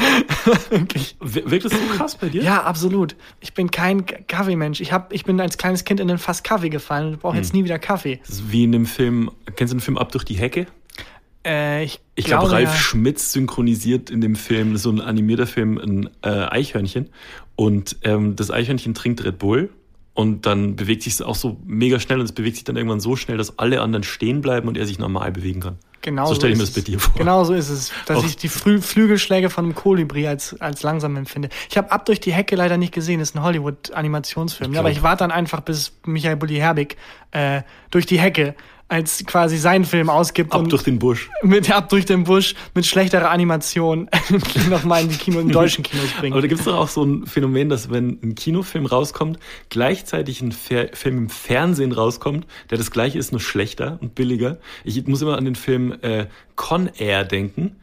wirklich. 0.70 1.16
Wirkt 1.20 1.64
das 1.66 1.72
so 1.72 1.78
krass 1.96 2.14
bei 2.16 2.28
dir? 2.28 2.42
Ja, 2.42 2.62
absolut. 2.62 3.16
Ich 3.40 3.52
bin 3.52 3.70
kein 3.70 4.06
Kaffeemensch. 4.06 4.80
Ich, 4.80 4.92
hab, 4.92 5.12
ich 5.12 5.24
bin 5.24 5.40
als 5.40 5.58
kleines 5.58 5.84
Kind 5.84 6.00
in 6.00 6.08
den 6.08 6.18
Fass 6.18 6.42
Kaffee 6.42 6.70
gefallen 6.70 7.08
und 7.14 7.20
brauche 7.20 7.34
Hm. 7.34 7.42
jetzt 7.42 7.52
nie 7.52 7.64
wieder 7.64 7.78
Kaffee. 7.78 8.20
Das 8.26 8.50
wie 8.50 8.64
in 8.64 8.72
dem 8.72 8.86
Film, 8.86 9.30
kennst 9.56 9.72
du 9.72 9.76
den 9.76 9.82
Film 9.82 9.98
Ab 9.98 10.10
durch 10.12 10.24
die 10.24 10.34
Hecke? 10.36 10.66
Äh, 11.44 11.84
ich 11.84 12.00
Ich 12.14 12.24
glaube, 12.26 12.50
Ralf 12.50 12.70
ja. 12.70 12.74
Schmitz 12.76 13.32
synchronisiert 13.32 14.10
in 14.10 14.20
dem 14.20 14.36
Film, 14.36 14.72
das 14.72 14.82
so 14.82 14.90
ein 14.90 15.00
animierter 15.00 15.46
Film, 15.46 15.76
ein 15.78 16.08
äh, 16.22 16.28
Eichhörnchen. 16.48 17.10
Und 17.58 17.96
ähm, 18.04 18.36
das 18.36 18.52
Eichhörnchen 18.52 18.94
trinkt 18.94 19.24
Red 19.24 19.40
Bull 19.40 19.70
und 20.14 20.46
dann 20.46 20.76
bewegt 20.76 21.02
sich 21.02 21.14
es 21.14 21.22
auch 21.22 21.34
so 21.34 21.56
mega 21.66 21.98
schnell 21.98 22.20
und 22.20 22.24
es 22.24 22.30
bewegt 22.30 22.54
sich 22.54 22.62
dann 22.62 22.76
irgendwann 22.76 23.00
so 23.00 23.16
schnell, 23.16 23.36
dass 23.36 23.58
alle 23.58 23.80
anderen 23.80 24.04
stehen 24.04 24.42
bleiben 24.42 24.68
und 24.68 24.76
er 24.76 24.86
sich 24.86 25.00
normal 25.00 25.32
bewegen 25.32 25.58
kann. 25.58 25.76
Genau 26.00 26.26
so 26.26 26.36
stelle 26.36 26.52
ich 26.52 26.56
mir 26.58 26.62
ist 26.62 26.76
das 26.76 26.84
bei 26.84 26.86
es. 26.92 26.92
dir 26.94 27.00
vor. 27.00 27.14
Genau 27.18 27.42
so 27.42 27.54
ist 27.54 27.68
es, 27.68 27.90
dass 28.06 28.18
Auch- 28.18 28.24
ich 28.24 28.36
die 28.36 28.46
Flü 28.48 28.80
Flügelschläge 28.80 29.50
von 29.50 29.64
einem 29.64 29.74
Kolibri 29.74 30.28
als, 30.28 30.54
als 30.60 30.84
langsam 30.84 31.16
empfinde. 31.16 31.48
Ich 31.68 31.76
habe 31.76 31.90
Ab 31.90 32.06
durch 32.06 32.20
die 32.20 32.32
Hecke 32.32 32.54
leider 32.54 32.76
nicht 32.76 32.94
gesehen, 32.94 33.18
das 33.18 33.30
ist 33.30 33.34
ein 33.34 33.42
Hollywood-Animationsfilm. 33.42 34.76
Aber 34.76 34.92
ich 34.92 35.02
warte 35.02 35.24
dann 35.24 35.32
einfach, 35.32 35.60
bis 35.60 35.92
Michael 36.06 36.36
Bulli 36.36 36.58
Herbig 36.58 36.96
äh, 37.32 37.62
durch 37.90 38.06
die 38.06 38.20
Hecke 38.20 38.54
als 38.88 39.24
quasi 39.26 39.58
seinen 39.58 39.84
Film 39.84 40.08
ausgibt 40.08 40.52
Ab 40.52 40.68
durch 40.68 40.82
den 40.82 40.98
Busch. 40.98 41.30
mit 41.42 41.70
Ab 41.70 41.90
durch 41.90 42.06
den 42.06 42.24
Busch 42.24 42.54
mit 42.74 42.86
schlechterer 42.86 43.30
Animation 43.30 44.08
nochmal 44.70 45.02
in 45.02 45.10
die 45.10 45.16
Kino, 45.16 45.40
in 45.40 45.50
deutschen 45.50 45.84
Kinos 45.84 46.10
bringt. 46.18 46.32
Aber 46.32 46.40
da 46.40 46.48
gibt 46.48 46.60
es 46.60 46.64
doch 46.64 46.76
auch 46.76 46.88
so 46.88 47.02
ein 47.04 47.26
Phänomen, 47.26 47.68
dass 47.68 47.90
wenn 47.90 48.18
ein 48.22 48.34
Kinofilm 48.34 48.86
rauskommt, 48.86 49.38
gleichzeitig 49.68 50.40
ein 50.40 50.52
Fer 50.52 50.88
Film 50.94 51.18
im 51.18 51.28
Fernsehen 51.28 51.92
rauskommt, 51.92 52.46
der 52.70 52.78
das 52.78 52.90
gleiche 52.90 53.18
ist, 53.18 53.30
nur 53.30 53.40
schlechter 53.40 53.98
und 54.00 54.14
billiger. 54.14 54.58
Ich 54.84 55.06
muss 55.06 55.20
immer 55.20 55.36
an 55.36 55.44
den 55.44 55.54
Film 55.54 55.94
äh, 56.00 56.26
Con 56.56 56.88
Air 56.96 57.24
denken. 57.24 57.76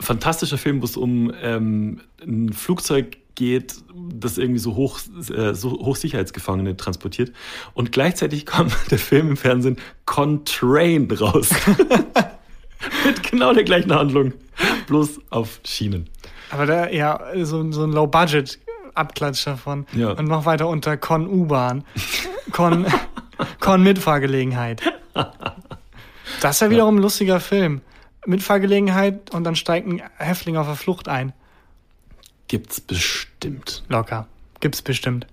Fantastischer 0.00 0.58
Film, 0.58 0.82
wo 0.82 0.84
es 0.84 0.96
um 0.96 1.32
ähm, 1.42 2.00
ein 2.22 2.52
Flugzeug 2.52 3.16
geht, 3.42 3.74
das 3.92 4.38
irgendwie 4.38 4.60
so 4.60 4.76
hoch, 4.76 5.00
äh, 5.36 5.52
so 5.52 5.72
Hochsicherheitsgefangene 5.72 6.76
transportiert. 6.76 7.32
Und 7.74 7.90
gleichzeitig 7.90 8.46
kam 8.46 8.68
der 8.90 8.98
Film 8.98 9.30
im 9.30 9.36
Fernsehen 9.36 9.78
Con 10.06 10.44
Train 10.44 11.10
raus. 11.10 11.50
Mit 13.04 13.28
genau 13.28 13.52
der 13.52 13.64
gleichen 13.64 13.92
Handlung. 13.92 14.32
Bloß 14.86 15.20
auf 15.30 15.58
Schienen. 15.64 16.08
Aber 16.50 16.66
da 16.66 16.88
ja 16.88 17.20
so, 17.42 17.72
so 17.72 17.82
ein 17.82 17.92
Low-Budget-Abklatsch 17.92 19.44
davon. 19.44 19.86
Ja. 19.92 20.12
Und 20.12 20.28
noch 20.28 20.44
weiter 20.46 20.68
unter 20.68 20.96
Con 20.96 21.26
U-Bahn. 21.26 21.82
Con, 22.52 22.86
Con 23.60 23.82
Mitfahrgelegenheit. 23.82 24.82
Das 26.40 26.56
ist 26.56 26.60
ja 26.60 26.70
wiederum 26.70 26.96
ein 26.96 27.02
lustiger 27.02 27.40
Film. 27.40 27.80
Mitfahrgelegenheit 28.24 29.34
und 29.34 29.42
dann 29.42 29.56
steigt 29.56 29.88
ein 29.88 30.00
Häftling 30.18 30.56
auf 30.56 30.66
der 30.66 30.76
Flucht 30.76 31.08
ein. 31.08 31.32
Gibt's 32.48 32.80
bestimmt. 32.80 33.82
Locker. 33.88 34.26
Gibt's 34.60 34.82
bestimmt. 34.82 35.26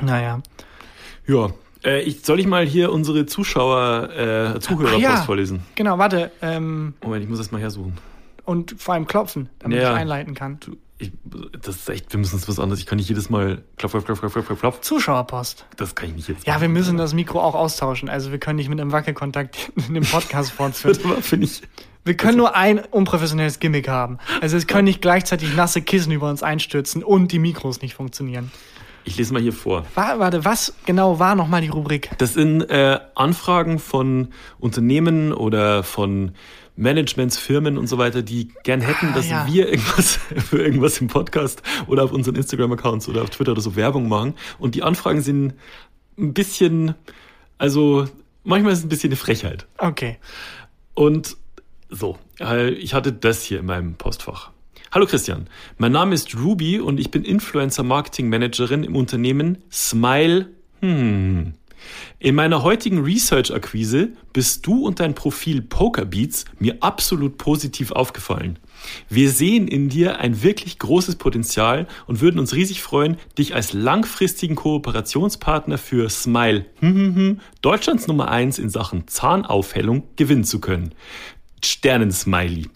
Naja. 0.00 0.40
Ja. 1.26 1.50
Äh, 1.84 2.02
ich, 2.02 2.24
soll 2.24 2.40
ich 2.40 2.46
mal 2.46 2.66
hier 2.66 2.92
unsere 2.92 3.26
Zuschauer, 3.26 4.10
äh, 4.56 4.60
Zuhörerpost 4.60 5.02
ja. 5.02 5.22
vorlesen? 5.22 5.62
Genau, 5.74 5.98
warte. 5.98 6.30
Ähm, 6.42 6.94
Moment, 7.02 7.22
ich 7.24 7.28
muss 7.28 7.38
das 7.38 7.50
mal 7.50 7.60
hersuchen. 7.60 7.94
und 8.44 8.74
vor 8.80 8.94
allem 8.94 9.06
klopfen, 9.06 9.48
damit 9.58 9.78
Ja. 9.80 9.92
ich 9.92 9.98
einleiten 9.98 10.34
kann. 10.34 10.58
Du, 10.60 10.76
ich, 10.98 11.12
das 11.62 11.76
ist 11.76 11.88
echt, 11.88 12.12
wir 12.12 12.18
müssen 12.18 12.34
uns 12.34 12.48
was 12.48 12.58
anderes. 12.58 12.80
Ich 12.80 12.86
kann 12.86 12.96
nicht 12.98 13.08
jedes 13.08 13.30
Mal 13.30 13.62
klopf, 13.76 13.92
klopf, 13.92 14.04
klopf, 14.04 14.20
klopf, 14.32 14.46
klopf, 14.46 14.60
klopf. 14.60 14.80
Zuschauerpost. 14.80 15.64
Das 15.76 15.94
kann 15.94 16.08
ich 16.10 16.16
nicht 16.16 16.28
jetzt. 16.28 16.46
Ja, 16.46 16.60
wir 16.60 16.68
müssen 16.68 16.96
das 16.96 17.14
Mikro 17.14 17.40
auch 17.40 17.54
austauschen. 17.54 18.08
Also 18.08 18.32
wir 18.32 18.38
können 18.38 18.56
nicht 18.56 18.68
mit 18.68 18.80
einem 18.80 18.90
Wackelkontakt 18.92 19.70
in 19.88 19.94
dem 19.94 20.04
Podcast 20.04 20.50
fortführen. 20.50 20.96
Finde 21.22 21.46
ich. 21.46 21.62
Wir 22.04 22.16
können 22.16 22.38
nur 22.38 22.56
ein 22.56 22.78
unprofessionelles 22.78 23.60
Gimmick 23.60 23.88
haben. 23.88 24.18
Also 24.40 24.56
es 24.56 24.66
können 24.66 24.84
nicht 24.86 25.02
gleichzeitig 25.02 25.54
nasse 25.54 25.82
Kissen 25.82 26.10
über 26.10 26.28
uns 26.30 26.42
einstürzen 26.42 27.04
und 27.04 27.32
die 27.32 27.38
Mikros 27.38 27.82
nicht 27.82 27.94
funktionieren. 27.94 28.50
Ich 29.04 29.16
lese 29.16 29.32
mal 29.32 29.40
hier 29.40 29.52
vor. 29.52 29.84
Wa- 29.94 30.18
Warte, 30.18 30.44
was 30.44 30.74
genau 30.84 31.18
war 31.18 31.34
nochmal 31.34 31.60
die 31.60 31.68
Rubrik? 31.68 32.10
Das 32.18 32.34
sind 32.34 32.62
äh, 32.62 32.98
Anfragen 33.14 33.78
von 33.78 34.28
Unternehmen 34.58 35.32
oder 35.32 35.82
von 35.82 36.32
Managements, 36.78 37.36
Firmen 37.38 37.76
und 37.76 37.88
so 37.88 37.98
weiter, 37.98 38.22
die 38.22 38.48
gern 38.62 38.80
hätten, 38.80 39.08
Ah, 39.08 39.14
dass 39.14 39.28
ja. 39.28 39.46
wir 39.50 39.68
irgendwas 39.68 40.16
für 40.48 40.62
irgendwas 40.62 41.00
im 41.00 41.08
Podcast 41.08 41.62
oder 41.88 42.04
auf 42.04 42.12
unseren 42.12 42.36
Instagram-Accounts 42.36 43.08
oder 43.08 43.22
auf 43.22 43.30
Twitter 43.30 43.52
oder 43.52 43.60
so 43.60 43.74
Werbung 43.76 44.08
machen. 44.08 44.34
Und 44.58 44.74
die 44.76 44.82
Anfragen 44.82 45.20
sind 45.20 45.54
ein 46.16 46.34
bisschen, 46.34 46.94
also 47.58 48.06
manchmal 48.44 48.72
ist 48.72 48.78
es 48.80 48.84
ein 48.84 48.88
bisschen 48.88 49.10
eine 49.10 49.16
Frechheit. 49.16 49.66
Okay. 49.76 50.18
Und 50.94 51.36
so, 51.90 52.16
äh, 52.40 52.70
ich 52.70 52.94
hatte 52.94 53.12
das 53.12 53.42
hier 53.42 53.58
in 53.60 53.66
meinem 53.66 53.94
Postfach. 53.94 54.50
Hallo 54.92 55.04
Christian, 55.06 55.48
mein 55.76 55.92
Name 55.92 56.14
ist 56.14 56.34
Ruby 56.38 56.80
und 56.80 56.98
ich 56.98 57.10
bin 57.10 57.24
Influencer 57.24 57.82
Marketing 57.82 58.28
Managerin 58.28 58.84
im 58.84 58.96
Unternehmen 58.96 59.58
Smile. 59.70 60.48
Hm. 60.80 61.54
In 62.18 62.34
meiner 62.34 62.62
heutigen 62.62 63.02
Research-Akquise 63.02 64.10
bist 64.32 64.66
du 64.66 64.86
und 64.86 65.00
dein 65.00 65.14
Profil 65.14 65.62
Pokerbeats 65.62 66.44
mir 66.58 66.76
absolut 66.80 67.38
positiv 67.38 67.92
aufgefallen. 67.92 68.58
Wir 69.08 69.30
sehen 69.30 69.66
in 69.68 69.88
dir 69.88 70.18
ein 70.20 70.42
wirklich 70.42 70.78
großes 70.78 71.16
Potenzial 71.16 71.86
und 72.06 72.20
würden 72.20 72.38
uns 72.38 72.54
riesig 72.54 72.82
freuen, 72.82 73.16
dich 73.36 73.54
als 73.54 73.72
langfristigen 73.72 74.54
Kooperationspartner 74.54 75.78
für 75.78 76.08
Smile, 76.10 76.66
hm, 76.80 76.94
hm, 76.94 77.14
hm, 77.14 77.40
Deutschlands 77.62 78.06
Nummer 78.06 78.28
eins 78.30 78.58
in 78.58 78.70
Sachen 78.70 79.08
Zahnaufhellung, 79.08 80.04
gewinnen 80.16 80.44
zu 80.44 80.60
können. 80.60 80.94
Sternen-Smiley. 81.64 82.68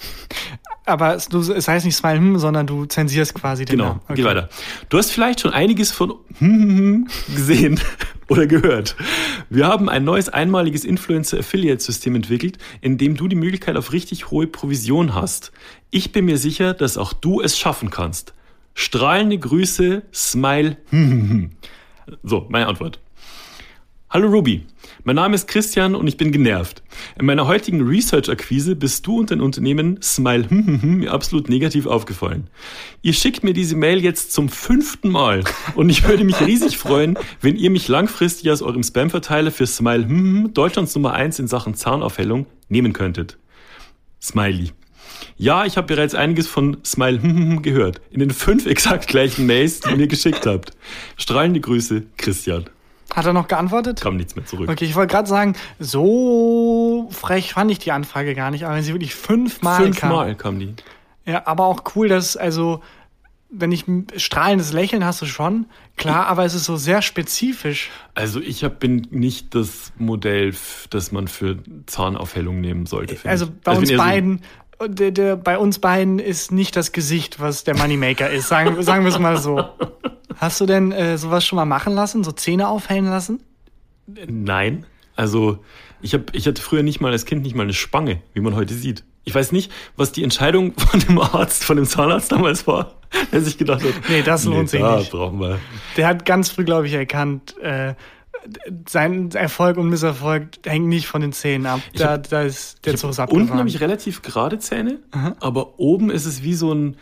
Aber 0.84 1.14
es, 1.14 1.28
es 1.28 1.68
heißt 1.68 1.86
nicht 1.86 1.94
Smile, 1.94 2.38
sondern 2.40 2.66
du 2.66 2.86
zensierst 2.86 3.34
quasi 3.34 3.64
den 3.64 3.76
Genau, 3.76 3.88
Namen. 3.90 4.00
geh 4.14 4.24
weiter. 4.24 4.48
Du 4.88 4.98
hast 4.98 5.12
vielleicht 5.12 5.40
schon 5.40 5.52
einiges 5.52 5.92
von 5.92 6.14
gesehen 7.32 7.78
oder 8.32 8.46
gehört. 8.46 8.96
Wir 9.50 9.66
haben 9.66 9.90
ein 9.90 10.04
neues 10.04 10.30
einmaliges 10.30 10.84
Influencer-Affiliate-System 10.86 12.14
entwickelt, 12.14 12.56
in 12.80 12.96
dem 12.96 13.14
du 13.14 13.28
die 13.28 13.36
Möglichkeit 13.36 13.76
auf 13.76 13.92
richtig 13.92 14.30
hohe 14.30 14.46
Provision 14.46 15.14
hast. 15.14 15.52
Ich 15.90 16.12
bin 16.12 16.24
mir 16.24 16.38
sicher, 16.38 16.72
dass 16.72 16.96
auch 16.96 17.12
du 17.12 17.42
es 17.42 17.58
schaffen 17.58 17.90
kannst. 17.90 18.32
Strahlende 18.74 19.38
Grüße, 19.38 20.02
Smile. 20.12 20.78
So, 22.24 22.46
meine 22.48 22.66
Antwort. 22.66 22.98
Hallo 24.12 24.28
Ruby, 24.28 24.66
mein 25.04 25.16
Name 25.16 25.34
ist 25.34 25.48
Christian 25.48 25.94
und 25.94 26.06
ich 26.06 26.18
bin 26.18 26.32
genervt. 26.32 26.82
In 27.18 27.24
meiner 27.24 27.46
heutigen 27.46 27.80
Research-Akquise 27.80 28.76
bist 28.76 29.06
du 29.06 29.18
und 29.18 29.30
dein 29.30 29.40
Unternehmen 29.40 30.02
Smile 30.02 30.48
mir 30.50 31.10
absolut 31.10 31.48
negativ 31.48 31.86
aufgefallen. 31.86 32.50
Ihr 33.00 33.14
schickt 33.14 33.42
mir 33.42 33.54
diese 33.54 33.74
Mail 33.74 34.04
jetzt 34.04 34.34
zum 34.34 34.50
fünften 34.50 35.08
Mal 35.08 35.44
und 35.76 35.88
ich 35.88 36.06
würde 36.06 36.24
mich 36.24 36.38
riesig 36.42 36.76
freuen, 36.76 37.16
wenn 37.40 37.56
ihr 37.56 37.70
mich 37.70 37.88
langfristig 37.88 38.50
aus 38.50 38.60
eurem 38.60 38.82
Spam-Verteiler 38.82 39.50
für 39.50 39.66
Smile 39.66 40.50
Deutschlands 40.50 40.94
Nummer 40.94 41.14
eins 41.14 41.38
in 41.38 41.48
Sachen 41.48 41.72
Zahnaufhellung 41.72 42.44
nehmen 42.68 42.92
könntet. 42.92 43.38
Smiley. 44.20 44.72
Ja, 45.38 45.64
ich 45.64 45.78
habe 45.78 45.86
bereits 45.86 46.14
einiges 46.14 46.48
von 46.48 46.76
Smile 46.84 47.62
gehört. 47.62 48.02
In 48.10 48.20
den 48.20 48.30
fünf 48.30 48.66
exakt 48.66 49.08
gleichen 49.08 49.46
Mails, 49.46 49.80
die 49.80 49.88
ihr 49.88 49.96
mir 49.96 50.06
geschickt 50.06 50.44
habt. 50.44 50.72
Strahlende 51.16 51.60
Grüße, 51.60 52.02
Christian. 52.18 52.66
Hat 53.14 53.26
er 53.26 53.32
noch 53.32 53.48
geantwortet? 53.48 54.00
Kam 54.00 54.16
nichts 54.16 54.36
mehr 54.36 54.44
zurück. 54.46 54.70
Okay, 54.70 54.84
ich 54.86 54.94
wollte 54.94 55.12
gerade 55.12 55.28
sagen, 55.28 55.54
so 55.78 57.08
frech 57.10 57.52
fand 57.52 57.70
ich 57.70 57.78
die 57.78 57.92
Anfrage 57.92 58.34
gar 58.34 58.50
nicht, 58.50 58.64
aber 58.64 58.74
wenn 58.76 58.82
sie 58.82 58.92
wirklich 58.94 59.14
fünfmal 59.14 59.76
kam. 59.76 59.92
Fünfmal 59.92 60.34
kam 60.34 60.58
die. 60.58 60.74
Ja, 61.26 61.46
aber 61.46 61.66
auch 61.66 61.82
cool, 61.94 62.08
dass, 62.08 62.36
also, 62.36 62.80
wenn 63.50 63.70
ich 63.70 63.86
ein 63.86 64.06
strahlendes 64.16 64.72
Lächeln 64.72 65.04
hast 65.04 65.20
du 65.20 65.26
schon, 65.26 65.66
klar, 65.96 66.26
aber 66.26 66.44
es 66.46 66.54
ist 66.54 66.64
so 66.64 66.76
sehr 66.76 67.02
spezifisch. 67.02 67.90
Also 68.14 68.40
ich 68.40 68.64
hab, 68.64 68.80
bin 68.80 69.06
nicht 69.10 69.54
das 69.54 69.92
Modell, 69.98 70.54
das 70.88 71.12
man 71.12 71.28
für 71.28 71.58
Zahnaufhellung 71.86 72.60
nehmen 72.62 72.86
sollte. 72.86 73.18
Also 73.28 73.46
bei 73.62 73.72
ich 73.74 73.78
uns 73.78 73.90
eher 73.90 73.98
so- 73.98 74.02
beiden, 74.02 74.40
der, 74.88 75.10
der, 75.10 75.36
bei 75.36 75.58
uns 75.58 75.78
beiden 75.78 76.18
ist 76.18 76.52
nicht 76.52 76.76
das 76.76 76.92
Gesicht, 76.92 77.40
was 77.40 77.64
der 77.64 77.76
Moneymaker 77.76 78.30
ist, 78.30 78.48
sagen, 78.48 78.82
sagen 78.82 79.04
wir 79.04 79.10
es 79.10 79.18
mal 79.18 79.36
so. 79.38 79.64
Hast 80.36 80.60
du 80.60 80.66
denn 80.66 80.92
äh, 80.92 81.18
sowas 81.18 81.44
schon 81.44 81.56
mal 81.56 81.64
machen 81.64 81.94
lassen, 81.94 82.24
so 82.24 82.32
Zähne 82.32 82.68
aufhellen 82.68 83.06
lassen? 83.06 83.40
Nein. 84.06 84.86
Also 85.14 85.58
ich, 86.00 86.14
hab, 86.14 86.34
ich 86.34 86.46
hatte 86.46 86.60
früher 86.60 86.82
nicht 86.82 87.00
mal 87.00 87.12
als 87.12 87.24
Kind 87.24 87.42
nicht 87.42 87.54
mal 87.54 87.62
eine 87.62 87.74
Spange, 87.74 88.22
wie 88.34 88.40
man 88.40 88.54
heute 88.54 88.74
sieht. 88.74 89.04
Ich 89.24 89.34
weiß 89.34 89.52
nicht, 89.52 89.70
was 89.96 90.10
die 90.12 90.24
Entscheidung 90.24 90.74
von 90.76 91.00
dem 91.00 91.18
Arzt, 91.20 91.64
von 91.64 91.76
dem 91.76 91.86
Zahnarzt 91.86 92.32
damals 92.32 92.66
war, 92.66 92.94
der 93.30 93.40
sich 93.40 93.56
gedacht 93.56 93.84
hat. 93.84 93.94
Nee, 94.08 94.22
das 94.22 94.44
lohnt 94.44 94.68
sich 94.68 94.80
da 94.80 94.96
nicht. 94.96 95.12
brauchen 95.12 95.38
wir. 95.40 95.58
Der 95.96 96.06
hat 96.08 96.24
ganz 96.24 96.50
früh, 96.50 96.64
glaube 96.64 96.86
ich, 96.86 96.92
erkannt, 96.94 97.56
äh, 97.60 97.94
sein 98.88 99.30
Erfolg 99.32 99.76
und 99.76 99.88
Misserfolg 99.88 100.48
hängt 100.64 100.86
nicht 100.88 101.06
von 101.06 101.20
den 101.20 101.32
Zähnen 101.32 101.66
ab. 101.66 101.80
Da, 101.94 102.10
hab- 102.12 102.28
da 102.28 102.42
ist 102.42 102.84
der 102.84 102.96
Zug 102.96 103.16
hab, 103.18 103.32
unten 103.32 103.50
habe 103.50 103.60
abgefahren. 103.60 103.66
ich 103.68 103.80
relativ 103.80 104.22
gerade 104.22 104.58
Zähne, 104.58 104.98
aber 105.40 105.78
oben 105.78 106.10
ist 106.10 106.26
es 106.26 106.42
wie 106.42 106.54
so 106.54 106.72
ein 106.72 106.96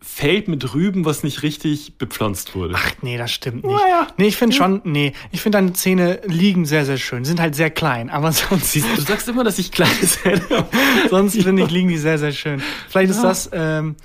Feld 0.00 0.46
mit 0.46 0.72
Rüben, 0.74 1.04
was 1.04 1.24
nicht 1.24 1.42
richtig 1.42 1.98
bepflanzt 1.98 2.54
wurde. 2.54 2.74
Ach 2.76 2.92
nee, 3.02 3.16
das 3.18 3.32
stimmt 3.32 3.64
nicht. 3.64 3.74
Naja. 3.74 4.06
Nee, 4.18 4.26
ich 4.28 4.36
finde 4.36 4.54
schon, 4.54 4.80
nee, 4.84 5.12
ich 5.32 5.40
finde 5.40 5.58
deine 5.58 5.72
Zähne 5.72 6.20
liegen 6.26 6.64
sehr, 6.64 6.84
sehr 6.84 6.98
schön. 6.98 7.24
Sind 7.24 7.40
halt 7.40 7.56
sehr 7.56 7.70
klein, 7.70 8.10
aber 8.10 8.30
sonst, 8.32 8.72
Siehst, 8.72 8.86
du 8.96 9.00
sagst 9.00 9.26
immer, 9.28 9.42
dass 9.42 9.58
ich 9.58 9.72
kleine 9.72 9.98
Zähne 10.00 10.42
habe. 10.50 10.68
sonst 11.10 11.42
finde 11.42 11.62
ich, 11.64 11.70
liegen 11.70 11.88
die 11.88 11.96
sehr, 11.98 12.18
sehr 12.18 12.32
schön. 12.32 12.62
Vielleicht 12.88 13.10
ist 13.10 13.22
das, 13.22 13.50
ähm, 13.52 13.96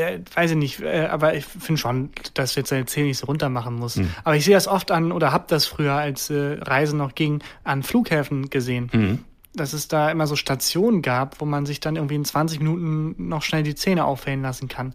äh, 0.00 0.20
weiß 0.34 0.52
ich 0.52 0.56
nicht, 0.56 0.80
äh, 0.80 1.06
aber 1.06 1.34
ich 1.34 1.44
finde 1.44 1.80
schon, 1.80 2.10
dass 2.34 2.54
du 2.54 2.60
jetzt 2.60 2.72
deine 2.72 2.86
Zähne 2.86 3.08
nicht 3.08 3.18
so 3.18 3.26
runter 3.26 3.48
machen 3.48 3.76
musst. 3.76 3.96
Hm. 3.96 4.10
Aber 4.24 4.36
ich 4.36 4.44
sehe 4.44 4.54
das 4.54 4.68
oft 4.68 4.90
an, 4.90 5.12
oder 5.12 5.32
hab 5.32 5.48
das 5.48 5.66
früher, 5.66 5.94
als 5.94 6.30
äh, 6.30 6.58
Reisen 6.60 6.98
noch 6.98 7.14
ging, 7.14 7.42
an 7.64 7.82
Flughäfen 7.82 8.50
gesehen. 8.50 8.90
Mhm. 8.92 9.18
Dass 9.54 9.72
es 9.72 9.88
da 9.88 10.10
immer 10.10 10.26
so 10.26 10.36
Stationen 10.36 11.02
gab, 11.02 11.40
wo 11.40 11.44
man 11.44 11.66
sich 11.66 11.80
dann 11.80 11.96
irgendwie 11.96 12.14
in 12.14 12.24
20 12.24 12.60
Minuten 12.60 13.28
noch 13.28 13.42
schnell 13.42 13.62
die 13.62 13.74
Zähne 13.74 14.04
aufhellen 14.04 14.42
lassen 14.42 14.68
kann. 14.68 14.94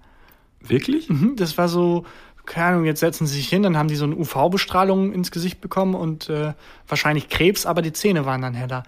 Wirklich? 0.62 1.10
Mhm, 1.10 1.36
Das 1.36 1.58
war 1.58 1.68
so, 1.68 2.06
keine 2.46 2.68
Ahnung, 2.68 2.86
jetzt 2.86 3.00
setzen 3.00 3.28
sie 3.28 3.36
sich 3.36 3.50
hin, 3.50 3.64
dann 3.64 3.78
haben 3.78 3.90
die 3.90 3.96
so 3.96 4.06
eine 4.06 4.16
UV-Bestrahlung 4.16 5.14
ins 5.14 5.32
Gesicht 5.32 5.62
bekommen 5.62 5.96
und 5.96 6.30
äh, 6.30 6.54
wahrscheinlich 6.88 7.30
Krebs, 7.30 7.66
aber 7.66 7.82
die 7.82 7.94
Zähne 7.94 8.26
waren 8.26 8.42
dann 8.42 8.54
heller. 8.54 8.84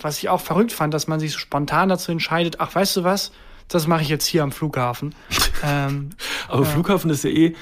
Was 0.00 0.18
ich 0.18 0.28
auch 0.28 0.40
verrückt 0.40 0.72
fand, 0.72 0.92
dass 0.94 1.06
man 1.06 1.20
sich 1.20 1.32
so 1.32 1.38
spontan 1.38 1.88
dazu 1.88 2.10
entscheidet, 2.10 2.60
ach, 2.60 2.74
weißt 2.74 2.96
du 2.96 3.04
was, 3.04 3.30
das 3.68 3.86
mache 3.86 4.02
ich 4.02 4.08
jetzt 4.08 4.26
hier 4.26 4.42
am 4.42 4.52
Flughafen. 4.52 5.14
ähm, 5.62 6.10
Aber 6.48 6.64
Flughafen 6.64 7.10
ist 7.10 7.24
ja 7.24 7.30
eh 7.30 7.54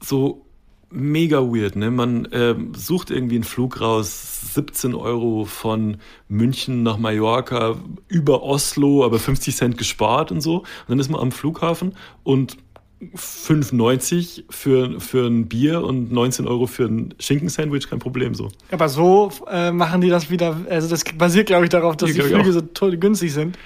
so 0.00 0.44
mega 0.90 1.40
weird, 1.40 1.76
ne? 1.76 1.90
Man 1.90 2.28
ähm, 2.32 2.72
sucht 2.74 3.10
irgendwie 3.10 3.36
einen 3.36 3.44
Flug 3.44 3.80
raus, 3.80 4.54
17 4.54 4.94
Euro 4.94 5.44
von 5.44 5.98
München 6.28 6.82
nach 6.82 6.98
Mallorca 6.98 7.76
über 8.08 8.42
Oslo, 8.42 9.04
aber 9.04 9.18
50 9.18 9.54
Cent 9.56 9.78
gespart 9.78 10.32
und 10.32 10.40
so. 10.40 10.58
Und 10.58 10.66
dann 10.88 10.98
ist 10.98 11.10
man 11.10 11.20
am 11.20 11.32
Flughafen 11.32 11.94
und 12.24 12.56
5,90 13.00 14.44
für, 14.50 15.00
für 15.00 15.26
ein 15.26 15.48
Bier 15.48 15.82
und 15.82 16.12
19 16.12 16.46
Euro 16.46 16.66
für 16.66 16.84
ein 16.84 17.14
Schinkensandwich, 17.18 17.88
kein 17.88 17.98
Problem 17.98 18.34
so. 18.34 18.48
aber 18.70 18.88
so 18.90 19.32
äh, 19.50 19.72
machen 19.72 20.02
die 20.02 20.10
das 20.10 20.30
wieder, 20.30 20.60
also 20.68 20.88
das 20.88 21.04
basiert, 21.04 21.46
glaube 21.46 21.64
ich, 21.64 21.70
darauf, 21.70 21.96
dass 21.96 22.14
Ja, 22.14 22.24
die 22.24 22.30
Flüge 22.30 22.52
so 22.52 22.60
toll 22.60 22.98
günstig 22.98 23.32
sind. 23.32 23.58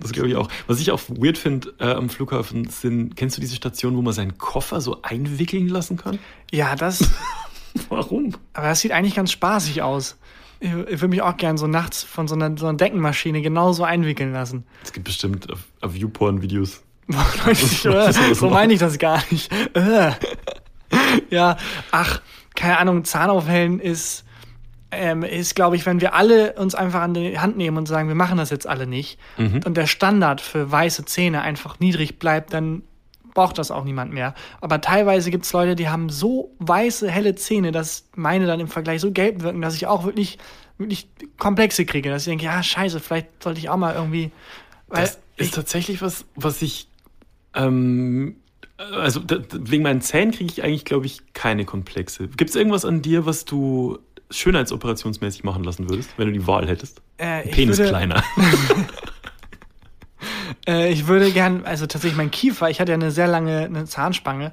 Das 0.00 0.10
glaube 0.12 0.28
ich 0.28 0.36
auch. 0.36 0.48
Was 0.66 0.80
ich 0.80 0.90
auch 0.90 1.00
weird 1.08 1.38
finde 1.38 1.72
äh, 1.78 1.92
am 1.92 2.08
Flughafen 2.08 2.68
sind, 2.70 3.16
kennst 3.16 3.36
du 3.36 3.40
diese 3.40 3.54
Station, 3.54 3.96
wo 3.96 4.02
man 4.02 4.12
seinen 4.12 4.36
Koffer 4.38 4.80
so 4.80 5.00
einwickeln 5.02 5.68
lassen 5.68 5.96
kann? 5.96 6.18
Ja, 6.50 6.74
das, 6.74 7.08
Warum? 7.88 8.32
aber 8.52 8.66
das 8.66 8.80
sieht 8.80 8.90
eigentlich 8.90 9.14
ganz 9.14 9.30
spaßig 9.30 9.82
aus. 9.82 10.16
Ich, 10.58 10.70
ich 10.70 10.74
würde 11.00 11.08
mich 11.08 11.22
auch 11.22 11.36
gern 11.36 11.56
so 11.56 11.68
nachts 11.68 12.02
von 12.02 12.26
so 12.26 12.34
einer, 12.34 12.56
so 12.58 12.66
einer 12.66 12.76
Deckenmaschine 12.76 13.42
genauso 13.42 13.84
einwickeln 13.84 14.32
lassen. 14.32 14.64
Es 14.82 14.92
gibt 14.92 15.04
bestimmt 15.04 15.52
auf, 15.52 15.60
auf 15.80 15.94
Viewporn-Videos. 15.94 16.82
so 18.34 18.48
meine 18.50 18.72
ich 18.72 18.80
das 18.80 18.98
gar 18.98 19.22
nicht. 19.30 19.52
Äh. 19.74 20.12
ja, 21.30 21.56
ach, 21.90 22.20
keine 22.54 22.78
Ahnung, 22.78 23.04
Zahnaufhellen 23.04 23.80
ist, 23.80 24.24
ähm, 24.90 25.22
ist, 25.22 25.54
glaube 25.54 25.76
ich, 25.76 25.86
wenn 25.86 26.00
wir 26.00 26.14
alle 26.14 26.52
uns 26.54 26.74
einfach 26.74 27.00
an 27.00 27.14
die 27.14 27.38
Hand 27.38 27.56
nehmen 27.56 27.78
und 27.78 27.86
sagen, 27.86 28.08
wir 28.08 28.14
machen 28.14 28.38
das 28.38 28.50
jetzt 28.50 28.66
alle 28.66 28.86
nicht 28.86 29.18
Mhm. 29.38 29.60
und 29.64 29.76
der 29.76 29.86
Standard 29.86 30.40
für 30.40 30.70
weiße 30.70 31.04
Zähne 31.06 31.40
einfach 31.42 31.80
niedrig 31.80 32.18
bleibt, 32.18 32.52
dann 32.52 32.82
braucht 33.34 33.56
das 33.56 33.70
auch 33.70 33.84
niemand 33.84 34.12
mehr. 34.12 34.34
Aber 34.60 34.82
teilweise 34.82 35.30
gibt 35.30 35.46
es 35.46 35.52
Leute, 35.54 35.74
die 35.74 35.88
haben 35.88 36.10
so 36.10 36.54
weiße, 36.58 37.10
helle 37.10 37.34
Zähne, 37.34 37.72
dass 37.72 38.04
meine 38.14 38.46
dann 38.46 38.60
im 38.60 38.68
Vergleich 38.68 39.00
so 39.00 39.10
gelb 39.10 39.42
wirken, 39.42 39.62
dass 39.62 39.74
ich 39.74 39.86
auch 39.86 40.04
wirklich, 40.04 40.36
wirklich 40.76 41.08
Komplexe 41.38 41.86
kriege. 41.86 42.10
Dass 42.10 42.22
ich 42.22 42.28
denke, 42.30 42.44
ja, 42.44 42.62
scheiße, 42.62 43.00
vielleicht 43.00 43.42
sollte 43.42 43.58
ich 43.58 43.70
auch 43.70 43.78
mal 43.78 43.94
irgendwie. 43.94 44.30
Das 44.90 45.18
ist 45.38 45.54
tatsächlich 45.54 46.02
was, 46.02 46.26
was 46.34 46.60
ich. 46.60 46.88
Ähm, 47.54 48.36
also 48.78 49.20
da, 49.20 49.36
wegen 49.52 49.82
meinen 49.82 50.00
Zähnen 50.00 50.32
kriege 50.32 50.50
ich 50.50 50.62
eigentlich, 50.64 50.84
glaube 50.84 51.06
ich, 51.06 51.20
keine 51.34 51.64
Komplexe. 51.64 52.28
Gibt 52.28 52.50
es 52.50 52.56
irgendwas 52.56 52.84
an 52.84 53.02
dir, 53.02 53.26
was 53.26 53.44
du 53.44 53.98
schönheitsoperationsmäßig 54.30 55.44
machen 55.44 55.62
lassen 55.62 55.88
würdest, 55.90 56.10
wenn 56.16 56.26
du 56.28 56.32
die 56.32 56.46
Wahl 56.46 56.66
hättest? 56.66 57.02
äh, 57.20 57.46
ich 57.48 57.54
Penis 57.54 57.78
würde, 57.78 57.90
kleiner. 57.90 58.22
Äh, 60.68 60.92
ich 60.92 61.08
würde 61.08 61.32
gern, 61.32 61.64
also 61.64 61.86
tatsächlich 61.86 62.16
mein 62.16 62.30
Kiefer, 62.30 62.70
ich 62.70 62.80
hatte 62.80 62.92
ja 62.92 62.94
eine 62.96 63.10
sehr 63.10 63.26
lange 63.26 63.62
eine 63.64 63.84
Zahnspange. 63.84 64.52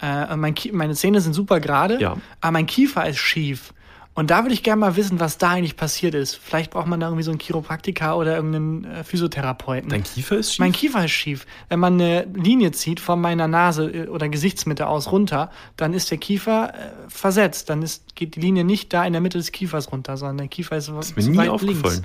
Äh, 0.00 0.32
und 0.32 0.40
mein 0.40 0.54
meine 0.72 0.94
Zähne 0.94 1.20
sind 1.20 1.34
super 1.34 1.60
gerade, 1.60 1.96
Mhm. 1.96 2.00
Ja. 2.00 2.16
aber 2.40 2.52
mein 2.52 2.66
Kiefer 2.66 3.06
ist 3.06 3.18
schief. 3.18 3.74
Und 4.14 4.30
da 4.30 4.42
würde 4.42 4.52
ich 4.52 4.62
gerne 4.64 4.80
mal 4.80 4.96
wissen, 4.96 5.20
was 5.20 5.38
da 5.38 5.50
eigentlich 5.50 5.76
passiert 5.76 6.14
ist. 6.14 6.34
Vielleicht 6.34 6.72
braucht 6.72 6.88
man 6.88 6.98
da 6.98 7.06
irgendwie 7.06 7.22
so 7.22 7.30
einen 7.30 7.38
Chiropraktiker 7.38 8.18
oder 8.18 8.34
irgendeinen 8.34 8.84
äh, 8.84 9.04
Physiotherapeuten. 9.04 9.88
Dein 9.88 10.02
Kiefer 10.02 10.36
ist 10.36 10.50
schief? 10.52 10.58
Mein 10.58 10.72
Kiefer 10.72 11.04
ist 11.04 11.12
schief. 11.12 11.46
Wenn 11.68 11.78
man 11.78 11.94
eine 11.94 12.26
Linie 12.34 12.72
zieht 12.72 12.98
von 12.98 13.20
meiner 13.20 13.46
Nase 13.46 13.88
äh, 13.88 14.08
oder 14.08 14.28
Gesichtsmitte 14.28 14.88
aus 14.88 15.12
runter, 15.12 15.50
dann 15.76 15.94
ist 15.94 16.10
der 16.10 16.18
Kiefer 16.18 16.74
äh, 16.74 16.90
versetzt. 17.08 17.70
Dann 17.70 17.82
ist, 17.82 18.16
geht 18.16 18.34
die 18.34 18.40
Linie 18.40 18.64
nicht 18.64 18.92
da 18.92 19.04
in 19.04 19.12
der 19.12 19.22
Mitte 19.22 19.38
des 19.38 19.52
Kiefers 19.52 19.92
runter, 19.92 20.16
sondern 20.16 20.38
der 20.38 20.48
Kiefer 20.48 20.76
ist, 20.76 20.88
ist 20.88 21.16
mir 21.16 21.22
nie 21.24 21.48
aufgefallen. 21.48 22.04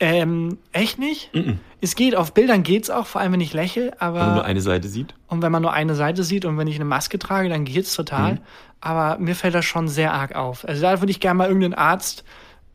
Ähm, 0.00 0.58
echt 0.72 0.98
nicht? 0.98 1.30
Es 1.80 1.94
geht, 1.94 2.16
auf 2.16 2.34
Bildern 2.34 2.64
geht's 2.64 2.90
auch, 2.90 3.06
vor 3.06 3.20
allem 3.20 3.32
wenn 3.32 3.40
ich 3.40 3.52
lächle, 3.52 3.92
Wenn 4.00 4.12
man 4.12 4.12
nur 4.12 4.22
aber 4.22 4.44
eine 4.44 4.60
Seite 4.60 4.88
sieht. 4.88 5.14
und 5.28 5.40
wenn 5.40 5.52
man 5.52 5.62
nur 5.62 5.72
eine 5.72 5.94
Seite 5.94 6.24
sieht 6.24 6.44
und 6.44 6.58
wenn 6.58 6.66
ich 6.66 6.74
eine 6.74 6.84
Maske 6.84 7.18
trage, 7.18 7.48
dann 7.48 7.64
geht's 7.64 7.94
total. 7.94 8.40
Aber 8.84 9.18
mir 9.18 9.34
fällt 9.34 9.54
das 9.54 9.64
schon 9.64 9.88
sehr 9.88 10.12
arg 10.12 10.34
auf. 10.34 10.68
Also 10.68 10.82
da 10.82 11.00
würde 11.00 11.10
ich 11.10 11.18
gerne 11.18 11.38
mal 11.38 11.48
irgendeinen 11.48 11.72
Arzt 11.72 12.22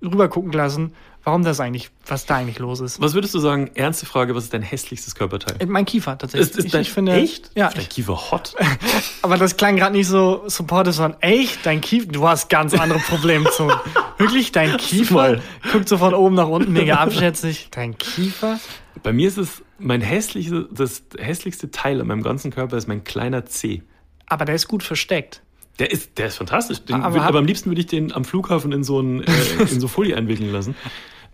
rüber 0.01 0.28
gucken 0.28 0.51
lassen, 0.51 0.93
warum 1.24 1.43
das 1.43 1.60
eigentlich, 1.60 1.91
was 2.07 2.26
da 2.26 2.38
eigentlich 2.38 2.57
los 2.57 2.80
ist. 2.80 2.99
Was 2.99 3.14
würdest 3.14 3.36
du 3.36 3.39
sagen? 3.39 3.70
Ernste 3.76 4.07
Frage, 4.07 4.34
was 4.34 4.45
ist 4.45 4.53
dein 4.55 4.64
hässlichstes 4.64 5.14
Körperteil? 5.14 5.57
Äh, 5.60 5.68
Mein 5.68 5.86
Kiefer 5.86 6.18
tatsächlich. 6.18 6.49
Ist, 6.49 6.57
ist 6.57 6.66
ich, 6.66 6.72
dein, 6.72 6.82
ich 6.82 6.91
finde, 6.91 7.14
echt? 7.14 7.51
Ja, 7.53 7.68
Ist 7.68 7.78
dein 7.78 7.89
Kiefer 7.89 8.32
hot? 8.32 8.55
aber 9.22 9.38
das 9.38 9.55
klang 9.55 9.76
gerade 9.76 9.95
nicht 9.95 10.07
so 10.07 10.43
supportive, 10.47 10.93
sondern 10.93 11.22
echt, 11.22 11.64
dein 11.64 11.80
Kiefer, 11.80 12.12
du 12.12 12.28
hast 12.28 12.49
ganz 12.49 12.74
andere 12.74 12.97
Problemzonen. 12.99 13.78
Wirklich, 14.18 14.51
dein 14.51 14.78
Kiefer 14.78 15.41
guckt 15.72 15.88
so 15.88 15.99
von 15.99 16.16
oben 16.16 16.34
nach 16.34 16.47
unten 16.47 16.74
mega 16.74 16.95
abschätzig. 16.95 17.68
Dein 17.70 17.95
Kiefer? 17.99 18.60
Bei 19.03 19.14
mir 19.14 19.28
ist 19.28 19.38
es 19.38 19.62
mein 19.78 20.01
hässlichste, 20.01 20.68
das 20.72 21.03
hässlichste 21.20 21.70
Teil 21.70 22.01
an 22.01 22.07
meinem 22.07 22.24
ganzen 22.24 22.49
Körper 22.49 22.78
ist 22.78 22.88
mein 22.88 23.03
kleiner 23.03 23.45
Zeh. 23.45 23.84
Aber 24.26 24.45
der 24.45 24.55
ist 24.55 24.68
gut 24.68 24.82
versteckt. 24.82 25.43
Der 25.80 25.92
ist, 25.92 26.18
der 26.18 26.28
ist 26.28 26.36
fantastisch. 26.36 26.80
Den, 26.84 27.02
Aber 27.02 27.22
aber, 27.22 27.40
am 27.40 27.46
liebsten 27.46 27.70
würde 27.70 27.82
ich 27.82 27.88
den 27.88 28.14
am 28.14 28.26
Flughafen 28.26 28.72
in 28.72 28.84
so, 28.84 29.00
ein, 29.00 29.24
äh, 29.24 29.26
in 29.72 29.80
so 29.80 29.88
Folie 29.88 30.16
einwickeln 30.16 30.52
lassen. 30.52 30.76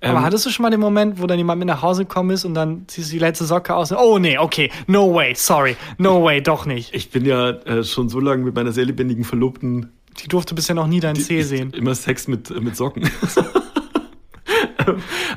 Aber 0.01 0.19
Ähm, 0.19 0.23
hattest 0.23 0.45
du 0.45 0.49
schon 0.51 0.63
mal 0.63 0.69
den 0.69 0.79
Moment, 0.79 1.19
wo 1.21 1.25
dann 1.25 1.37
jemand 1.37 1.59
mit 1.59 1.67
nach 1.67 1.81
Hause 1.81 2.03
gekommen 2.03 2.29
ist 2.29 2.45
und 2.45 2.53
dann 2.53 2.87
ziehst 2.87 3.09
du 3.09 3.13
die 3.13 3.19
letzte 3.19 3.45
Socke 3.45 3.75
aus 3.75 3.91
und, 3.91 3.97
oh 3.97 4.19
nee, 4.19 4.37
okay, 4.37 4.69
no 4.87 5.13
way, 5.13 5.33
sorry, 5.35 5.75
no 5.97 6.23
way, 6.23 6.41
doch 6.43 6.65
nicht. 6.65 6.93
ich 6.93 7.09
bin 7.09 7.25
ja 7.25 7.49
äh, 7.49 7.83
schon 7.83 8.09
so 8.09 8.19
lange 8.19 8.43
mit 8.43 8.55
meiner 8.55 8.71
sehr 8.71 8.85
lebendigen 8.85 9.23
Verlobten 9.23 9.91
Die 10.21 10.27
durfte 10.27 10.53
bisher 10.53 10.75
noch 10.75 10.87
nie 10.87 10.99
deinen 10.99 11.15
Zeh 11.15 11.41
sehen. 11.41 11.71
Immer 11.71 11.95
Sex 11.95 12.27
mit, 12.27 12.51
äh, 12.51 12.59
mit 12.59 12.75
Socken. 12.75 13.09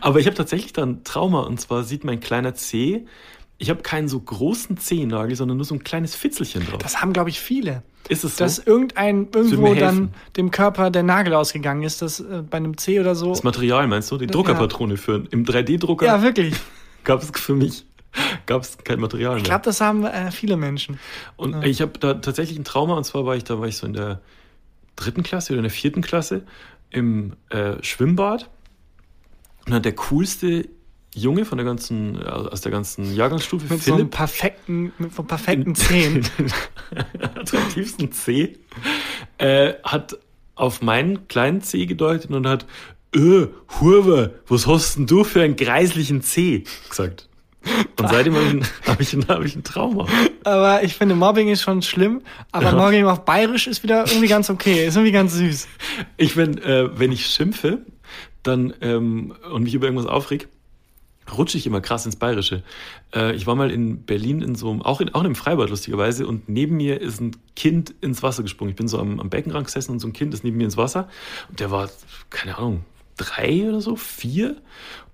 Aber 0.00 0.20
ich 0.20 0.26
habe 0.26 0.36
tatsächlich 0.36 0.72
da 0.72 0.82
ein 0.82 1.04
Trauma 1.04 1.40
und 1.42 1.60
zwar 1.60 1.84
sieht 1.84 2.04
mein 2.04 2.20
kleiner 2.20 2.54
Zeh, 2.54 3.06
ich 3.58 3.70
habe 3.70 3.82
keinen 3.82 4.08
so 4.08 4.20
großen 4.20 4.76
Zehennagel, 4.76 5.34
sondern 5.34 5.56
nur 5.56 5.66
so 5.66 5.74
ein 5.74 5.82
kleines 5.82 6.14
Fitzelchen 6.14 6.64
drauf. 6.64 6.78
Das 6.78 7.02
haben, 7.02 7.12
glaube 7.12 7.30
ich, 7.30 7.40
viele. 7.40 7.82
ist 8.08 8.22
es 8.22 8.36
so? 8.36 8.44
Dass 8.44 8.58
irgendein, 8.60 9.28
irgendwo 9.34 9.74
dann 9.74 10.14
dem 10.36 10.52
Körper 10.52 10.90
der 10.90 11.02
Nagel 11.02 11.34
ausgegangen 11.34 11.82
ist, 11.82 12.00
dass 12.00 12.20
äh, 12.20 12.42
bei 12.48 12.58
einem 12.58 12.78
Zeh 12.78 13.00
oder 13.00 13.16
so. 13.16 13.30
das 13.30 13.42
Material 13.42 13.88
meinst 13.88 14.10
du? 14.12 14.16
Die 14.16 14.28
Druckerpatrone 14.28 14.96
für 14.96 15.24
im 15.30 15.44
3D-Drucker 15.44 16.06
Ja, 16.06 16.22
wirklich. 16.22 16.54
gab 17.04 17.20
es 17.20 17.30
für 17.34 17.54
mich 17.54 17.84
gab 18.46 18.62
es 18.62 18.78
kein 18.78 19.00
Material 19.00 19.32
mehr. 19.32 19.38
Ich 19.38 19.44
glaube, 19.44 19.64
das 19.64 19.80
haben 19.80 20.04
äh, 20.04 20.30
viele 20.30 20.56
Menschen. 20.56 20.98
Und 21.36 21.64
ich 21.64 21.80
habe 21.80 21.98
da 21.98 22.14
tatsächlich 22.14 22.58
ein 22.58 22.64
Trauma, 22.64 22.94
und 22.94 23.04
zwar 23.04 23.26
war 23.26 23.36
ich, 23.36 23.44
da 23.44 23.58
war 23.58 23.66
ich 23.66 23.76
so 23.76 23.86
in 23.86 23.92
der 23.92 24.20
dritten 24.96 25.22
Klasse 25.22 25.52
oder 25.52 25.58
in 25.58 25.64
der 25.64 25.72
vierten 25.72 26.00
Klasse 26.00 26.42
im 26.90 27.34
äh, 27.50 27.82
Schwimmbad. 27.82 28.48
Und 29.66 29.72
dann 29.72 29.82
der 29.82 29.94
coolste 29.94 30.68
Junge 31.18 31.44
von 31.44 31.58
der 31.58 31.64
ganzen, 31.64 32.20
äh, 32.20 32.24
aus 32.28 32.60
der 32.60 32.72
ganzen 32.72 33.14
Jahrgangsstufe, 33.14 33.66
Mit 33.72 33.82
so 33.82 33.92
einem 33.92 33.98
Philipp, 33.98 34.10
perfekten, 34.12 34.92
mit 34.98 35.14
so 35.14 35.22
perfekten 35.22 35.74
Zehen. 35.74 36.26
attraktivsten 37.34 38.12
C, 38.12 38.56
äh, 39.38 39.74
hat 39.84 40.18
auf 40.54 40.82
meinen 40.82 41.28
kleinen 41.28 41.62
C 41.62 41.86
gedeutet 41.86 42.30
und 42.30 42.46
hat, 42.46 42.66
äh, 43.14 43.46
Hurwe, 43.80 44.34
was 44.48 44.66
hast 44.66 44.96
denn 44.96 45.06
du 45.06 45.24
für 45.24 45.42
einen 45.42 45.56
greislichen 45.56 46.22
C? 46.22 46.64
gesagt. 46.88 47.28
Und 47.98 48.08
seitdem 48.08 48.34
habe 48.34 48.46
ich, 48.46 48.52
ein- 48.54 48.66
hab 48.86 49.00
ich, 49.00 49.14
hab 49.28 49.44
ich 49.44 49.56
ein 49.56 49.64
Trauma. 49.64 50.06
Aber 50.44 50.82
ich 50.84 50.94
finde, 50.94 51.14
Mobbing 51.14 51.48
ist 51.48 51.60
schon 51.62 51.82
schlimm. 51.82 52.22
Aber 52.50 52.72
Mobbing 52.72 53.04
auf 53.06 53.24
Bayerisch 53.24 53.66
ist 53.66 53.82
wieder 53.82 54.06
irgendwie 54.06 54.28
ganz 54.28 54.48
okay. 54.48 54.86
Ist 54.86 54.94
irgendwie 54.96 55.12
ganz 55.12 55.34
süß. 55.34 55.68
Ich 56.16 56.36
wenn, 56.36 56.56
äh, 56.58 56.88
wenn 56.98 57.12
ich 57.12 57.26
schimpfe, 57.26 57.80
dann 58.42 58.72
ähm, 58.80 59.34
und 59.52 59.64
mich 59.64 59.74
über 59.74 59.86
irgendwas 59.86 60.06
aufreg, 60.06 60.48
rutsche 61.36 61.58
ich 61.58 61.66
immer 61.66 61.80
krass 61.80 62.06
ins 62.06 62.16
Bayerische. 62.16 62.62
Äh, 63.14 63.34
ich 63.34 63.46
war 63.46 63.54
mal 63.54 63.70
in 63.70 64.02
Berlin 64.02 64.42
in 64.42 64.54
so 64.54 64.70
einem, 64.70 64.82
auch 64.82 65.00
in, 65.00 65.14
auch 65.14 65.20
in 65.20 65.26
einem 65.26 65.34
Freibad 65.34 65.70
lustigerweise, 65.70 66.26
und 66.26 66.48
neben 66.48 66.76
mir 66.76 67.00
ist 67.00 67.20
ein 67.20 67.36
Kind 67.56 67.94
ins 68.00 68.22
Wasser 68.22 68.42
gesprungen. 68.42 68.70
Ich 68.70 68.76
bin 68.76 68.88
so 68.88 68.98
am, 68.98 69.20
am 69.20 69.30
Beckenrand 69.30 69.66
gesessen 69.66 69.92
und 69.92 70.00
so 70.00 70.08
ein 70.08 70.12
Kind 70.12 70.34
ist 70.34 70.44
neben 70.44 70.56
mir 70.56 70.64
ins 70.64 70.76
Wasser. 70.76 71.08
Und 71.48 71.60
der 71.60 71.70
war, 71.70 71.88
keine 72.30 72.58
Ahnung, 72.58 72.84
drei 73.16 73.68
oder 73.68 73.80
so, 73.80 73.96
vier. 73.96 74.56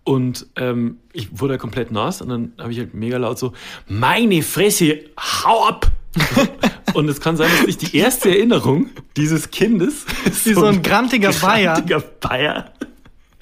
Und 0.05 0.47
ähm, 0.57 0.99
ich 1.13 1.41
wurde 1.41 1.57
komplett 1.57 1.91
nass 1.91 2.21
und 2.21 2.29
dann 2.29 2.53
habe 2.59 2.71
ich 2.73 2.79
halt 2.79 2.93
mega 2.93 3.17
laut 3.17 3.39
so, 3.39 3.55
meine 3.89 4.43
Fresse, 4.43 5.01
hau 5.19 5.67
ab! 5.67 5.91
und 6.95 7.09
es 7.09 7.21
kann 7.21 7.37
sein, 7.37 7.51
dass 7.59 7.67
ich 7.67 7.77
die 7.77 7.97
erste 7.97 8.29
Erinnerung 8.29 8.91
dieses 9.17 9.51
Kindes 9.51 10.05
Wie 10.45 10.55
so 10.55 10.65
ein 10.65 10.83
grantiger 10.83 11.33
Bayer. 11.33 11.75
grantiger 11.75 12.01
Bayer 12.01 12.73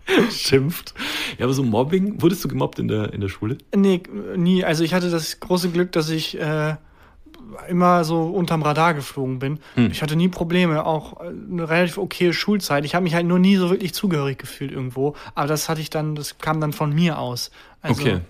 schimpft. 0.30 0.94
Ja, 1.38 1.46
aber 1.46 1.54
so 1.54 1.62
Mobbing, 1.62 2.20
wurdest 2.20 2.44
du 2.44 2.48
gemobbt 2.48 2.78
in 2.78 2.88
der, 2.88 3.12
in 3.12 3.20
der 3.20 3.28
Schule? 3.28 3.58
Nee, 3.74 4.02
nie. 4.36 4.64
Also 4.64 4.84
ich 4.84 4.94
hatte 4.94 5.10
das 5.10 5.40
große 5.40 5.70
Glück, 5.70 5.92
dass 5.92 6.10
ich 6.10 6.38
äh, 6.38 6.76
immer 7.68 8.04
so 8.04 8.22
unterm 8.24 8.62
Radar 8.62 8.94
geflogen 8.94 9.38
bin. 9.38 9.58
Hm. 9.74 9.90
Ich 9.90 10.02
hatte 10.02 10.16
nie 10.16 10.28
Probleme, 10.28 10.84
auch 10.84 11.20
äh, 11.20 11.28
eine 11.28 11.68
relativ 11.68 11.98
okaye 11.98 12.32
Schulzeit. 12.32 12.84
Ich 12.84 12.94
habe 12.94 13.04
mich 13.04 13.14
halt 13.14 13.26
nur 13.26 13.38
nie 13.38 13.56
so 13.56 13.70
wirklich 13.70 13.94
zugehörig 13.94 14.38
gefühlt 14.38 14.72
irgendwo. 14.72 15.14
Aber 15.34 15.46
das 15.46 15.68
hatte 15.68 15.80
ich 15.80 15.90
dann, 15.90 16.14
das 16.14 16.38
kam 16.38 16.60
dann 16.60 16.72
von 16.72 16.92
mir 16.92 17.18
aus. 17.18 17.50
Also, 17.80 18.02
Okay. 18.02 18.20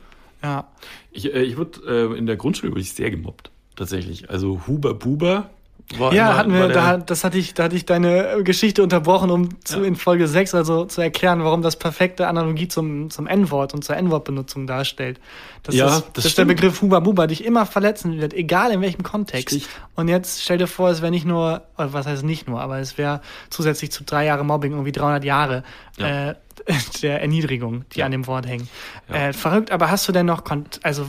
Ja. 0.42 0.68
Ich, 1.12 1.32
äh, 1.32 1.42
ich 1.42 1.56
wurde 1.56 1.80
äh, 1.86 2.18
in 2.18 2.26
der 2.26 2.36
Grundschule 2.36 2.72
wurde 2.72 2.80
ich 2.80 2.92
sehr 2.92 3.10
gemobbt, 3.10 3.50
tatsächlich. 3.76 4.28
Also 4.30 4.62
Huber 4.66 4.94
Buber 4.94 5.50
war 5.98 6.12
Ja, 6.14 6.36
hatten 6.36 6.52
wir, 6.52 6.68
da, 6.68 6.96
das 6.98 7.24
hatte 7.24 7.38
ich, 7.38 7.54
da 7.54 7.64
hatte 7.64 7.76
ich 7.76 7.84
deine 7.86 8.42
Geschichte 8.44 8.82
unterbrochen, 8.82 9.30
um 9.30 9.62
zu, 9.64 9.80
Ja. 9.80 9.84
in 9.84 9.96
Folge 9.96 10.26
6 10.28 10.54
also 10.54 10.84
zu 10.84 11.00
erklären, 11.00 11.42
warum 11.44 11.62
das 11.62 11.76
perfekte 11.76 12.26
Analogie 12.28 12.68
zum, 12.68 13.10
zum 13.10 13.26
N-Wort 13.26 13.74
und 13.74 13.84
zur 13.84 13.96
N-Wort-Benutzung 13.96 14.66
darstellt. 14.66 15.20
Das 15.62 15.74
Ja, 15.74 15.86
ist, 15.86 15.94
das 15.94 16.12
das 16.14 16.24
ist 16.26 16.38
der. 16.38 16.44
Begriff 16.44 16.82
Huba 16.82 17.00
Buba 17.00 17.26
dich 17.26 17.44
immer 17.44 17.66
verletzen 17.66 18.20
wird, 18.20 18.34
egal 18.34 18.72
in 18.72 18.80
welchem 18.80 19.02
Kontext. 19.02 19.48
Sticht. 19.50 19.68
Und 19.94 20.08
jetzt 20.08 20.42
stell 20.42 20.58
dir 20.58 20.66
vor, 20.66 20.90
es 20.90 21.02
wäre 21.02 21.10
nicht 21.10 21.24
nur, 21.26 21.62
oder 21.78 21.92
was 21.92 22.06
heißt 22.06 22.24
nicht 22.24 22.48
nur, 22.48 22.60
aber 22.60 22.78
es 22.78 22.98
wäre 22.98 23.20
zusätzlich 23.50 23.92
zu 23.92 24.04
drei 24.04 24.24
Jahre 24.24 24.44
Mobbing 24.44 24.72
irgendwie 24.72 24.92
300 24.92 25.24
Jahre 25.24 25.62
Ja. 25.96 26.30
äh, 26.30 26.34
der 27.02 27.20
Erniedrigung, 27.22 27.84
die 27.94 28.00
Ja. 28.00 28.06
an 28.06 28.12
dem 28.12 28.26
Wort 28.26 28.46
hängen. 28.46 28.68
Äh, 29.08 29.32
verrückt, 29.32 29.70
aber 29.72 29.90
hast 29.90 30.06
du 30.08 30.12
denn 30.12 30.26
noch, 30.26 30.42
also 30.82 31.06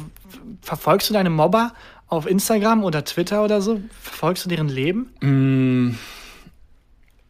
verfolgst 0.62 1.10
du 1.10 1.14
deine 1.14 1.30
Mobber 1.30 1.74
auf 2.14 2.26
Instagram 2.28 2.84
oder 2.84 3.04
Twitter 3.04 3.44
oder 3.44 3.62
so? 3.62 3.82
Verfolgst 4.02 4.46
du 4.46 4.50
deren 4.50 4.70
Leben? 4.70 5.10
Mm, 5.22 5.96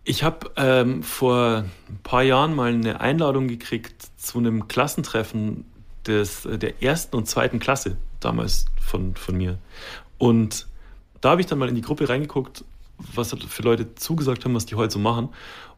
Ich 0.06 0.24
habe 0.24 0.52
ähm, 0.58 1.02
vor 1.04 1.64
ein 1.90 2.00
paar 2.04 2.24
Jahren 2.24 2.56
mal 2.56 2.74
eine 2.74 3.00
Einladung 3.00 3.48
gekriegt 3.48 4.06
zu 4.18 4.38
einem 4.38 4.68
Klassentreffen 4.68 5.66
des, 6.06 6.46
äh, 6.46 6.58
der 6.58 6.84
ersten 6.84 7.16
und 7.16 7.28
zweiten 7.28 7.60
Klasse 7.60 7.98
damals 8.20 8.66
von, 8.82 9.16
von 9.16 9.38
mir. 9.38 9.58
Und 10.18 10.68
da 11.22 11.32
habe 11.32 11.42
ich 11.42 11.48
dann 11.48 11.58
mal 11.58 11.70
in 11.70 11.76
die 11.76 11.82
Gruppe 11.82 12.10
reingeguckt, 12.10 12.66
was 13.16 13.32
halt 13.32 13.44
für 13.44 13.64
Leute 13.64 13.96
zugesagt 13.96 14.44
haben, 14.44 14.54
was 14.56 14.66
die 14.66 14.76
heute 14.76 14.94
so 14.94 15.00
machen. 15.00 15.30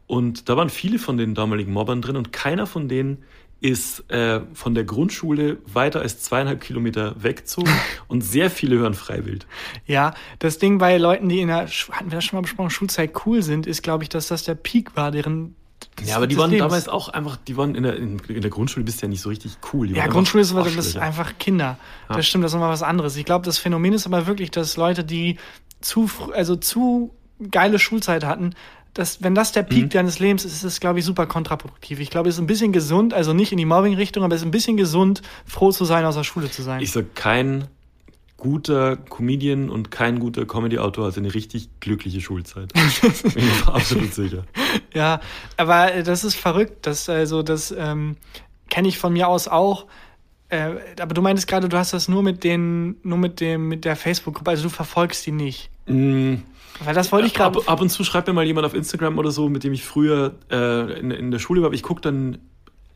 Und 0.08 0.50
da 0.50 0.58
waren 0.58 0.70
viele 0.70 1.00
von 1.00 1.18
den 1.18 1.34
damaligen 1.36 1.72
Mobbern 1.74 2.02
drin 2.02 2.16
und 2.16 2.32
keiner 2.32 2.68
von 2.68 2.88
denen 2.88 3.24
ist 3.62 4.10
äh, 4.12 4.42
von 4.54 4.76
der 4.76 4.84
Grundschule 4.84 5.58
weiter 5.66 6.02
als 6.02 6.22
zweieinhalb 6.22 6.62
Kilometer 6.62 7.16
weggezogen 7.22 7.72
und 8.08 8.22
sehr 8.22 8.50
viele 8.50 8.78
hören 8.78 8.94
Freiwild. 8.94 9.48
Ja, 9.86 10.14
das 10.40 10.60
Ding 10.60 10.78
bei 10.78 10.98
Leuten, 10.98 11.30
die 11.30 11.42
in 11.42 11.48
der, 11.48 11.68
hatten 11.68 12.12
wir 12.12 12.18
das 12.18 12.26
schon 12.26 12.38
mal 12.38 12.42
besprochen, 12.42 12.70
Schulzeit 12.70 13.14
cool 13.26 13.42
sind, 13.42 13.66
ist, 13.66 13.82
glaube 13.82 14.04
ich, 14.04 14.10
dass 14.10 14.28
das 14.28 14.44
der 14.44 14.56
Peak 14.56 14.96
war, 14.96 15.12
deren. 15.12 15.56
Ja, 16.04 16.18
aber 16.18 16.28
die 16.28 16.38
waren 16.38 16.52
Lebens. 16.52 16.68
damals 16.68 16.90
auch 16.90 17.10
einfach, 17.10 17.38
die 17.38 17.58
waren 17.58 17.76
in 17.76 17.84
der, 17.84 17.96
in, 17.96 18.20
in 18.20 18.42
der 18.42 18.50
Grundschule 18.50 18.84
bist 18.84 19.02
du 19.02 19.06
ja 19.06 19.10
nicht 19.10 19.22
so 19.22 19.30
richtig 19.30 19.58
cool. 19.74 19.90
Ja, 19.92 20.08
Grundschule 20.08 20.42
ist, 20.42 20.52
aber 20.52 20.70
das 20.70 20.98
einfach 20.98 21.38
Kinder. 21.38 21.78
Ja. 22.10 22.16
Das 22.18 22.28
stimmt, 22.28 22.44
das 22.44 22.52
ist 22.52 22.56
nochmal 22.56 22.72
was 22.72 22.84
anderes. 22.84 23.16
Ich 23.16 23.26
glaube, 23.26 23.46
das 23.46 23.58
Phänomen 23.58 23.94
ist 23.94 24.06
aber 24.06 24.28
wirklich, 24.28 24.52
dass 24.52 24.78
Leute, 24.78 25.04
die 25.04 25.38
zu, 25.82 26.10
also 26.34 26.56
zu 26.56 27.14
geile 27.52 27.80
Schulzeit 27.80 28.24
hatten, 28.24 28.56
dass, 28.96 29.22
wenn 29.22 29.36
das 29.36 29.52
der 29.52 29.64
Mhm. 29.64 29.68
Peak 29.68 29.90
deines 29.92 30.20
Lebens 30.20 30.44
ist, 30.46 30.54
ist 30.54 30.64
es, 30.64 30.80
glaube 30.80 31.00
ich, 31.00 31.06
super 31.06 31.28
kontraproduktiv. 31.28 32.00
Ich 32.00 32.10
glaube, 32.10 32.30
es 32.30 32.36
ist 32.36 32.42
ein 32.42 32.48
bisschen 32.48 32.72
gesund, 32.72 33.14
also 33.14 33.34
nicht 33.34 33.52
in 33.52 33.58
die 33.60 33.66
Mobbing-Richtung, 33.66 34.24
aber 34.24 34.34
es 34.34 34.42
ist 34.42 34.48
ein 34.48 34.52
bisschen 34.52 34.78
gesund, 34.78 35.22
froh 35.46 35.72
zu 35.72 35.86
sein, 35.86 36.04
aus 36.06 36.16
der 36.16 36.24
Schule 36.24 36.50
zu 36.50 36.64
sein. 36.64 36.82
Ich 36.82 36.92
sag, 36.92 37.14
kein 37.14 37.68
guter 38.38 38.96
Comedian 38.98 39.70
und 39.70 39.92
kein 39.92 40.20
guter 40.20 40.46
Comedy-Autor 40.46 41.08
hat 41.08 41.18
eine 41.18 41.34
richtig 41.34 41.70
glückliche 41.80 42.22
Schulzeit. 42.22 42.72
Bin 43.02 43.14
ich 43.36 43.66
mir 43.66 43.74
absolut 43.74 44.14
sicher. 44.14 44.44
Ja, 44.94 45.20
aber 45.58 45.94
äh, 45.94 46.04
das 46.04 46.24
ist 46.24 46.36
verrückt. 46.36 46.86
Das, 46.86 47.10
also, 47.10 47.44
das 47.44 47.74
ähm, 47.78 48.16
kenne 48.70 48.88
ich 48.88 48.98
von 48.98 49.12
mir 49.12 49.28
aus 49.28 49.50
auch. 49.50 49.88
Äh, 50.48 50.76
aber 51.02 51.14
du 51.14 51.22
meintest 51.22 51.48
gerade, 51.50 51.68
du 51.68 51.78
hast 51.78 51.92
das 51.92 52.08
nur 52.08 52.24
mit 52.24 52.46
den, 52.46 52.96
nur 53.04 53.18
mit 53.18 53.42
dem, 53.42 53.68
mit 53.68 53.84
der 53.84 53.98
Facebook-Gruppe, 53.98 54.52
also 54.52 54.64
du 54.64 54.70
verfolgst 54.70 55.26
die 55.26 55.32
nicht. 55.32 55.70
Mm, 55.88 56.36
Weil 56.84 56.94
das 56.94 57.12
wollte 57.12 57.28
ich 57.28 57.34
gerade. 57.34 57.58
ab, 57.60 57.64
ab 57.70 57.82
und 57.82 57.90
zu 57.90 58.04
schreibt 58.04 58.28
mir 58.28 58.34
mal 58.34 58.46
jemand 58.46 58.66
auf 58.66 58.74
Instagram 58.74 59.18
oder 59.18 59.32
so, 59.32 59.48
mit 59.50 59.64
dem 59.64 59.74
ich 59.74 59.84
früher 59.86 60.36
äh, 60.52 61.00
in, 61.00 61.12
in 61.12 61.32
der 61.32 61.40
Schule 61.40 61.62
war. 61.62 61.68
aber 61.68 61.76
Ich 61.76 61.84
gucke 61.84 62.02
dann 62.02 62.38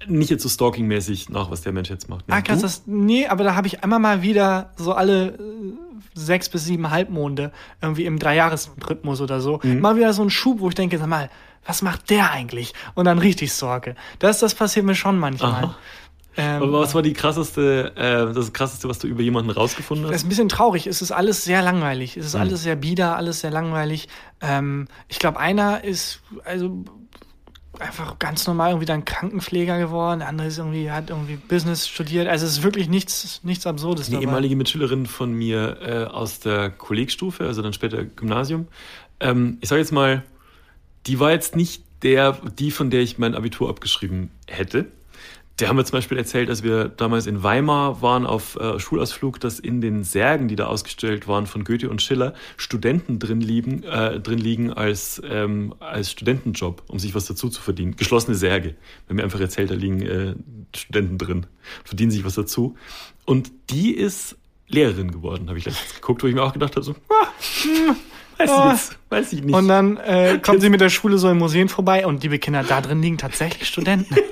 nicht 0.07 0.29
jetzt 0.29 0.43
so 0.43 0.49
stalking-mäßig 0.49 1.29
nach, 1.29 1.51
was 1.51 1.61
der 1.61 1.71
Mensch 1.73 1.89
jetzt 1.89 2.09
macht. 2.09 2.27
ne? 2.27 2.33
Ah, 2.35 2.41
krass, 2.41 2.61
das, 2.61 2.83
nee, 2.85 3.27
aber 3.27 3.43
da 3.43 3.55
habe 3.55 3.67
ich 3.67 3.83
einmal 3.83 3.99
mal 3.99 4.21
wieder 4.21 4.71
so 4.77 4.93
alle 4.93 5.27
äh, 5.29 5.37
sechs 6.13 6.47
bis 6.49 6.63
sieben 6.65 6.89
Halbmonde 6.89 7.51
irgendwie 7.81 8.05
im 8.05 8.17
Dreijahresrhythmus 8.19 9.19
oder 9.21 9.41
so, 9.41 9.59
Mhm. 9.63 9.81
mal 9.81 9.95
wieder 9.97 10.13
so 10.13 10.21
ein 10.23 10.29
Schub, 10.29 10.59
wo 10.61 10.69
ich 10.69 10.75
denke, 10.75 10.97
sag 10.97 11.07
mal, 11.07 11.29
was 11.65 11.81
macht 11.81 12.09
der 12.09 12.31
eigentlich? 12.31 12.73
Und 12.95 13.05
dann 13.05 13.19
richtig 13.19 13.53
Sorge. 13.53 13.95
Das, 14.19 14.39
das 14.39 14.55
passiert 14.55 14.85
mir 14.85 14.95
schon 14.95 15.19
manchmal. 15.19 15.65
Aha. 15.65 15.75
Ähm, 16.37 16.63
Aber 16.63 16.79
was 16.81 16.95
war 16.95 17.01
die 17.01 17.13
krasseste, 17.13 17.91
äh, 17.95 18.33
das 18.33 18.53
krasseste, 18.53 18.87
was 18.87 18.99
du 18.99 19.07
über 19.07 19.21
jemanden 19.21 19.49
rausgefunden 19.49 20.03
Das 20.05 20.11
hast? 20.13 20.21
ist 20.21 20.25
ein 20.25 20.29
bisschen 20.29 20.49
traurig. 20.49 20.87
Es 20.87 21.01
ist 21.01 21.11
alles 21.11 21.43
sehr 21.43 21.61
langweilig. 21.61 22.15
Es 22.17 22.25
ist 22.27 22.35
Mhm. 22.35 22.41
alles 22.41 22.63
sehr 22.63 22.75
bieder, 22.75 23.17
alles 23.17 23.41
sehr 23.41 23.51
langweilig. 23.51 24.07
Ähm, 24.41 24.87
ich 25.07 25.19
glaube, 25.19 25.39
einer 25.39 25.83
ist 25.83 26.21
also 26.45 26.85
einfach 27.79 28.19
ganz 28.19 28.45
normal 28.45 28.71
irgendwie 28.71 28.85
dann 28.85 29.05
Krankenpfleger 29.05 29.79
geworden. 29.79 30.19
Der 30.19 30.27
andere 30.27 30.47
ist 30.47 30.57
irgendwie, 30.57 30.91
hat 30.91 31.09
irgendwie 31.09 31.35
Business 31.37 31.87
studiert. 31.87 32.27
Also 32.27 32.45
es 32.45 32.53
ist 32.53 32.63
wirklich 32.63 32.89
nichts, 32.89 33.39
nichts 33.43 33.65
Absurdes 33.65 34.07
Eine 34.07 34.15
dabei. 34.17 34.23
ehemalige 34.23 34.55
Mitschülerin 34.55 35.05
von 35.05 35.31
mir 35.33 35.77
äh, 35.81 36.03
aus 36.05 36.39
der 36.39 36.69
Kollegstufe, 36.69 37.45
also 37.45 37.61
dann 37.61 37.73
später 37.73 38.03
Gymnasium. 38.03 38.67
Ähm, 39.19 39.57
ich 39.61 39.69
sage 39.69 39.79
jetzt 39.81 39.91
mal, 39.91 40.23
die 41.07 41.19
war 41.19 41.31
jetzt 41.31 41.55
nicht 41.55 41.83
der, 42.03 42.37
die, 42.57 42.71
von 42.71 42.89
der 42.89 43.01
ich 43.01 43.17
mein 43.17 43.33
Abitur 43.35 43.69
abgeschrieben 43.69 44.29
hätte. 44.47 44.85
Der 45.59 45.67
haben 45.67 45.77
wir 45.77 45.83
zum 45.83 45.97
Beispiel 45.97 46.17
erzählt, 46.17 46.49
als 46.49 46.63
wir 46.63 46.85
damals 46.87 47.27
in 47.27 47.43
Weimar 47.43 48.01
waren 48.01 48.25
auf 48.25 48.55
äh, 48.55 48.79
Schulausflug, 48.79 49.39
dass 49.39 49.59
in 49.59 49.81
den 49.81 50.03
Särgen, 50.03 50.47
die 50.47 50.55
da 50.55 50.67
ausgestellt 50.67 51.27
waren 51.27 51.47
von 51.47 51.63
Goethe 51.65 51.89
und 51.89 52.01
Schiller, 52.01 52.33
Studenten 52.55 53.19
drin 53.19 53.41
liegen, 53.41 53.83
äh, 53.83 54.19
drin 54.19 54.39
liegen 54.39 54.71
als, 54.71 55.21
ähm, 55.29 55.73
als 55.79 56.11
Studentenjob, 56.11 56.83
um 56.87 56.99
sich 56.99 57.13
was 57.13 57.25
dazu 57.25 57.49
zu 57.49 57.61
verdienen. 57.61 57.95
Geschlossene 57.97 58.37
Särge. 58.37 58.75
Haben 59.07 59.17
mir 59.17 59.23
einfach 59.23 59.39
erzählt, 59.39 59.69
da 59.69 59.75
liegen 59.75 60.01
äh, 60.01 60.35
Studenten 60.75 61.17
drin, 61.17 61.45
verdienen 61.83 62.11
sich 62.11 62.23
was 62.23 62.35
dazu. 62.35 62.75
Und 63.25 63.51
die 63.69 63.91
ist 63.91 64.37
Lehrerin 64.67 65.11
geworden, 65.11 65.49
habe 65.49 65.57
ich 65.57 65.65
letztens 65.65 65.95
geguckt, 65.95 66.23
wo 66.23 66.27
ich 66.27 66.35
mir 66.35 66.43
auch 66.43 66.53
gedacht 66.53 66.75
habe, 66.75 66.83
so, 66.83 66.95
ah, 67.09 67.27
hm, 67.63 67.95
weiß 68.37 68.49
Ah. 68.49 68.65
ich 68.65 68.71
jetzt, 68.71 68.99
weiß 69.09 69.33
ich 69.33 69.43
nicht. 69.43 69.55
Und 69.55 69.67
dann 69.67 69.97
äh, 69.97 70.39
kommen 70.41 70.61
sie 70.61 70.69
mit 70.69 70.79
der 70.79 70.89
Schule 70.89 71.17
so 71.17 71.29
in 71.29 71.37
Museen 71.37 71.67
vorbei 71.67 72.05
und 72.05 72.23
liebe 72.23 72.39
Kinder, 72.39 72.63
da 72.63 72.79
drin 72.79 73.01
liegen 73.01 73.17
tatsächlich 73.17 73.67
Studenten. 73.67 74.15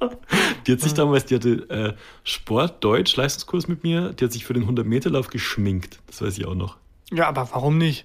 Die 0.66 0.72
hat 0.72 0.80
sich 0.80 0.94
damals, 0.94 1.26
die 1.26 1.34
hatte 1.36 1.68
äh, 1.70 1.92
Sport, 2.24 2.82
Deutsch, 2.84 3.14
Leistungskurs 3.16 3.68
mit 3.68 3.82
mir, 3.84 4.12
die 4.12 4.24
hat 4.24 4.32
sich 4.32 4.44
für 4.44 4.54
den 4.54 4.68
100-Meter-Lauf 4.68 5.28
geschminkt. 5.28 5.98
Das 6.06 6.20
weiß 6.22 6.36
ich 6.38 6.46
auch 6.46 6.54
noch. 6.54 6.76
ja, 7.12 7.28
aber 7.28 7.48
warum 7.52 7.78
nicht? 7.78 8.04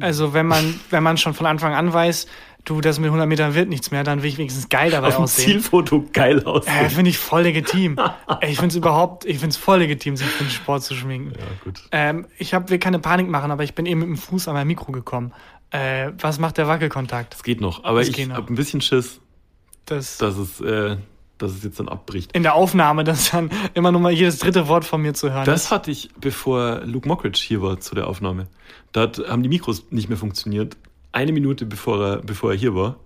Also 0.00 0.32
wenn 0.32 0.46
man, 0.46 0.80
wenn 0.88 1.02
man 1.02 1.18
schon 1.18 1.34
von 1.34 1.44
Anfang 1.44 1.74
an 1.74 1.92
weiß, 1.92 2.26
du, 2.64 2.80
das 2.80 2.98
mit 2.98 3.08
100 3.08 3.28
Metern 3.28 3.52
wird 3.54 3.68
nichts 3.68 3.90
mehr, 3.90 4.02
dann 4.02 4.22
will 4.22 4.30
ich 4.30 4.38
wenigstens 4.38 4.70
geil 4.70 4.90
dabei 4.90 5.08
Auf 5.08 5.18
aussehen. 5.18 5.60
Zielfoto 5.60 6.06
geil 6.14 6.38
Äh, 6.38 6.44
aussehen. 6.46 6.88
finde 6.88 7.10
ich 7.10 7.18
voll 7.18 7.42
legitim. 7.42 7.98
Ich 8.40 8.56
finde 8.56 8.68
es 8.68 8.76
überhaupt, 8.76 9.26
ich 9.26 9.38
finde 9.40 9.50
es 9.50 9.58
voll 9.58 9.80
legitim, 9.80 10.16
sich 10.16 10.26
für 10.26 10.44
den 10.44 10.50
Sport 10.50 10.84
zu 10.84 10.94
schminken. 10.94 11.32
Ja, 11.38 11.44
gut. 11.62 11.82
Ähm, 11.92 12.26
ich 12.38 12.54
hab, 12.54 12.70
will 12.70 12.78
keine 12.78 12.98
Panik 12.98 13.28
machen, 13.28 13.50
aber 13.50 13.62
ich 13.62 13.74
bin 13.74 13.84
eben 13.84 14.00
mit 14.00 14.08
dem 14.08 14.16
Fuß 14.16 14.48
an 14.48 14.54
mein 14.54 14.66
Mikro 14.66 14.90
gekommen. 14.90 15.32
Äh, 15.70 16.12
was 16.18 16.38
macht 16.38 16.56
der 16.56 16.66
Wackelkontakt? 16.66 17.34
Das 17.34 17.42
geht 17.42 17.60
noch. 17.60 17.84
Aber 17.84 17.98
Das 17.98 18.08
ich 18.08 18.30
habe 18.30 18.50
ein 18.50 18.54
bisschen 18.56 18.80
Schiss, 18.80 19.20
Das 19.84 20.16
dass 20.16 20.38
es, 20.38 20.62
äh, 20.62 20.96
dass 21.44 21.52
es 21.52 21.62
jetzt 21.62 21.78
dann 21.78 21.88
abbricht. 21.88 22.32
in 22.32 22.42
der 22.42 22.54
Aufnahme, 22.54 23.04
dass 23.04 23.30
dann 23.30 23.50
immer 23.74 23.92
nur 23.92 24.00
mal 24.00 24.12
jedes 24.12 24.38
dritte 24.38 24.68
Wort 24.68 24.84
von 24.84 25.00
mir 25.02 25.14
zu 25.14 25.32
hören 25.32 25.44
Das 25.44 25.64
ist. 25.64 25.70
hatte 25.70 25.90
ich, 25.90 26.10
bevor 26.20 26.80
Luke 26.84 27.06
Mockridge 27.06 27.40
hier 27.42 27.62
war 27.62 27.78
zu 27.80 27.94
der 27.94 28.06
Aufnahme. 28.08 28.46
Da 28.92 29.02
hat, 29.02 29.20
haben 29.28 29.42
die 29.42 29.48
Mikros 29.48 29.86
nicht 29.90 30.08
mehr 30.08 30.18
funktioniert. 30.18 30.76
Eine 31.12 31.32
Minute 31.32 31.66
bevor 31.66 32.04
er, 32.04 32.16
bevor 32.18 32.52
er 32.52 32.56
hier 32.58 32.74
war. 32.74 32.96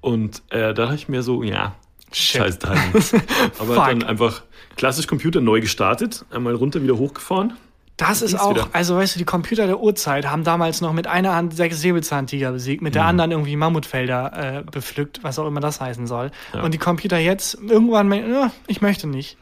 Und 0.00 0.42
äh, 0.50 0.58
da 0.60 0.72
dachte 0.72 0.94
ich 0.94 1.08
mir 1.08 1.22
so, 1.22 1.42
ja, 1.42 1.74
Shit. 2.12 2.40
scheiß 2.42 2.58
Timing. 2.58 3.02
Aber 3.58 3.74
dann 3.74 4.02
einfach 4.04 4.42
klassisch 4.76 5.06
Computer 5.06 5.40
neu 5.40 5.60
gestartet, 5.60 6.24
einmal 6.30 6.54
runter, 6.54 6.82
wieder 6.82 6.96
hochgefahren. 6.96 7.54
Das 7.98 8.22
ist 8.22 8.34
auch, 8.38 8.50
wieder. 8.54 8.68
also 8.72 8.96
weißt 8.96 9.16
du, 9.16 9.18
die 9.18 9.24
Computer 9.26 9.66
der 9.66 9.80
Urzeit 9.80 10.30
haben 10.30 10.44
damals 10.44 10.80
noch 10.80 10.92
mit 10.94 11.06
einer 11.06 11.34
Hand 11.34 11.54
sechs 11.54 11.80
Säbelzahntiger 11.80 12.52
besiegt, 12.52 12.80
mit 12.80 12.94
der 12.94 13.02
Mhm. 13.02 13.08
anderen 13.08 13.30
irgendwie 13.32 13.56
Mammutfelder 13.56 14.58
äh, 14.58 14.62
bepflückt, 14.70 15.20
was 15.22 15.38
auch 15.38 15.46
immer 15.46 15.60
das 15.60 15.80
heißen 15.80 16.06
soll. 16.06 16.30
Ja. 16.54 16.62
Und 16.62 16.72
die 16.72 16.78
Computer 16.78 17.18
jetzt 17.18 17.54
irgendwann, 17.60 18.10
ja, 18.12 18.50
ich 18.66 18.80
möchte 18.80 19.06
nicht. 19.06 19.36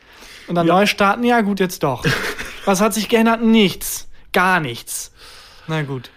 Und 0.49 0.55
dann 0.57 0.67
Ja. 0.67 0.75
neu 0.75 0.87
starten, 0.87 1.23
ja 1.23 1.41
gut, 1.43 1.61
jetzt 1.61 1.83
doch. 1.83 2.05
was 2.65 2.81
hat 2.81 2.95
sich 2.95 3.09
geändert? 3.09 3.43
Nichts. 3.43 4.09
Gar 4.33 4.61
nichts. 4.61 5.13
Na 5.67 5.83
gut. 5.83 6.11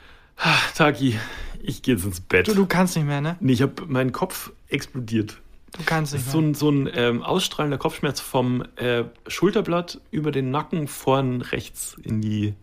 Taki, 0.76 1.20
ich 1.62 1.82
gehe 1.82 1.96
jetzt 1.96 2.06
ins 2.06 2.22
Bett. 2.22 2.48
Du, 2.48 2.54
du 2.54 2.66
kannst 2.66 2.96
nicht 2.96 3.06
mehr, 3.06 3.20
ne? 3.22 3.36
nee, 3.42 3.54
ich 3.54 3.62
habe 3.62 3.74
meinen 3.88 4.12
Kopf 4.14 4.52
explodiert. 4.70 5.38
Du 5.74 5.84
kannst 5.86 6.13
nicht 6.13 6.30
so 6.30 6.39
ein, 6.39 6.53
so 6.53 6.70
ein 6.70 6.89
ähm, 6.93 7.24
ausstrahlender 7.24 7.78
Kopfschmerz 7.78 8.20
vom 8.20 8.63
äh, 8.76 9.03
Schulterblatt 9.28 10.01
über 10.11 10.32
den 10.32 10.51
Nacken 10.51 10.88
vorn 10.88 11.41
rechts 11.41 11.97
in 12.03 12.22
die, 12.22 12.53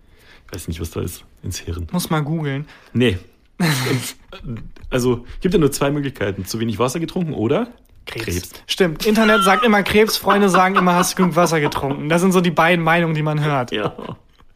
ich 0.47 0.53
weiß 0.55 0.69
nicht, 0.69 0.81
was 0.81 0.91
da 0.91 1.01
ist, 1.01 1.25
ins 1.43 1.59
Hirn. 1.59 1.87
Muss 1.93 2.11
mal 2.11 2.21
googeln. 2.21 2.67
Nee. 2.93 3.19
Also, 4.89 5.27
gibt 5.41 5.53
ja 5.53 5.59
nur 5.59 5.73
zwei 5.73 5.91
Möglichkeiten. 5.91 6.45
Zu 6.45 6.61
wenig 6.61 6.79
Wasser 6.79 7.01
getrunken 7.01 7.33
oder 7.33 7.69
Krebs. 8.07 8.51
Stimmt. 8.67 9.05
Internet 9.05 9.43
sagt 9.43 9.65
immer 9.65 9.83
Krebs, 9.83 10.17
Freunde 10.17 10.49
sagen 10.49 10.77
immer, 10.77 10.95
hast 10.95 11.13
du 11.13 11.17
genug 11.17 11.37
Wasser 11.37 11.61
getrunken. 11.61 12.09
Das 12.09 12.21
sind 12.21 12.33
so 12.33 12.41
die 12.41 12.51
beiden 12.51 12.85
Meinungen, 12.85 13.15
die 13.15 13.23
man 13.23 13.43
hört. 13.43 13.73
Ja. 13.73 13.97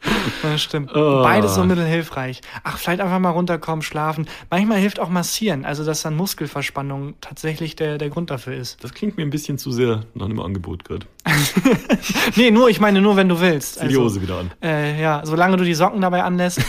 Ja, 0.43 0.57
stimmt. 0.57 0.91
Oh. 0.95 1.23
Beides 1.23 1.55
so 1.55 1.65
mittelhilfreich. 1.65 2.41
Ach, 2.65 2.79
vielleicht 2.79 3.01
einfach 3.03 3.19
mal 3.19 3.29
runterkommen, 3.31 3.83
schlafen. 3.83 4.27
Manchmal 4.51 4.79
hilft 4.79 4.99
auch 4.99 5.11
massieren, 5.11 5.65
also 5.67 5.85
dass 5.85 6.01
dann 6.03 6.17
Muskelverspannung 6.17 7.15
tatsächlich 7.21 7.77
der, 7.77 7.99
der 7.99 8.09
Grund 8.09 8.31
dafür 8.31 8.55
ist. 8.55 8.83
Das 8.83 8.95
klingt 8.95 9.19
mir 9.19 9.23
ein 9.25 9.31
bisschen 9.31 9.59
zu 9.59 9.71
sehr 9.71 10.05
nach 10.15 10.25
einem 10.27 10.41
Angebot 10.41 10.85
gerade. 10.85 11.07
Nee, 12.37 12.51
nur, 12.51 12.71
ich 12.71 12.81
meine 12.81 13.03
nur, 13.03 13.17
wenn 13.17 13.29
du 13.29 13.41
willst. 13.41 13.81
Zieh 13.81 13.89
die 13.89 13.97
Hose 13.97 14.23
wieder 14.23 14.39
an. 14.39 14.51
Äh, 14.63 15.01
ja, 15.01 15.21
solange 15.25 15.57
du 15.59 15.65
die 15.65 15.75
Socken 15.75 16.01
dabei 16.01 16.23
anlässt. 16.23 16.61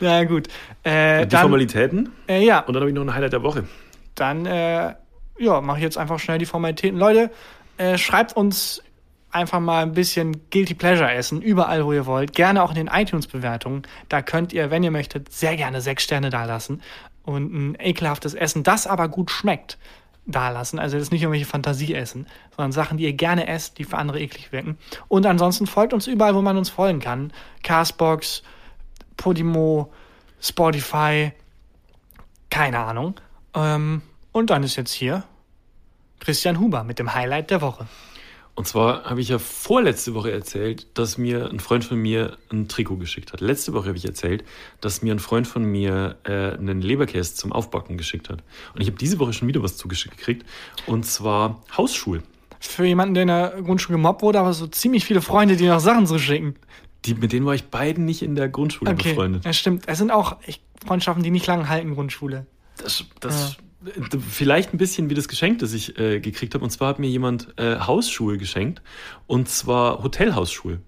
ja, 0.00 0.24
gut. 0.24 0.48
Äh, 0.84 1.22
Die 1.22 1.28
dann, 1.28 1.42
Formalitäten. 1.42 2.10
äh, 2.28 2.44
ja, 2.44 2.60
Und 2.60 2.74
dann 2.74 2.82
habe 2.82 2.90
ich 2.90 2.94
noch 2.94 3.02
ein 3.02 3.14
Highlight 3.14 3.32
der 3.32 3.42
Woche. 3.42 3.64
dann 4.14 4.46
äh, 4.46 4.94
ja, 5.38 5.60
mache 5.60 5.78
ich 5.78 5.82
jetzt 5.84 5.98
einfach 5.98 6.18
schnell 6.18 6.38
die 6.38 6.46
Formalitäten. 6.46 6.98
Leute, 6.98 7.30
äh, 7.76 7.98
schreibt 7.98 8.36
uns 8.36 8.82
einfach 9.30 9.60
mal 9.60 9.82
ein 9.82 9.92
bisschen 9.92 10.48
Guilty 10.50 10.74
Pleasure 10.74 11.12
essen, 11.12 11.42
überall, 11.42 11.84
wo 11.84 11.92
ihr 11.92 12.06
wollt. 12.06 12.32
Gerne 12.32 12.62
auch 12.62 12.70
in 12.70 12.76
den 12.76 12.86
iTunes-Bewertungen. 12.88 13.82
Da 14.08 14.22
könnt 14.22 14.52
ihr, 14.52 14.70
wenn 14.70 14.82
ihr 14.82 14.90
möchtet, 14.90 15.32
sehr 15.32 15.56
gerne 15.56 15.80
sechs 15.80 16.04
Sterne 16.04 16.30
dalassen 16.30 16.82
und 17.24 17.52
ein 17.52 17.76
ekelhaftes 17.78 18.34
Essen, 18.34 18.62
das 18.62 18.86
aber 18.86 19.08
gut 19.08 19.30
schmeckt, 19.30 19.78
dalassen. 20.28 20.78
Also 20.78 20.96
jetzt 20.96 21.10
nicht 21.10 21.22
irgendwelche 21.22 21.46
Fantasieessen, 21.46 22.26
sondern 22.56 22.72
Sachen, 22.72 22.98
die 22.98 23.04
ihr 23.04 23.12
gerne 23.12 23.48
esst, 23.48 23.78
die 23.78 23.84
für 23.84 23.98
andere 23.98 24.20
eklig 24.20 24.52
wirken. 24.52 24.78
Und 25.08 25.26
ansonsten 25.26 25.66
folgt 25.66 25.92
uns 25.92 26.06
überall, 26.06 26.34
wo 26.34 26.42
man 26.42 26.56
uns 26.56 26.70
folgen 26.70 27.00
kann. 27.00 27.32
Castbox, 27.62 28.42
Podimo, 29.16 29.92
Spotify, 30.40 31.32
keine 32.50 32.78
Ahnung. 32.78 33.14
Ähm, 33.54 34.02
und 34.32 34.50
dann 34.50 34.62
ist 34.62 34.76
jetzt 34.76 34.92
hier 34.92 35.24
Christian 36.20 36.60
Huber 36.60 36.84
mit 36.84 36.98
dem 36.98 37.14
Highlight 37.14 37.50
der 37.50 37.60
Woche. 37.60 37.86
Und 38.58 38.66
zwar 38.66 39.04
habe 39.04 39.20
ich 39.20 39.28
ja 39.28 39.38
vorletzte 39.38 40.14
Woche 40.14 40.32
erzählt, 40.32 40.88
dass 40.94 41.16
mir 41.16 41.48
ein 41.48 41.60
Freund 41.60 41.84
von 41.84 41.96
mir 41.96 42.38
ein 42.50 42.66
Trikot 42.66 42.96
geschickt 42.96 43.32
hat. 43.32 43.40
Letzte 43.40 43.72
Woche 43.72 43.86
habe 43.86 43.96
ich 43.96 44.04
erzählt, 44.04 44.42
dass 44.80 45.00
mir 45.00 45.14
ein 45.14 45.20
Freund 45.20 45.46
von 45.46 45.62
mir 45.62 46.16
äh, 46.24 46.54
einen 46.58 46.82
Leberkäse 46.82 47.36
zum 47.36 47.52
Aufbacken 47.52 47.96
geschickt 47.96 48.28
hat. 48.28 48.42
Und 48.74 48.80
ich 48.80 48.88
habe 48.88 48.98
diese 48.98 49.20
Woche 49.20 49.32
schon 49.32 49.46
wieder 49.46 49.62
was 49.62 49.76
zugeschickt 49.76 50.16
gekriegt. 50.16 50.44
Und 50.86 51.06
zwar 51.06 51.62
Hausschuhe. 51.76 52.24
Für 52.58 52.84
jemanden, 52.84 53.14
der 53.14 53.22
in 53.22 53.28
der 53.28 53.62
Grundschule 53.62 53.96
gemobbt 53.96 54.22
wurde, 54.22 54.40
aber 54.40 54.52
so 54.52 54.66
ziemlich 54.66 55.04
viele 55.04 55.20
Freunde, 55.20 55.54
die 55.54 55.68
noch 55.68 55.78
Sachen 55.78 56.08
zuschicken. 56.08 56.56
Die, 57.04 57.14
mit 57.14 57.30
denen 57.30 57.46
war 57.46 57.54
ich 57.54 57.66
beiden 57.66 58.06
nicht 58.06 58.22
in 58.22 58.34
der 58.34 58.48
Grundschule 58.48 58.90
Okay, 58.90 59.10
befreundet. 59.10 59.44
ja, 59.44 59.52
stimmt. 59.52 59.84
Es 59.86 59.98
sind 59.98 60.10
auch 60.10 60.36
Freundschaften, 60.84 61.22
die 61.22 61.30
nicht 61.30 61.46
lange 61.46 61.68
halten, 61.68 61.94
Grundschule. 61.94 62.44
Das, 62.78 63.04
das 63.20 63.52
äh, 63.52 63.67
vielleicht 64.28 64.74
ein 64.74 64.78
bisschen 64.78 65.08
wie 65.10 65.14
das 65.14 65.28
Geschenk, 65.28 65.60
das 65.60 65.72
ich 65.72 65.98
äh, 65.98 66.20
gekriegt 66.20 66.54
habe. 66.54 66.64
Und 66.64 66.70
zwar 66.70 66.88
hat 66.88 66.98
mir 66.98 67.08
jemand 67.08 67.48
äh, 67.58 67.78
Hausschuhe 67.78 68.38
geschenkt. 68.38 68.82
Und 69.26 69.48
zwar 69.48 70.02
Hotelhausschuhe. 70.02 70.80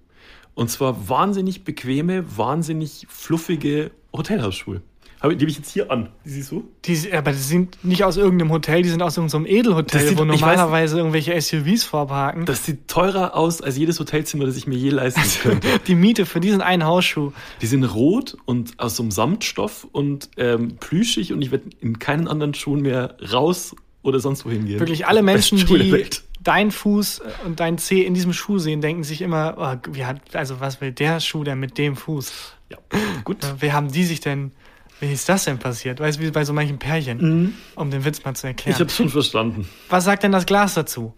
Und 0.54 0.70
zwar 0.70 1.08
wahnsinnig 1.08 1.64
bequeme, 1.64 2.36
wahnsinnig 2.36 3.06
fluffige 3.08 3.92
Hotelhausschuhe. 4.12 4.82
Die 5.22 5.26
habe 5.26 5.44
ich 5.44 5.56
jetzt 5.58 5.70
hier 5.70 5.90
an. 5.90 6.08
Die 6.24 6.30
siehst 6.30 6.50
du? 6.50 6.64
Die, 6.86 7.12
aber 7.12 7.32
die 7.32 7.38
sind 7.38 7.84
nicht 7.84 8.04
aus 8.04 8.16
irgendeinem 8.16 8.50
Hotel, 8.52 8.82
die 8.82 8.88
sind 8.88 9.02
aus 9.02 9.16
irgendeinem 9.18 9.44
Edelhotel, 9.46 10.00
sieht- 10.00 10.18
wo 10.18 10.22
ich 10.24 10.28
weiß- 10.30 10.40
normalerweise 10.40 10.96
irgendwelche 10.96 11.34
SUVs 11.38 11.84
vorparken. 11.84 12.46
Das 12.46 12.64
sieht 12.64 12.88
teurer 12.88 13.36
aus 13.36 13.60
als 13.60 13.76
jedes 13.76 14.00
Hotelzimmer, 14.00 14.46
das 14.46 14.56
ich 14.56 14.66
mir 14.66 14.76
je 14.76 14.88
leisten 14.90 15.20
könnte. 15.42 15.68
Die 15.86 15.94
Miete 15.94 16.24
für 16.24 16.40
diesen 16.40 16.62
einen 16.62 16.84
Hausschuh. 16.84 17.32
Die 17.60 17.66
sind 17.66 17.84
rot 17.84 18.36
und 18.46 18.78
aus 18.78 18.96
so 18.96 19.02
einem 19.02 19.10
Samtstoff 19.10 19.86
und 19.92 20.30
ähm, 20.38 20.76
plüschig 20.80 21.32
und 21.34 21.42
ich 21.42 21.50
werde 21.50 21.64
in 21.80 21.98
keinen 21.98 22.26
anderen 22.26 22.54
Schuhen 22.54 22.80
mehr 22.80 23.16
raus 23.32 23.76
oder 24.02 24.20
sonst 24.20 24.46
wohin 24.46 24.64
gehen. 24.64 24.80
Wirklich 24.80 25.06
alle 25.06 25.22
Menschen, 25.22 25.58
die 25.58 26.06
deinen 26.42 26.70
Fuß 26.70 27.20
und 27.44 27.60
deinen 27.60 27.76
Zeh 27.76 28.02
in 28.02 28.14
diesem 28.14 28.32
Schuh 28.32 28.58
sehen, 28.58 28.80
denken 28.80 29.04
sich 29.04 29.20
immer, 29.20 29.56
oh, 29.58 29.88
wie 29.92 30.06
hat, 30.06 30.34
also 30.34 30.60
was 30.60 30.80
will 30.80 30.92
der 30.92 31.20
Schuh 31.20 31.44
denn 31.44 31.60
mit 31.60 31.76
dem 31.76 31.94
Fuß? 31.96 32.32
Ja, 32.70 32.78
gut. 33.24 33.44
Ja, 33.44 33.56
Wie 33.60 33.72
haben 33.72 33.92
die 33.92 34.04
sich 34.04 34.20
denn, 34.20 34.52
wie 35.00 35.12
ist 35.12 35.28
das 35.28 35.44
denn 35.44 35.58
passiert? 35.58 35.98
Weißt 36.00 36.18
du, 36.18 36.22
wie 36.24 36.30
bei 36.30 36.44
so 36.44 36.52
manchen 36.52 36.78
Pärchen, 36.78 37.56
um 37.74 37.90
den 37.90 38.04
Witz 38.04 38.24
mal 38.24 38.34
zu 38.34 38.46
erklären. 38.46 38.74
Ich 38.76 38.80
habe 38.80 38.90
schon 38.90 39.08
verstanden. 39.08 39.68
Was 39.88 40.04
sagt 40.04 40.22
denn 40.22 40.32
das 40.32 40.46
Glas 40.46 40.74
dazu? 40.74 41.14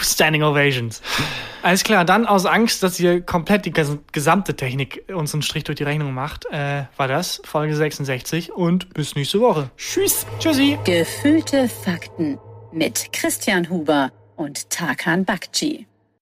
Standing 0.00 0.42
Ovations. 0.42 1.00
Alles 1.62 1.82
klar, 1.84 2.04
dann 2.04 2.26
aus 2.26 2.44
Angst, 2.46 2.82
dass 2.82 2.98
ihr 3.00 3.22
komplett 3.22 3.64
die 3.64 3.72
ges- 3.72 3.98
gesamte 4.12 4.54
Technik 4.54 5.04
uns 5.14 5.32
einen 5.32 5.42
Strich 5.42 5.64
durch 5.64 5.76
die 5.76 5.84
Rechnung 5.84 6.12
macht, 6.12 6.44
äh, 6.50 6.84
war 6.96 7.08
das 7.08 7.40
Folge 7.44 7.74
66 7.74 8.52
und 8.52 8.92
bis 8.92 9.14
nächste 9.14 9.40
Woche. 9.40 9.70
Tschüss. 9.76 10.26
Tschüssi. 10.40 10.78
Gefühlte 10.84 11.68
Fakten 11.68 12.38
mit 12.72 13.12
Christian 13.12 13.70
Huber 13.70 14.10
und 14.36 14.68
Tarkan 14.68 15.24
Bakci. 15.24 15.86